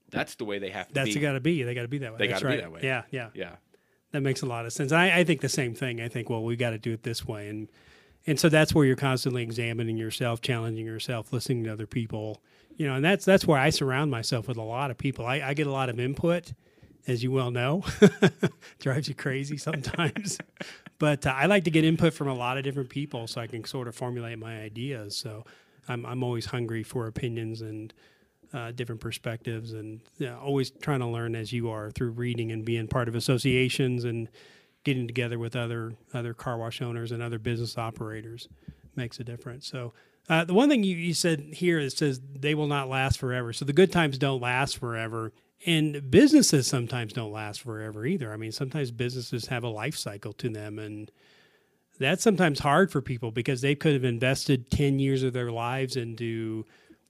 that's 0.10 0.36
the 0.36 0.46
way 0.46 0.60
they 0.60 0.70
have 0.70 0.88
to 0.88 0.94
that's 0.94 1.14
be. 1.14 1.20
got 1.20 1.34
to 1.34 1.40
be. 1.40 1.64
They 1.64 1.74
got 1.74 1.84
to 1.84 1.88
be 1.88 2.00
that 2.00 2.14
way. 2.14 2.18
They 2.20 2.28
gotta 2.28 2.48
be 2.48 2.58
that 2.58 2.72
way. 2.72 2.82
Yeah, 2.84 3.04
yeah, 3.12 3.30
yeah. 3.34 3.56
That 4.16 4.22
makes 4.22 4.42
a 4.42 4.46
lot 4.46 4.66
of 4.66 4.72
sense. 4.72 4.94
I, 4.94 5.12
I 5.12 5.24
think 5.26 5.42
the 5.42 5.50
same 5.50 5.76
thing. 5.76 6.00
I 6.00 6.08
think, 6.08 6.30
well, 6.30 6.42
we 6.42 6.56
got 6.56 6.70
to 6.70 6.78
do 6.78 6.94
it 6.94 7.04
this 7.04 7.28
way, 7.28 7.50
and 7.50 7.68
and 8.26 8.40
so 8.40 8.48
that's 8.48 8.74
where 8.74 8.86
you're 8.86 8.96
constantly 8.96 9.44
examining 9.44 9.98
yourself, 9.98 10.40
challenging 10.40 10.86
yourself, 10.86 11.34
listening 11.34 11.66
to 11.66 11.74
other 11.74 11.86
people. 11.86 12.42
You 12.78 12.88
know, 12.88 12.96
and 12.96 13.04
that's 13.04 13.26
that's 13.26 13.46
where 13.46 13.60
I 13.60 13.72
surround 13.72 14.12
myself 14.12 14.48
with 14.48 14.56
a 14.56 14.62
lot 14.62 14.90
of 14.90 14.98
people. 14.98 15.26
I, 15.26 15.42
I 15.42 15.54
get 15.54 15.68
a 15.68 15.72
lot 15.72 15.90
of 15.90 16.00
input, 16.00 16.54
as 17.06 17.24
you 17.24 17.32
well 17.34 17.52
know, 17.52 17.84
drives 18.80 19.10
you 19.10 19.16
crazy 19.16 19.58
sometimes. 19.58 20.38
but 20.98 21.28
uh, 21.28 21.34
I 21.36 21.48
like 21.48 21.66
to 21.66 21.70
get 21.70 21.84
input 21.84 22.14
from 22.14 22.30
a 22.30 22.34
lot 22.34 22.58
of 22.58 22.64
different 22.64 22.88
people 22.88 23.28
so 23.28 23.42
I 23.42 23.48
can 23.48 23.66
sort 23.66 23.90
of 23.90 23.96
formulate 23.98 24.40
my 24.40 24.62
ideas. 24.62 25.18
So 25.18 25.44
I'm 25.90 26.06
I'm 26.06 26.24
always 26.24 26.46
hungry 26.46 26.84
for 26.84 27.08
opinions 27.08 27.60
and 27.60 27.94
uh, 28.56 28.72
different 28.72 29.02
perspectives 29.02 29.74
and 29.74 30.00
you 30.18 30.28
know, 30.28 30.40
always 30.40 30.72
trying 30.72 31.02
to 31.02 31.08
learn 31.08 31.36
as 31.36 31.52
you 31.52 31.70
are 31.70 31.92
through 31.92 32.12
reading 32.12 32.54
and 32.54 32.64
being 32.64 32.88
part 32.88 33.10
of 33.10 33.16
associations 33.16 34.06
and 34.06 34.30
getting 34.86 35.08
together 35.08 35.38
with 35.38 35.56
other 35.58 35.94
other 36.14 36.34
car 36.34 36.58
wash 36.58 36.82
owners 36.82 37.12
and 37.12 37.22
other 37.22 37.38
business 37.38 37.78
operators 37.78 38.48
makes 38.96 39.20
a 39.20 39.26
difference. 39.26 39.68
So 39.68 39.94
uh, 40.30 40.46
the 40.46 40.54
one 40.54 40.70
thing 40.70 40.84
you, 40.84 40.96
you 40.96 41.14
said 41.14 41.42
here 41.54 41.80
it 41.80 41.92
says 41.92 42.22
they 42.34 42.56
will 42.56 42.68
not 42.68 42.88
last 42.88 43.20
forever. 43.20 43.52
So 43.52 43.66
the 43.66 43.74
good 43.74 43.92
times 43.92 44.18
don't 44.18 44.42
last 44.42 44.78
forever. 44.78 45.34
And 45.66 46.10
businesses 46.10 46.68
sometimes 46.68 47.12
don't 47.12 47.32
last 47.32 47.62
forever 47.62 48.06
either. 48.06 48.32
I 48.32 48.38
mean, 48.38 48.52
sometimes 48.52 48.92
businesses 48.92 49.48
have 49.48 49.64
a 49.64 49.70
life 49.70 49.96
cycle 49.96 50.32
to 50.34 50.50
them, 50.50 50.78
and 50.78 51.12
that's 52.00 52.22
sometimes 52.22 52.60
hard 52.60 52.92
for 52.92 53.02
people 53.02 53.32
because 53.32 53.62
they 53.62 53.74
could 53.74 53.94
have 53.94 54.04
invested 54.04 54.70
10 54.70 55.00
years 55.00 55.24
of 55.24 55.34
their 55.34 55.52
lives 55.52 55.96
into 55.96 56.66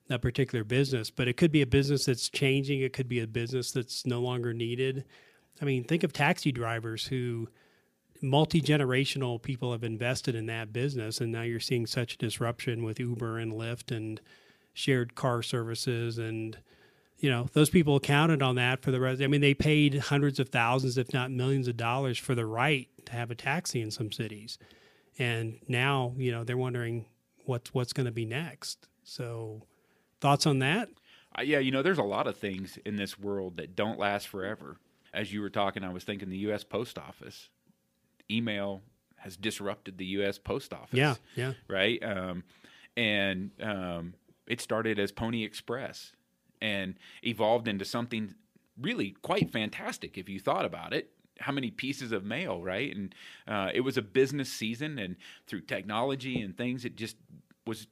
a 0.10 0.20
particular 0.20 0.64
business, 0.64 1.10
but 1.10 1.28
it 1.28 1.38
could 1.38 1.52
be 1.52 1.62
a 1.62 1.68
business 1.68 2.06
that's 2.06 2.30
changing. 2.30 2.82
It 2.82 2.94
could 2.94 3.08
be 3.08 3.20
a 3.20 3.28
business 3.28 3.72
that's 3.72 4.06
no 4.06 4.22
longer 4.22 4.54
needed. 4.54 5.06
I 5.62 5.66
mean, 5.66 5.84
think 5.84 6.04
of 6.04 6.14
taxi 6.14 6.52
drivers 6.52 7.08
who 7.08 7.50
multi 8.22 8.62
generational 8.62 9.42
people 9.42 9.72
have 9.72 9.84
invested 9.84 10.36
in 10.36 10.46
that 10.48 10.72
business, 10.72 11.22
and 11.22 11.32
now 11.32 11.42
you're 11.42 11.60
seeing 11.60 11.86
such 11.88 12.18
disruption 12.18 12.84
with 12.84 13.00
Uber 13.00 13.40
and 13.40 13.54
Lyft 13.54 13.96
and 13.96 14.22
shared 14.76 15.16
car 15.16 15.42
services 15.42 16.18
and 16.18 16.58
you 17.18 17.30
know 17.30 17.48
those 17.54 17.70
people 17.70 17.98
counted 17.98 18.42
on 18.42 18.56
that 18.56 18.82
for 18.82 18.92
the 18.92 19.00
rest 19.00 19.22
i 19.22 19.28
mean 19.28 19.40
they 19.40 19.54
paid 19.54 19.96
hundreds 19.96 20.38
of 20.38 20.50
thousands 20.50 20.98
if 20.98 21.14
not 21.14 21.32
millions 21.32 21.70
of 21.70 21.78
dollars 21.78 22.18
for 22.18 22.36
the 22.36 22.46
right 22.46 22.90
to 23.06 23.14
have 23.14 23.32
a 23.32 23.36
taxi 23.36 23.82
in 23.82 23.90
some 23.90 24.12
cities 24.12 24.60
and 25.18 25.58
now 25.70 26.14
you 26.18 26.30
know 26.30 26.44
they're 26.44 26.58
wondering 26.58 27.06
what's 27.46 27.74
what's 27.74 27.94
going 27.94 28.06
to 28.06 28.12
be 28.12 28.26
next 28.26 28.90
so 29.06 29.64
thoughts 30.22 30.46
on 30.46 30.60
that 30.60 30.90
Uh, 31.38 31.42
yeah, 31.42 31.60
you 31.60 31.72
know, 31.72 31.82
there's 31.82 31.98
a 31.98 32.04
lot 32.04 32.28
of 32.28 32.38
things 32.38 32.78
in 32.86 32.96
this 32.96 33.20
world 33.20 33.58
that 33.58 33.76
don't 33.76 34.00
last 34.00 34.28
forever. 34.28 34.78
As 35.14 35.34
you 35.34 35.42
were 35.42 35.50
talking, 35.50 35.84
I 35.84 35.92
was 35.92 36.04
thinking 36.04 36.30
the 36.30 36.38
U.S. 36.40 36.64
Post 36.64 36.98
Office. 36.98 37.50
Email 38.30 38.82
has 39.18 39.38
disrupted 39.38 39.98
the 39.98 40.06
U.S. 40.06 40.38
Post 40.38 40.74
Office. 40.74 40.98
yeah 40.98 41.16
yeah 41.36 41.54
Right? 41.68 42.02
Um, 42.04 42.44
and 42.96 43.52
um, 43.62 44.14
it 44.48 44.62
started 44.62 45.00
as 45.00 45.12
Pony 45.12 45.44
Express 45.44 46.12
and 46.62 46.96
evolved 47.24 47.68
into 47.68 47.86
something 47.86 48.36
really 48.80 49.16
quite 49.22 49.52
fantastic 49.52 50.18
if 50.18 50.30
you 50.30 50.40
thought 50.40 50.66
about 50.66 50.94
it. 50.94 51.12
How 51.40 51.52
many 51.52 51.70
pieces 51.70 52.14
of 52.14 52.24
mail, 52.24 52.62
right? 52.62 52.96
And 52.96 53.16
uh, 53.48 53.70
it 53.74 53.82
was 53.82 53.98
a 53.98 54.02
business 54.02 54.50
season, 54.50 54.98
and 54.98 55.18
through 55.48 55.62
technology 55.62 56.40
and 56.42 56.56
things, 56.56 56.86
it 56.86 56.96
just 56.96 57.18
was 57.68 57.88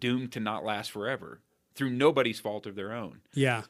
doomed 0.00 0.32
to 0.32 0.40
not 0.40 0.64
last 0.64 0.90
forever 0.90 1.40
through 1.78 1.90
nobody's 1.90 2.40
fault 2.40 2.66
of 2.66 2.74
their 2.74 2.92
own. 2.92 3.20
yeah 3.32 3.62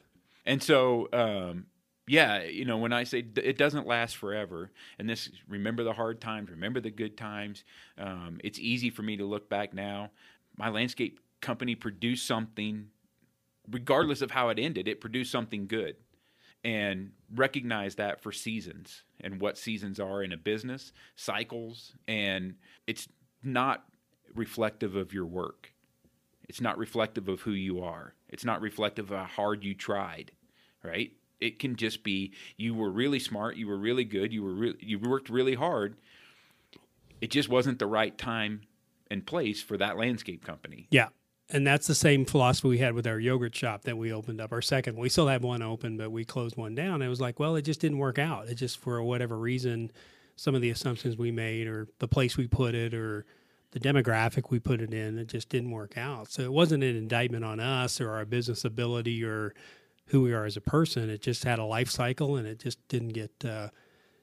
And 0.45 0.61
so, 0.63 1.07
um, 1.13 1.67
yeah, 2.07 2.41
you 2.41 2.65
know, 2.65 2.77
when 2.77 2.91
I 2.91 3.03
say 3.03 3.19
it 3.19 3.57
doesn't 3.59 3.85
last 3.85 4.17
forever, 4.17 4.71
and 4.97 5.07
this, 5.07 5.29
remember 5.47 5.83
the 5.83 5.93
hard 5.93 6.19
times, 6.19 6.49
remember 6.49 6.79
the 6.79 6.89
good 6.89 7.15
times. 7.15 7.63
Um, 7.99 8.39
it's 8.43 8.57
easy 8.57 8.89
for 8.89 9.03
me 9.03 9.15
to 9.17 9.25
look 9.25 9.47
back 9.47 9.75
now. 9.75 10.09
My 10.57 10.69
landscape 10.69 11.19
company 11.39 11.75
produced 11.75 12.25
something, 12.25 12.87
regardless 13.69 14.23
of 14.23 14.31
how 14.31 14.49
it 14.49 14.57
ended, 14.57 14.87
it 14.87 14.99
produced 14.99 15.31
something 15.31 15.67
good. 15.67 15.97
And 16.63 17.11
recognize 17.33 17.95
that 17.95 18.21
for 18.21 18.31
seasons 18.31 19.03
and 19.21 19.39
what 19.39 19.55
seasons 19.55 19.99
are 19.99 20.23
in 20.23 20.33
a 20.33 20.37
business, 20.37 20.91
cycles, 21.15 21.93
and 22.07 22.55
it's 22.87 23.07
not 23.43 23.85
reflective 24.33 24.95
of 24.95 25.13
your 25.13 25.27
work. 25.27 25.71
It's 26.49 26.59
not 26.59 26.77
reflective 26.77 27.29
of 27.29 27.41
who 27.41 27.51
you 27.51 27.81
are. 27.81 28.15
It's 28.27 28.43
not 28.43 28.59
reflective 28.61 29.11
of 29.11 29.17
how 29.17 29.23
hard 29.25 29.63
you 29.63 29.73
tried, 29.75 30.31
right? 30.83 31.11
It 31.39 31.59
can 31.59 31.75
just 31.77 32.03
be 32.03 32.33
you 32.57 32.73
were 32.73 32.89
really 32.89 33.19
smart, 33.19 33.55
you 33.55 33.67
were 33.67 33.77
really 33.77 34.03
good, 34.03 34.33
you 34.33 34.43
were 34.43 34.53
re- 34.53 34.75
you 34.79 34.99
worked 34.99 35.29
really 35.29 35.55
hard. 35.55 35.95
It 37.21 37.31
just 37.31 37.47
wasn't 37.49 37.79
the 37.79 37.85
right 37.87 38.17
time 38.17 38.61
and 39.11 39.25
place 39.25 39.61
for 39.61 39.77
that 39.77 39.97
landscape 39.97 40.43
company. 40.45 40.87
yeah 40.91 41.07
and 41.51 41.65
that's 41.65 41.87
the 41.87 41.95
same 41.95 42.25
philosophy 42.25 42.67
we 42.67 42.77
had 42.77 42.93
with 42.93 43.07
our 43.07 43.19
yogurt 43.19 43.55
shop 43.55 43.81
that 43.81 43.97
we 43.97 44.13
opened 44.13 44.39
up 44.39 44.51
our 44.51 44.61
second 44.61 44.95
we 44.97 45.09
still 45.09 45.27
have 45.27 45.43
one 45.43 45.63
open 45.63 45.97
but 45.97 46.11
we 46.11 46.23
closed 46.23 46.55
one 46.55 46.75
down 46.75 47.01
it 47.01 47.07
was 47.07 47.19
like 47.19 47.39
well 47.39 47.55
it 47.55 47.63
just 47.63 47.79
didn't 47.81 47.97
work 47.97 48.19
out 48.19 48.47
it 48.47 48.53
just 48.53 48.77
for 48.77 49.01
whatever 49.01 49.35
reason 49.35 49.91
some 50.35 50.53
of 50.53 50.61
the 50.61 50.69
assumptions 50.69 51.17
we 51.17 51.31
made 51.31 51.65
or 51.67 51.87
the 51.97 52.07
place 52.07 52.37
we 52.37 52.47
put 52.47 52.75
it 52.75 52.93
or 52.93 53.25
the 53.71 53.79
demographic 53.79 54.49
we 54.49 54.59
put 54.59 54.81
it 54.81 54.93
in 54.93 55.19
it 55.19 55.27
just 55.27 55.49
didn't 55.49 55.71
work 55.71 55.97
out. 55.97 56.31
So 56.31 56.41
it 56.41 56.51
wasn't 56.51 56.83
an 56.83 56.95
indictment 56.95 57.45
on 57.45 57.59
us 57.59 58.01
or 58.01 58.11
our 58.11 58.25
business 58.25 58.65
ability 58.65 59.23
or 59.23 59.53
who 60.07 60.21
we 60.21 60.33
are 60.33 60.45
as 60.45 60.57
a 60.57 60.61
person. 60.61 61.09
It 61.09 61.21
just 61.21 61.43
had 61.43 61.59
a 61.59 61.65
life 61.65 61.89
cycle 61.89 62.35
and 62.35 62.47
it 62.47 62.59
just 62.59 62.85
didn't 62.87 63.09
get 63.09 63.31
uh, 63.45 63.69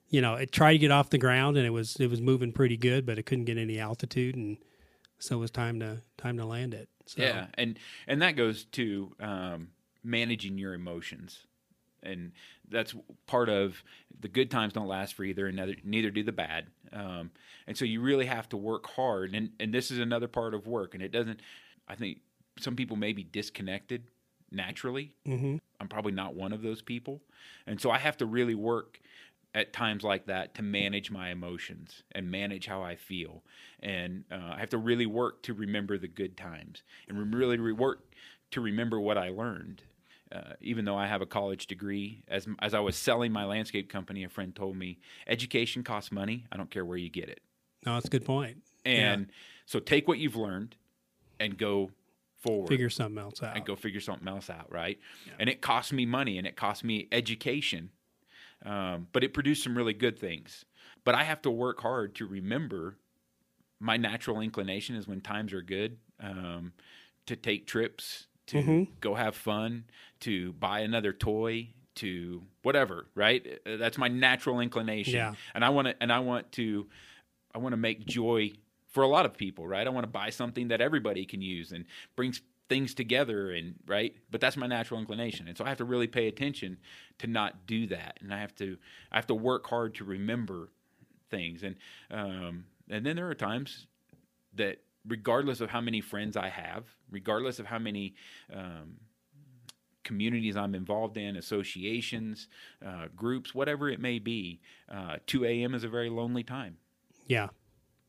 you 0.09 0.21
know 0.21 0.35
it 0.35 0.53
tried 0.53 0.73
to 0.73 0.79
get 0.79 0.91
off 0.91 1.11
the 1.11 1.19
ground 1.19 1.57
and 1.57 1.67
it 1.67 1.71
was 1.71 1.97
it 1.97 2.09
was 2.09 2.21
moving 2.21 2.53
pretty 2.53 2.77
good 2.77 3.05
but 3.05 3.19
it 3.19 3.25
couldn't 3.25 3.45
get 3.45 3.59
any 3.59 3.79
altitude 3.79 4.37
and 4.37 4.57
so 5.19 5.37
it 5.37 5.41
was 5.41 5.51
time 5.51 5.81
to 5.81 6.03
time 6.19 6.37
to 6.39 6.45
land 6.45 6.75
it. 6.75 6.89
So 7.07 7.23
Yeah, 7.23 7.47
and 7.55 7.79
and 8.07 8.23
that 8.23 8.33
goes 8.33 8.65
to 8.73 9.13
um, 9.21 9.69
managing 10.03 10.59
your 10.59 10.75
emotions, 10.75 11.47
and 12.07 12.33
that's 12.69 12.95
part 13.27 13.49
of 13.49 13.83
the 14.21 14.29
good 14.29 14.51
times 14.51 14.73
don't 14.73 14.89
last 14.89 15.15
for 15.15 15.25
either, 15.25 15.47
and 15.47 15.57
neither, 15.57 15.75
neither 15.85 16.11
do 16.11 16.23
the 16.23 16.33
bad. 16.33 16.67
Um, 16.93 17.31
and 17.67 17.77
so 17.77 17.85
you 17.85 18.01
really 18.01 18.27
have 18.27 18.49
to 18.51 18.57
work 18.57 18.87
hard, 18.87 19.35
and 19.35 19.51
and 19.61 19.73
this 19.73 19.91
is 19.91 19.99
another 19.99 20.29
part 20.29 20.55
of 20.55 20.67
work, 20.67 20.95
and 20.95 21.03
it 21.03 21.13
doesn't. 21.13 21.41
I 21.89 21.95
think 21.95 22.19
some 22.59 22.77
people 22.77 22.97
may 22.97 23.13
be 23.13 23.25
disconnected 23.25 24.05
naturally. 24.51 25.13
Mm-hmm. 25.27 25.57
I'm 25.81 25.89
probably 25.89 26.13
not 26.13 26.35
one 26.35 26.53
of 26.53 26.63
those 26.63 26.83
people, 26.83 27.21
and 27.67 27.81
so 27.81 27.91
I 27.91 27.99
have 27.99 28.17
to 28.19 28.27
really 28.27 28.55
work 28.55 29.01
at 29.57 29.73
times 29.73 30.05
like 30.05 30.27
that 30.27 30.55
to 30.55 30.63
manage 30.63 31.11
my 31.11 31.31
emotions 31.31 32.03
and 32.13 32.31
manage 32.31 32.67
how 32.67 32.83
I 32.83 32.95
feel. 32.95 33.43
And 33.81 34.25
uh, 34.31 34.53
I 34.55 34.61
have 34.61 34.69
to 34.71 34.79
really 34.79 35.07
work 35.07 35.43
to 35.45 35.55
remember 35.55 35.97
the 35.97 36.09
good 36.09 36.37
times 36.37 36.83
and 37.09 37.19
re- 37.19 37.39
really 37.39 37.57
re- 37.57 37.73
work 37.73 38.13
to 38.51 38.61
remember 38.61 39.01
what 39.01 39.17
I 39.17 39.31
learned. 39.31 39.83
Uh, 40.33 40.55
even 40.61 40.85
though 40.85 40.97
I 40.97 41.07
have 41.07 41.23
a 41.23 41.27
college 41.27 41.67
degree, 41.67 42.23
as 42.29 42.49
as 42.61 42.75
I 42.75 42.81
was 42.81 42.97
selling 42.97 43.33
my 43.33 43.45
landscape 43.45 43.89
company, 43.89 44.25
a 44.25 44.29
friend 44.29 44.55
told 44.55 44.77
me, 44.77 44.99
"Education 45.27 45.85
costs 45.85 46.11
money. 46.11 46.47
I 46.51 46.57
don't 46.57 46.71
care 46.71 46.85
where 46.85 46.99
you 46.99 47.09
get 47.09 47.29
it." 47.29 47.41
no 47.85 47.95
that's 47.95 48.07
a 48.07 48.11
good 48.11 48.25
point. 48.25 48.59
And 48.85 49.29
so 49.67 49.79
take 49.79 50.09
what 50.09 50.19
you've 50.19 50.37
learned 50.37 50.77
and 51.41 51.57
go 51.57 51.91
forward 52.37 52.69
figure 52.69 52.91
something 52.91 53.19
else 53.19 53.43
out 53.43 53.57
and 53.57 53.65
go 53.65 53.77
figure 53.77 54.01
something 54.01 54.29
else 54.29 54.51
out, 54.51 54.71
right? 54.71 54.99
And 55.39 55.49
it 55.49 55.61
cost 55.61 55.93
me 55.93 56.07
money 56.07 56.39
and 56.39 56.47
it 56.47 56.57
cost 56.57 56.85
me 56.85 57.09
education, 57.13 57.91
um, 58.65 59.09
but 59.13 59.25
it 59.25 59.33
produced 59.35 59.65
some 59.65 59.77
really 59.77 59.93
good 59.93 60.19
things. 60.19 60.65
But 61.05 61.15
I 61.15 61.25
have 61.25 61.43
to 61.43 61.51
work 61.51 61.81
hard 61.81 62.15
to 62.17 62.27
remember 62.27 62.97
my 63.79 63.97
natural 63.97 64.41
inclination 64.41 64.97
is 64.97 65.07
when 65.07 65.21
times 65.21 65.53
are 65.53 65.63
good 65.63 65.99
um, 66.21 66.73
to 67.27 67.37
take 67.37 67.67
trips 67.67 68.27
to 68.49 68.57
Mm-hmm. 68.59 68.83
go 69.01 69.15
have 69.15 69.35
fun, 69.37 69.85
to 70.21 70.53
buy 70.55 70.81
another 70.81 71.13
toy, 71.13 71.69
to 71.97 72.43
whatever, 72.63 73.07
right? 73.15 73.61
Uh, 73.67 73.77
That's 73.77 73.99
my 73.99 74.09
natural 74.09 74.61
inclination. 74.61 75.15
Yeah. 75.15 75.35
And 75.55 75.65
I 75.65 75.71
want 75.71 75.89
to 75.89 75.95
and 76.01 76.13
I 76.13 76.19
want 76.21 76.53
to 76.53 76.87
I 77.55 77.59
want 77.59 77.73
to 77.73 77.77
make 77.79 78.05
joy 78.07 78.53
for 78.91 79.03
a 79.03 79.09
lot 79.09 79.27
of 79.27 79.37
people, 79.37 79.67
right? 79.67 79.87
I 79.87 79.91
want 79.91 80.05
to 80.05 80.11
buy 80.11 80.31
something 80.31 80.69
that 80.69 80.81
everybody 80.81 81.25
can 81.25 81.41
use 81.43 81.73
and 81.73 81.85
brings 82.17 82.41
things 82.69 82.95
together 82.95 83.53
and 83.53 83.77
right 83.87 84.17
but 84.29 84.41
that's 84.41 84.57
my 84.57 84.67
natural 84.67 84.99
inclination 84.99 85.47
and 85.47 85.57
so 85.57 85.65
i 85.65 85.69
have 85.69 85.79
to 85.79 85.85
really 85.85 86.09
pay 86.09 86.27
attention 86.27 86.77
to 87.17 87.29
not 87.29 87.65
do 87.65 87.87
that 87.87 88.19
and 88.21 88.35
i 88.35 88.41
have 88.41 88.53
to 88.57 88.77
i 89.13 89.15
have 89.15 89.27
to 89.29 89.37
work 89.37 89.69
hard 89.69 89.95
to 89.95 90.03
remember 90.03 90.69
things 91.31 91.63
and 91.63 91.77
um 92.11 92.65
and 92.91 93.07
then 93.07 93.15
there 93.15 93.29
are 93.31 93.37
times 93.37 93.87
that 94.57 94.79
regardless 95.09 95.61
of 95.61 95.71
how 95.71 95.81
many 95.81 96.01
friends 96.01 96.37
i 96.37 96.49
have 96.49 96.85
regardless 97.11 97.59
of 97.59 97.67
how 97.67 97.79
many 97.79 98.15
um 98.53 98.97
communities 100.05 100.57
I'm 100.57 100.77
involved 100.77 101.17
in, 101.17 101.35
associations, 101.37 102.47
uh, 102.87 103.07
groups, 103.17 103.55
whatever 103.55 103.89
it 103.91 104.01
may 104.01 104.21
be, 104.21 104.61
uh, 104.89 105.17
2 105.27 105.45
a.m. 105.45 105.75
is 105.75 105.83
a 105.83 105.89
very 105.89 106.09
lonely 106.09 106.45
time 106.45 106.77
Yeah. 107.27 107.49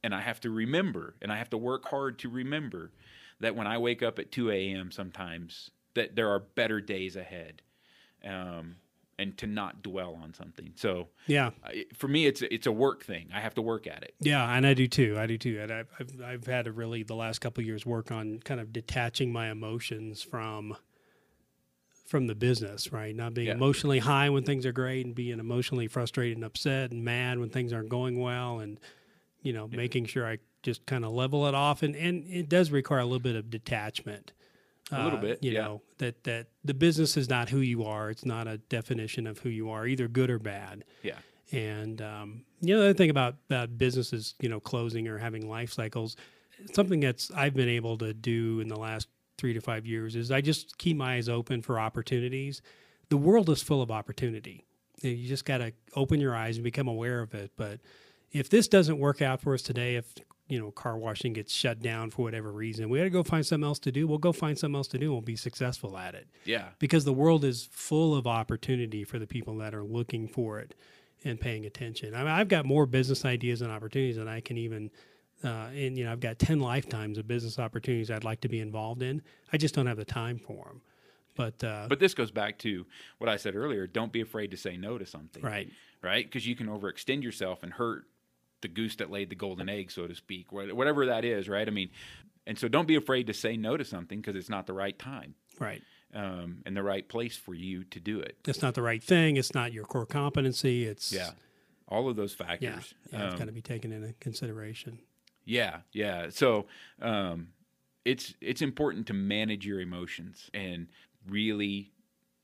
and 0.04 0.14
I 0.14 0.22
have 0.22 0.40
to 0.42 0.52
remember, 0.52 1.16
and 1.22 1.32
I 1.32 1.38
have 1.38 1.50
to 1.50 1.58
work 1.58 1.86
hard 1.88 2.20
to 2.20 2.30
remember 2.30 2.92
that 3.40 3.56
when 3.56 3.68
I 3.68 3.78
wake 3.80 4.04
up 4.04 4.20
at 4.20 4.32
2 4.32 4.52
a.m. 4.52 4.92
sometimes, 4.92 5.72
that 5.96 6.16
there 6.16 6.30
are 6.30 6.40
better 6.40 6.80
days 6.80 7.16
ahead, 7.16 7.62
um, 8.24 8.76
and 9.20 9.36
to 9.38 9.48
not 9.48 9.82
dwell 9.82 10.18
on 10.22 10.34
something. 10.34 10.74
So, 10.76 11.08
Yeah. 11.26 11.50
For 11.96 12.08
me, 12.08 12.26
it's 12.28 12.42
it's 12.44 12.68
a 12.68 12.72
work 12.72 13.04
thing. 13.04 13.30
I 13.34 13.40
have 13.40 13.56
to 13.56 13.62
work 13.62 13.88
at 13.88 14.04
it. 14.04 14.14
Yeah, 14.20 14.48
and 14.56 14.66
I 14.66 14.74
do 14.74 14.88
too. 14.88 15.16
I 15.18 15.26
do 15.26 15.38
too. 15.38 15.60
And 15.62 15.72
I've 15.72 15.88
I've, 16.00 16.22
I've 16.24 16.46
had 16.48 16.66
to 16.66 16.72
really 16.72 17.04
the 17.04 17.16
last 17.16 17.40
couple 17.40 17.62
of 17.62 17.66
years 17.68 17.86
work 17.86 18.12
on 18.12 18.40
kind 18.44 18.60
of 18.60 18.72
detaching 18.72 19.32
my 19.32 19.50
emotions 19.50 20.22
from 20.22 20.78
from 22.06 22.28
the 22.28 22.36
business, 22.36 22.94
right? 22.94 23.14
Not 23.16 23.34
being 23.34 23.48
Yeah. 23.48 23.54
emotionally 23.56 24.00
high 24.00 24.30
when 24.30 24.44
things 24.44 24.66
are 24.66 24.72
great, 24.72 25.06
and 25.06 25.14
being 25.14 25.40
emotionally 25.40 25.88
frustrated 25.88 26.38
and 26.38 26.46
upset 26.46 26.92
and 26.92 27.04
mad 27.04 27.40
when 27.40 27.50
things 27.50 27.74
aren't 27.74 27.90
going 27.90 28.20
well, 28.20 28.60
and 28.60 28.80
you 29.42 29.52
know, 29.54 29.68
making 29.68 30.06
sure 30.06 30.26
I 30.28 30.38
just 30.64 30.86
kind 30.86 31.06
of 31.06 31.12
level 31.12 31.48
it 31.48 31.54
off. 31.56 31.84
And 31.84 31.96
and 31.96 32.26
it 32.28 32.50
does 32.50 32.72
require 32.72 33.00
a 33.00 33.06
little 33.06 33.20
bit 33.20 33.36
of 33.36 33.50
detachment. 33.50 34.32
A 34.92 35.04
little 35.04 35.20
Uh, 35.20 35.22
bit, 35.22 35.44
you 35.44 35.52
yeah. 35.52 35.64
know 35.64 35.82
that 35.98 36.24
that 36.24 36.48
the 36.64 36.74
business 36.74 37.18
is 37.18 37.30
not 37.30 37.50
who 37.50 37.60
you 37.60 37.84
are. 37.84 38.10
It's 38.10 38.26
not 38.26 38.48
a 38.48 38.58
definition 38.58 39.28
of 39.28 39.40
who 39.40 39.50
you 39.50 39.70
are, 39.70 39.86
either 39.88 40.08
good 40.08 40.30
or 40.30 40.40
bad. 40.40 40.84
Yeah, 41.04 41.18
And 41.52 42.02
um, 42.02 42.46
you 42.62 42.74
know, 42.74 42.80
the 42.82 42.86
other 42.90 42.94
thing 42.98 43.10
about, 43.10 43.36
about 43.50 43.78
businesses, 43.78 44.36
you 44.40 44.50
know, 44.50 44.60
closing 44.60 45.08
or 45.08 45.18
having 45.18 45.48
life 45.50 45.72
cycles, 45.74 46.16
something 46.74 47.00
that's 47.02 47.30
I've 47.32 47.54
been 47.54 47.70
able 47.70 47.98
to 48.00 48.14
do 48.14 48.60
in 48.62 48.68
the 48.68 48.78
last 48.78 49.08
three 49.38 49.54
to 49.54 49.62
five 49.62 49.86
years 49.86 50.16
is 50.16 50.32
I 50.32 50.42
just 50.42 50.78
keep 50.78 50.98
my 50.98 51.16
eyes 51.16 51.30
open 51.30 51.62
for 51.62 51.80
opportunities. 51.80 52.62
The 53.10 53.18
world 53.18 53.50
is 53.50 53.62
full 53.62 53.82
of 53.82 53.92
opportunity. 53.92 54.66
You 55.02 55.28
just 55.28 55.46
got 55.46 55.60
to 55.60 55.74
open 55.96 56.20
your 56.20 56.36
eyes 56.36 56.58
and 56.58 56.64
become 56.64 56.88
aware 56.88 57.20
of 57.22 57.34
it. 57.36 57.52
But 57.56 57.80
if 58.32 58.50
this 58.50 58.68
doesn't 58.68 58.98
work 58.98 59.22
out 59.22 59.42
for 59.42 59.54
us 59.54 59.62
today, 59.62 59.96
if 59.96 60.16
you 60.48 60.60
know 60.60 60.72
car 60.72 60.98
washing 60.98 61.34
gets 61.34 61.54
shut 61.54 61.82
down 61.82 62.10
for 62.10 62.22
whatever 62.24 62.52
reason, 62.52 62.90
we 62.90 62.98
got 63.00 63.06
to 63.06 63.10
go 63.10 63.24
find 63.24 63.46
something 63.46 63.66
else 63.68 63.80
to 63.80 63.92
do. 63.92 64.08
We'll 64.08 64.18
go 64.18 64.32
find 64.32 64.58
something 64.58 64.76
else 64.76 64.88
to 64.90 64.98
do. 64.98 65.06
and 65.06 65.14
We'll 65.14 65.22
be 65.22 65.36
successful 65.36 65.98
at 65.98 66.16
it 66.16 66.28
yeah, 66.46 66.70
because 66.80 67.06
the 67.06 67.14
world 67.14 67.44
is 67.44 67.68
full 67.72 68.16
of 68.16 68.28
opportunity 68.28 69.04
for 69.04 69.20
the 69.20 69.28
people 69.28 69.58
that 69.58 69.74
are 69.76 69.84
looking 69.84 70.28
for 70.28 70.60
it 70.60 70.76
and 71.24 71.40
paying 71.40 71.66
attention. 71.66 72.14
I 72.14 72.20
mean, 72.20 72.28
I've 72.28 72.48
got 72.48 72.66
more 72.66 72.86
business 72.86 73.26
ideas 73.26 73.62
and 73.62 73.72
opportunities 73.72 74.18
than 74.18 74.28
I 74.28 74.40
can 74.40 74.58
even. 74.58 74.92
Uh, 75.44 75.70
and 75.76 75.96
you 75.98 76.04
know, 76.04 76.12
I've 76.12 76.20
got 76.20 76.40
ten 76.40 76.60
lifetimes 76.60 77.18
of 77.20 77.28
business 77.28 77.60
opportunities 77.60 78.10
I'd 78.10 78.24
like 78.24 78.42
to 78.42 78.50
be 78.50 78.60
involved 78.60 79.04
in. 79.04 79.22
I 79.54 79.58
just 79.58 79.76
don't 79.76 79.86
have 79.86 79.98
the 79.98 80.06
time 80.06 80.40
for 80.40 80.66
them. 80.66 80.82
But, 81.36 81.64
uh, 81.64 81.86
But 81.88 82.00
this 82.00 82.16
goes 82.16 82.32
back 82.32 82.58
to 82.60 82.88
what 83.20 83.30
I 83.30 83.38
said 83.38 83.56
earlier. 83.56 83.86
Don't 83.86 84.12
be 84.12 84.22
afraid 84.22 84.50
to 84.50 84.58
say 84.58 84.76
no 84.76 84.98
to 84.98 85.06
something. 85.06 85.44
right, 85.44 85.70
right? 86.02 86.26
Because 86.26 86.48
you 86.48 86.56
can 86.56 86.66
overextend 86.68 87.22
yourself 87.22 87.62
and 87.62 87.74
hurt 87.74 88.06
the 88.62 88.68
goose 88.68 88.96
that 88.98 89.12
laid 89.12 89.30
the 89.30 89.36
golden 89.36 89.70
egg, 89.70 89.92
so 89.92 90.08
to 90.08 90.16
speak, 90.16 90.52
whatever 90.52 91.06
that 91.08 91.24
is, 91.26 91.48
right? 91.48 91.68
I 91.68 91.72
mean, 91.72 91.90
and 92.46 92.58
so 92.58 92.68
don't 92.68 92.88
be 92.88 92.96
afraid 92.96 93.28
to 93.28 93.34
say 93.34 93.58
no 93.58 93.78
to 93.78 93.86
something 93.86 94.20
because 94.20 94.36
it's 94.36 94.50
not 94.50 94.66
the 94.68 94.74
right 94.74 94.98
time 94.98 95.36
right. 95.60 95.82
um, 96.14 96.64
and 96.66 96.76
the 96.76 96.84
right 96.84 97.08
place 97.08 97.36
for 97.36 97.54
you 97.54 97.84
to 97.86 98.00
do 98.00 98.20
it. 98.20 98.38
It's 98.48 98.62
not 98.62 98.74
the 98.74 98.82
right 98.82 99.04
thing. 99.04 99.38
It's 99.38 99.54
not 99.54 99.74
your 99.74 99.84
core 99.86 100.06
competency. 100.06 100.86
It's 100.86 101.12
Yeah, 101.12 101.32
all 101.88 102.10
of 102.10 102.16
those 102.16 102.34
factors. 102.34 102.94
yeah. 103.12 103.18
It's 103.26 103.34
Um, 103.34 103.38
got 103.40 103.46
to 103.46 103.52
be 103.52 103.62
taken 103.62 103.92
into 103.92 104.14
consideration. 104.20 105.00
Yeah, 105.46 105.82
yeah. 105.94 106.30
So 106.30 106.66
um, 107.02 107.50
it's 108.06 108.34
it's 108.42 108.62
important 108.62 109.08
to 109.08 109.14
manage 109.14 109.66
your 109.66 109.80
emotions 109.80 110.50
and 110.54 110.88
really 111.28 111.92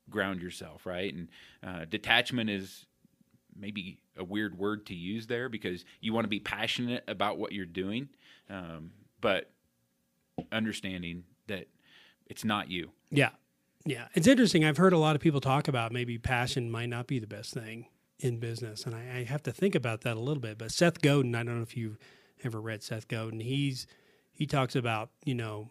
ground 0.09 0.41
yourself, 0.41 0.85
right? 0.85 1.13
And 1.13 1.27
uh, 1.65 1.85
detachment 1.85 2.49
is 2.49 2.85
maybe 3.57 3.99
a 4.17 4.23
weird 4.23 4.57
word 4.57 4.85
to 4.87 4.95
use 4.95 5.27
there 5.27 5.49
because 5.49 5.85
you 6.01 6.13
want 6.13 6.25
to 6.25 6.29
be 6.29 6.39
passionate 6.39 7.03
about 7.07 7.37
what 7.37 7.51
you're 7.51 7.65
doing, 7.65 8.09
um, 8.49 8.91
but 9.21 9.49
understanding 10.51 11.23
that 11.47 11.67
it's 12.27 12.43
not 12.43 12.69
you. 12.69 12.91
Yeah. 13.09 13.29
Yeah. 13.85 14.07
It's 14.13 14.27
interesting. 14.27 14.63
I've 14.63 14.77
heard 14.77 14.93
a 14.93 14.97
lot 14.97 15.15
of 15.15 15.21
people 15.21 15.41
talk 15.41 15.67
about 15.67 15.91
maybe 15.91 16.17
passion 16.17 16.71
might 16.71 16.87
not 16.87 17.07
be 17.07 17.19
the 17.19 17.27
best 17.27 17.53
thing 17.53 17.87
in 18.19 18.39
business. 18.39 18.85
And 18.85 18.95
I, 18.95 19.19
I 19.19 19.23
have 19.23 19.43
to 19.43 19.51
think 19.51 19.75
about 19.75 20.01
that 20.01 20.15
a 20.15 20.19
little 20.19 20.41
bit. 20.41 20.57
But 20.57 20.71
Seth 20.71 21.01
Godin, 21.01 21.35
I 21.35 21.43
don't 21.43 21.57
know 21.57 21.63
if 21.63 21.75
you've 21.75 21.97
ever 22.43 22.61
read 22.61 22.83
Seth 22.83 23.07
Godin, 23.07 23.39
he's 23.39 23.87
he 24.31 24.47
talks 24.47 24.75
about, 24.75 25.11
you 25.25 25.35
know, 25.35 25.69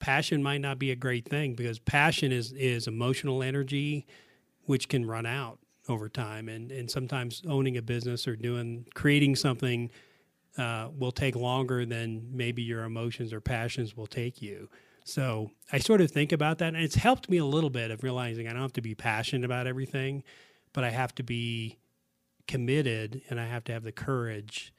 passion 0.00 0.42
might 0.42 0.60
not 0.60 0.78
be 0.78 0.90
a 0.90 0.96
great 0.96 1.28
thing 1.28 1.54
because 1.54 1.78
passion 1.78 2.32
is 2.32 2.52
is 2.52 2.86
emotional 2.86 3.42
energy 3.42 4.06
which 4.66 4.88
can 4.88 5.06
run 5.06 5.26
out 5.26 5.58
over 5.88 6.08
time 6.08 6.48
and 6.48 6.72
and 6.72 6.90
sometimes 6.90 7.42
owning 7.46 7.76
a 7.76 7.82
business 7.82 8.26
or 8.26 8.36
doing 8.36 8.86
creating 8.94 9.36
something 9.36 9.90
uh, 10.56 10.88
will 10.96 11.12
take 11.12 11.34
longer 11.34 11.84
than 11.84 12.28
maybe 12.32 12.62
your 12.62 12.84
emotions 12.84 13.32
or 13.32 13.40
passions 13.40 13.96
will 13.96 14.06
take 14.06 14.40
you. 14.40 14.68
So 15.04 15.50
I 15.72 15.78
sort 15.78 16.00
of 16.00 16.10
think 16.10 16.32
about 16.32 16.58
that, 16.58 16.74
and 16.74 16.82
it's 16.82 16.94
helped 16.94 17.28
me 17.28 17.36
a 17.36 17.44
little 17.44 17.70
bit 17.70 17.90
of 17.90 18.02
realizing 18.02 18.48
I 18.48 18.52
don't 18.52 18.62
have 18.62 18.72
to 18.74 18.80
be 18.80 18.94
passionate 18.94 19.44
about 19.44 19.66
everything, 19.66 20.22
but 20.72 20.84
I 20.84 20.90
have 20.90 21.14
to 21.16 21.22
be 21.22 21.78
committed 22.46 23.22
and 23.28 23.40
I 23.40 23.46
have 23.46 23.64
to 23.64 23.72
have 23.72 23.82
the 23.82 23.92
courage 23.92 24.72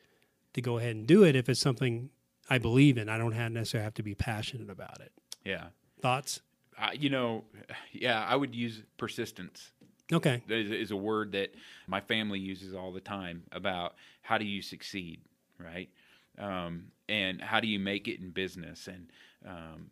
to 0.54 0.62
go 0.62 0.78
ahead 0.78 0.96
and 0.96 1.06
do 1.06 1.24
it 1.24 1.36
if 1.36 1.50
it's 1.50 1.60
something 1.60 2.10
I 2.50 2.58
believe 2.58 2.98
in. 2.98 3.10
I 3.10 3.18
don't 3.18 3.34
have 3.34 3.52
necessarily 3.52 3.84
have 3.84 3.94
to 3.96 4.04
be 4.04 4.16
passionate 4.16 4.70
about 4.70 5.02
it. 5.02 5.12
Yeah. 5.44 5.66
Thoughts? 6.02 6.42
Uh, 6.78 6.90
you 6.94 7.10
know, 7.10 7.44
yeah, 7.92 8.26
I 8.28 8.36
would 8.36 8.54
use 8.54 8.84
persistence. 8.98 9.72
Okay. 10.14 10.42
is, 10.48 10.72
is 10.72 10.92
a 10.92 10.96
word 10.96 11.32
that 11.32 11.54
my 11.88 12.00
family 12.00 12.40
uses 12.40 12.74
all 12.76 12.92
the 12.92 13.00
time 13.02 13.44
about 13.52 13.96
how 14.22 14.38
do 14.38 14.46
you 14.46 14.62
succeed, 14.62 15.22
right? 15.60 15.90
Um, 16.38 16.88
and 17.10 17.42
how 17.42 17.60
do 17.60 17.68
you 17.68 17.80
make 17.80 18.08
it 18.08 18.20
in 18.20 18.30
business 18.32 18.88
and 18.88 19.08
um, 19.48 19.90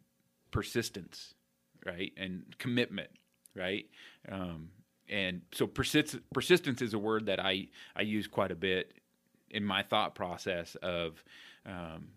persistence, 0.51 1.33
right? 1.85 2.11
And 2.17 2.55
commitment, 2.59 3.09
right? 3.55 3.85
Um, 4.31 4.69
and 5.09 5.41
so 5.51 5.67
persist- 5.67 6.19
persistence 6.33 6.81
is 6.81 6.93
a 6.93 6.99
word 6.99 7.25
that 7.27 7.39
I, 7.39 7.67
I 7.95 8.01
use 8.01 8.27
quite 8.27 8.51
a 8.51 8.55
bit 8.55 8.93
in 9.49 9.63
my 9.63 9.83
thought 9.83 10.15
process 10.15 10.75
of 10.81 11.23
um, 11.65 12.07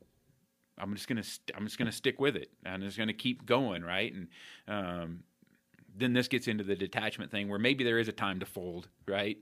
I'm 0.79 0.95
just 0.95 1.09
gonna 1.09 1.23
st- 1.23 1.57
I'm 1.57 1.65
just 1.65 1.79
gonna 1.79 1.93
stick 1.93 2.21
with 2.21 2.37
it. 2.37 2.51
I'm 2.65 2.83
just 2.83 2.99
gonna 2.99 3.13
keep 3.15 3.47
going, 3.47 3.83
right? 3.83 4.13
And 4.13 4.29
um, 4.69 5.21
then 5.99 6.13
this 6.13 6.29
gets 6.29 6.47
into 6.49 6.63
the 6.65 6.77
detachment 6.77 7.31
thing 7.31 7.49
where 7.49 7.59
maybe 7.59 7.83
there 7.85 7.99
is 7.99 8.09
a 8.09 8.13
time 8.13 8.41
to 8.41 8.47
fold, 8.47 8.89
right? 9.07 9.39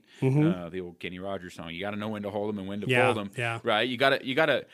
Uh, 0.53 0.69
the 0.69 0.81
old 0.81 0.99
Kenny 0.99 1.19
Rogers 1.19 1.53
song. 1.53 1.71
You 1.73 1.81
got 1.81 1.91
to 1.91 1.97
know 1.97 2.09
when 2.09 2.23
to 2.23 2.29
hold 2.29 2.49
them 2.49 2.59
and 2.59 2.67
when 2.67 2.81
to 2.81 2.87
Yeah, 2.87 3.05
fold 3.13 3.17
them, 3.17 3.31
yeah. 3.37 3.59
right? 3.63 3.87
You 3.87 3.97
got 3.97 4.09
to 4.11 4.25
you 4.25 4.35
got 4.35 4.45
to 4.47 4.65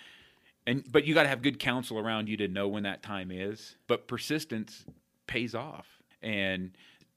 and 0.68 0.84
but 0.92 1.06
you 1.06 1.14
got 1.14 1.24
to 1.24 1.30
have 1.30 1.42
good 1.42 1.60
counsel 1.60 1.98
around 1.98 2.30
you 2.30 2.38
to 2.38 2.48
know 2.48 2.68
when 2.68 2.84
that 2.84 3.02
time 3.04 3.32
is. 3.32 3.76
But 3.88 4.08
persistence 4.08 4.86
pays 5.28 5.56
off. 5.56 5.88
And 6.22 6.72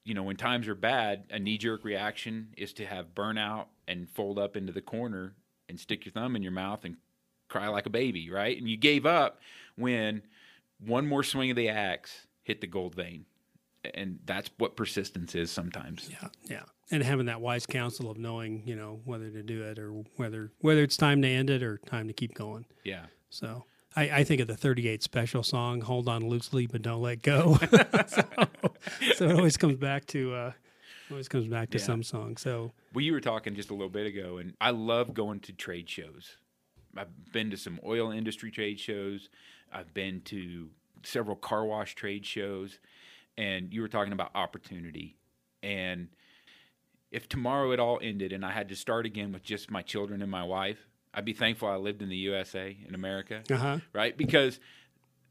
you 0.05 0.15
know, 0.15 0.23
when 0.23 0.37
times 0.37 0.69
are 0.69 0.75
bad, 0.75 1.25
a 1.31 1.39
knee 1.39 1.59
jerk 1.59 1.85
reaction 1.85 2.49
is 2.57 2.73
to 2.75 2.87
have 2.87 3.15
burnout 3.15 3.67
and 3.89 4.09
fold 4.11 4.39
up 4.39 4.57
into 4.57 4.73
the 4.73 4.83
corner 4.83 5.35
and 5.69 5.79
stick 5.81 6.05
your 6.05 6.13
thumb 6.13 6.37
in 6.37 6.43
your 6.43 6.53
mouth 6.53 6.85
and 6.85 6.97
cry 7.49 7.69
like 7.69 7.87
a 7.87 7.91
baby, 7.91 8.31
right? 8.31 8.57
And 8.57 8.69
you 8.69 8.77
gave 8.77 9.07
up 9.07 9.41
when 9.77 10.23
one 10.79 11.07
more 11.07 11.23
swing 11.23 11.51
of 11.51 11.57
the 11.57 11.69
axe 11.69 12.27
hit 12.43 12.61
the 12.61 12.67
gold 12.67 12.95
vein. 12.95 13.25
And 13.95 14.19
that's 14.25 14.51
what 14.59 14.77
persistence 14.77 15.35
is 15.35 15.51
sometimes. 15.51 16.09
Yeah, 16.11 16.29
yeah, 16.45 16.63
and 16.91 17.03
having 17.03 17.27
that 17.27 17.41
wise 17.41 17.67
counsel 17.67 18.11
of 18.11 18.17
knowing, 18.17 18.63
you 18.67 18.77
know, 18.77 19.01
whether 19.05 19.29
to 19.31 19.43
do 19.43 19.63
it 19.65 19.79
or 19.79 19.91
whether 20.17 20.53
whether 20.61 20.83
it's 20.83 20.97
time 20.97 21.21
to 21.23 21.29
end 21.29 21.51
it 21.51 21.63
or 21.63 21.79
time 21.79 22.07
to 22.09 22.15
keep 22.15 22.35
going. 22.35 22.65
Yeah. 22.85 23.07
So 23.31 23.65
I, 23.97 24.03
I 24.21 24.25
think 24.25 24.41
of 24.41 24.47
the 24.47 24.57
38 24.57 25.03
special 25.03 25.43
song, 25.43 25.83
"Hold 25.83 26.09
On 26.09 26.27
Loosely 26.29 26.67
but 26.67 26.83
Don't 26.83 27.03
Let 27.03 27.21
Go." 27.23 27.57
so, 28.07 28.23
so 29.17 29.29
it 29.29 29.33
always 29.37 29.57
comes 29.57 29.77
back 29.77 30.07
to 30.07 30.33
uh, 30.35 30.53
always 31.11 31.29
comes 31.29 31.47
back 31.47 31.71
to 31.71 31.79
Yeah. 31.79 31.85
some 31.85 32.03
song. 32.03 32.37
So 32.39 32.73
Well, 32.95 33.05
you 33.05 33.13
were 33.13 33.21
talking 33.21 33.55
just 33.55 33.71
a 33.71 33.75
little 33.75 33.89
bit 33.91 34.07
ago, 34.07 34.39
and 34.39 34.55
I 34.61 34.71
love 34.71 35.13
going 35.15 35.41
to 35.41 35.53
trade 35.53 35.91
shows. 35.91 36.39
I've 36.97 37.33
been 37.33 37.51
to 37.51 37.57
some 37.57 37.81
oil 37.85 38.11
industry 38.13 38.51
trade 38.51 38.79
shows. 38.81 39.29
I've 39.73 39.93
been 39.93 40.21
to 40.27 40.71
several 41.03 41.37
car 41.37 41.65
wash 41.67 41.95
trade 41.97 42.25
shows, 42.25 42.79
and 43.37 43.73
you 43.73 43.81
were 43.83 43.89
talking 43.89 44.13
about 44.13 44.31
opportunity. 44.35 45.17
And 45.63 46.09
if 47.11 47.29
tomorrow 47.29 47.71
it 47.73 47.81
all 47.81 47.99
ended 48.03 48.33
and 48.33 48.45
I 48.45 48.51
had 48.53 48.69
to 48.71 48.77
start 48.77 49.07
again 49.07 49.33
with 49.33 49.43
just 49.43 49.71
my 49.71 49.83
children 49.83 50.23
and 50.23 50.31
my 50.31 50.43
wife, 50.45 50.79
I'd 51.13 51.25
be 51.25 51.33
thankful 51.33 51.69
I 51.69 51.77
lived 51.77 52.03
in 52.03 52.09
the 52.09 52.17
USA, 52.17 52.77
in 52.87 52.95
America, 52.95 53.43
Uh-huh. 53.51 53.79
right? 53.93 54.17
Because 54.17 54.59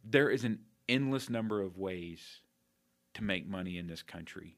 there 0.03 0.29
is 0.29 0.43
an 0.43 0.59
endless 0.87 1.29
number 1.29 1.61
of 1.61 1.77
ways 1.77 2.39
to 3.15 3.23
make 3.23 3.47
money 3.47 3.77
in 3.77 3.87
this 3.87 4.01
country 4.01 4.57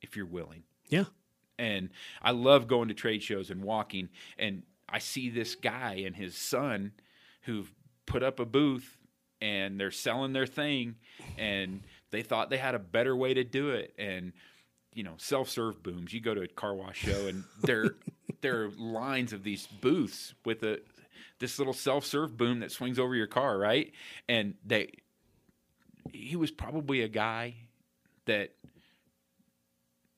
if 0.00 0.16
you're 0.16 0.26
willing. 0.26 0.62
Yeah. 0.88 1.04
And 1.58 1.90
I 2.22 2.30
love 2.30 2.68
going 2.68 2.88
to 2.88 2.94
trade 2.94 3.22
shows 3.22 3.50
and 3.50 3.62
walking, 3.62 4.10
and 4.38 4.62
I 4.88 5.00
see 5.00 5.28
this 5.28 5.54
guy 5.56 6.02
and 6.06 6.14
his 6.14 6.36
son 6.36 6.92
who've 7.42 7.72
put 8.06 8.22
up 8.22 8.38
a 8.38 8.44
booth 8.46 8.96
and 9.40 9.78
they're 9.80 9.90
selling 9.90 10.32
their 10.32 10.46
thing, 10.46 10.96
and 11.36 11.80
they 12.10 12.22
thought 12.22 12.50
they 12.50 12.58
had 12.58 12.74
a 12.74 12.78
better 12.78 13.14
way 13.16 13.34
to 13.34 13.44
do 13.44 13.70
it. 13.70 13.94
And 13.98 14.32
you 14.94 15.04
know, 15.04 15.14
self-serve 15.18 15.82
booms. 15.82 16.12
You 16.12 16.20
go 16.20 16.34
to 16.34 16.40
a 16.42 16.48
car 16.48 16.74
wash 16.74 16.98
show, 16.98 17.26
and 17.28 17.44
there 17.62 17.94
there 18.40 18.62
are 18.64 18.70
lines 18.70 19.32
of 19.32 19.44
these 19.44 19.66
booths 19.66 20.34
with 20.44 20.62
a 20.62 20.80
this 21.38 21.58
little 21.58 21.74
self-serve 21.74 22.36
boom 22.36 22.60
that 22.60 22.72
swings 22.72 22.98
over 22.98 23.14
your 23.14 23.26
car, 23.28 23.56
right? 23.58 23.92
And 24.28 24.54
they 24.64 24.90
he 26.12 26.34
was 26.36 26.50
probably 26.50 27.02
a 27.02 27.08
guy 27.08 27.54
that 28.24 28.54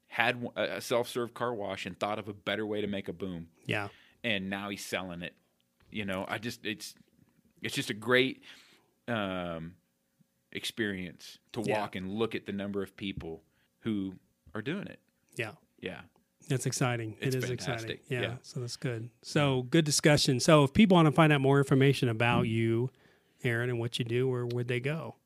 had 0.07 0.49
a 0.57 0.81
self-serve 0.81 1.35
car 1.35 1.55
wash 1.55 1.87
and 1.87 1.99
thought 1.99 2.19
of 2.19 2.29
a 2.29 2.33
better 2.33 2.67
way 2.67 2.81
to 2.81 2.87
make 2.87 3.09
a 3.09 3.13
boom 3.13 3.49
Yeah. 3.67 3.89
and 4.25 4.51
now 4.51 4.69
he's 4.71 4.85
selling 4.85 5.23
it 5.23 5.35
you 5.91 6.05
know 6.05 6.25
i 6.29 6.39
just 6.39 6.65
it's 6.67 6.95
it's 7.63 7.75
just 7.75 7.91
a 7.91 7.95
great 7.95 8.43
um 9.09 9.75
experience 10.53 11.39
to 11.53 11.63
Yeah. 11.63 11.81
walk 11.81 11.97
and 11.97 12.13
look 12.15 12.35
at 12.35 12.47
the 12.47 12.53
number 12.53 12.83
of 12.83 12.97
people 12.97 13.43
who 13.81 14.15
are 14.55 14.63
doing 14.63 14.87
it 14.87 14.99
Yeah. 15.37 15.53
yeah 15.81 16.01
That's 16.49 16.67
exciting. 16.67 17.17
It's 17.21 17.37
it 17.37 17.45
is 17.45 17.51
exciting. 17.51 17.99
Yeah, 18.09 18.21
Yeah. 18.23 18.37
So 18.43 18.59
that's 18.61 18.77
good. 18.77 19.11
So 19.23 19.63
good 19.71 19.85
discussion. 19.85 20.41
So 20.41 20.65
if 20.65 20.73
people 20.73 20.97
want 20.97 21.07
to 21.07 21.13
find 21.13 21.33
out 21.33 21.41
more 21.41 21.59
information 21.59 22.09
about 22.09 22.43
you, 22.49 22.91
Aaron, 23.45 23.71
and 23.71 23.79
what 23.79 23.99
you 24.01 24.05
do, 24.05 24.29
where 24.29 24.47
would 24.47 24.67
they 24.69 24.81
go? 24.81 25.17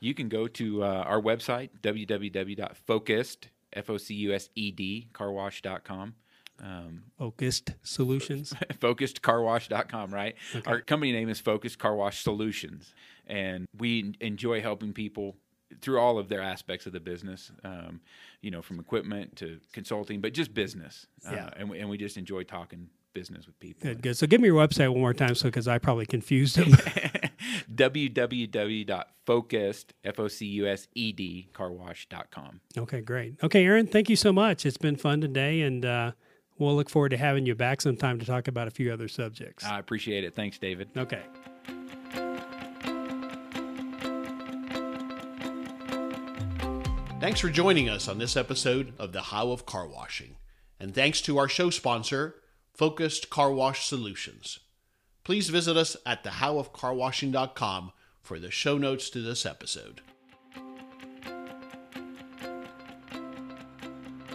you 0.00 0.12
can 0.12 0.28
go 0.28 0.46
to 0.48 0.82
uh, 0.82 0.86
our 0.86 1.20
website 1.20 1.70
www.focused 1.82 3.48
f-o-c-u-s-e-d 3.72 5.08
carwash.com 5.14 6.14
um, 6.62 7.04
Focused 7.18 7.72
Solutions. 7.82 8.52
focusedcarwash.com, 8.80 10.12
right? 10.12 10.34
Our 10.66 10.80
company 10.80 11.12
name 11.12 11.28
is 11.28 11.40
Focused 11.40 11.78
Car 11.78 11.94
Wash 11.94 12.22
Solutions, 12.22 12.94
and 13.26 13.66
we 13.76 14.14
enjoy 14.20 14.60
helping 14.60 14.92
people 14.92 15.36
through 15.80 15.98
all 15.98 16.18
of 16.18 16.28
their 16.28 16.42
aspects 16.42 16.86
of 16.86 16.92
the 16.92 17.00
business, 17.00 17.50
um, 17.64 18.00
you 18.40 18.50
know, 18.50 18.62
from 18.62 18.78
equipment 18.78 19.36
to 19.36 19.58
consulting, 19.72 20.20
but 20.20 20.32
just 20.32 20.54
business. 20.54 21.06
Yeah. 21.24 21.46
Uh, 21.46 21.50
and, 21.56 21.70
we, 21.70 21.78
and 21.80 21.90
we 21.90 21.98
just 21.98 22.16
enjoy 22.16 22.44
talking 22.44 22.88
business 23.12 23.46
with 23.46 23.58
people. 23.60 23.88
Good, 23.88 24.02
good. 24.02 24.16
So 24.16 24.26
give 24.26 24.40
me 24.40 24.48
your 24.48 24.66
website 24.66 24.88
one 24.90 25.00
more 25.00 25.14
time, 25.14 25.34
so 25.34 25.48
because 25.48 25.68
I 25.68 25.78
probably 25.78 26.06
confused 26.06 26.56
them. 26.56 26.72
www.focused, 27.74 29.94
F-O-C-U-S-E-D, 30.04 31.48
carwash.com. 31.52 32.60
okay, 32.76 33.00
great. 33.00 33.34
Okay, 33.42 33.64
Aaron, 33.64 33.86
thank 33.86 34.10
you 34.10 34.16
so 34.16 34.32
much. 34.32 34.66
It's 34.66 34.76
been 34.76 34.96
fun 34.96 35.20
today, 35.20 35.62
and 35.62 35.84
uh, 35.84 36.12
we'll 36.58 36.76
look 36.76 36.90
forward 36.90 37.10
to 37.10 37.16
having 37.16 37.46
you 37.46 37.54
back 37.54 37.80
sometime 37.80 38.18
to 38.18 38.26
talk 38.26 38.48
about 38.48 38.68
a 38.68 38.70
few 38.70 38.92
other 38.92 39.08
subjects. 39.08 39.64
I 39.64 39.78
appreciate 39.78 40.24
it. 40.24 40.34
Thanks, 40.34 40.58
David. 40.58 40.88
okay. 40.96 41.22
Thanks 47.20 47.40
for 47.40 47.48
joining 47.48 47.88
us 47.88 48.06
on 48.06 48.18
this 48.18 48.36
episode 48.36 48.92
of 48.98 49.12
The 49.12 49.22
How 49.22 49.50
of 49.50 49.64
Car 49.64 49.88
Washing. 49.88 50.36
And 50.78 50.94
thanks 50.94 51.22
to 51.22 51.38
our 51.38 51.48
show 51.48 51.70
sponsor, 51.70 52.34
Focused 52.74 53.30
Car 53.30 53.50
Wash 53.50 53.86
Solutions. 53.86 54.58
Please 55.22 55.48
visit 55.48 55.74
us 55.74 55.96
at 56.04 56.22
thehowofcarwashing.com 56.22 57.92
for 58.20 58.38
the 58.38 58.50
show 58.50 58.76
notes 58.76 59.08
to 59.08 59.22
this 59.22 59.46
episode. 59.46 60.02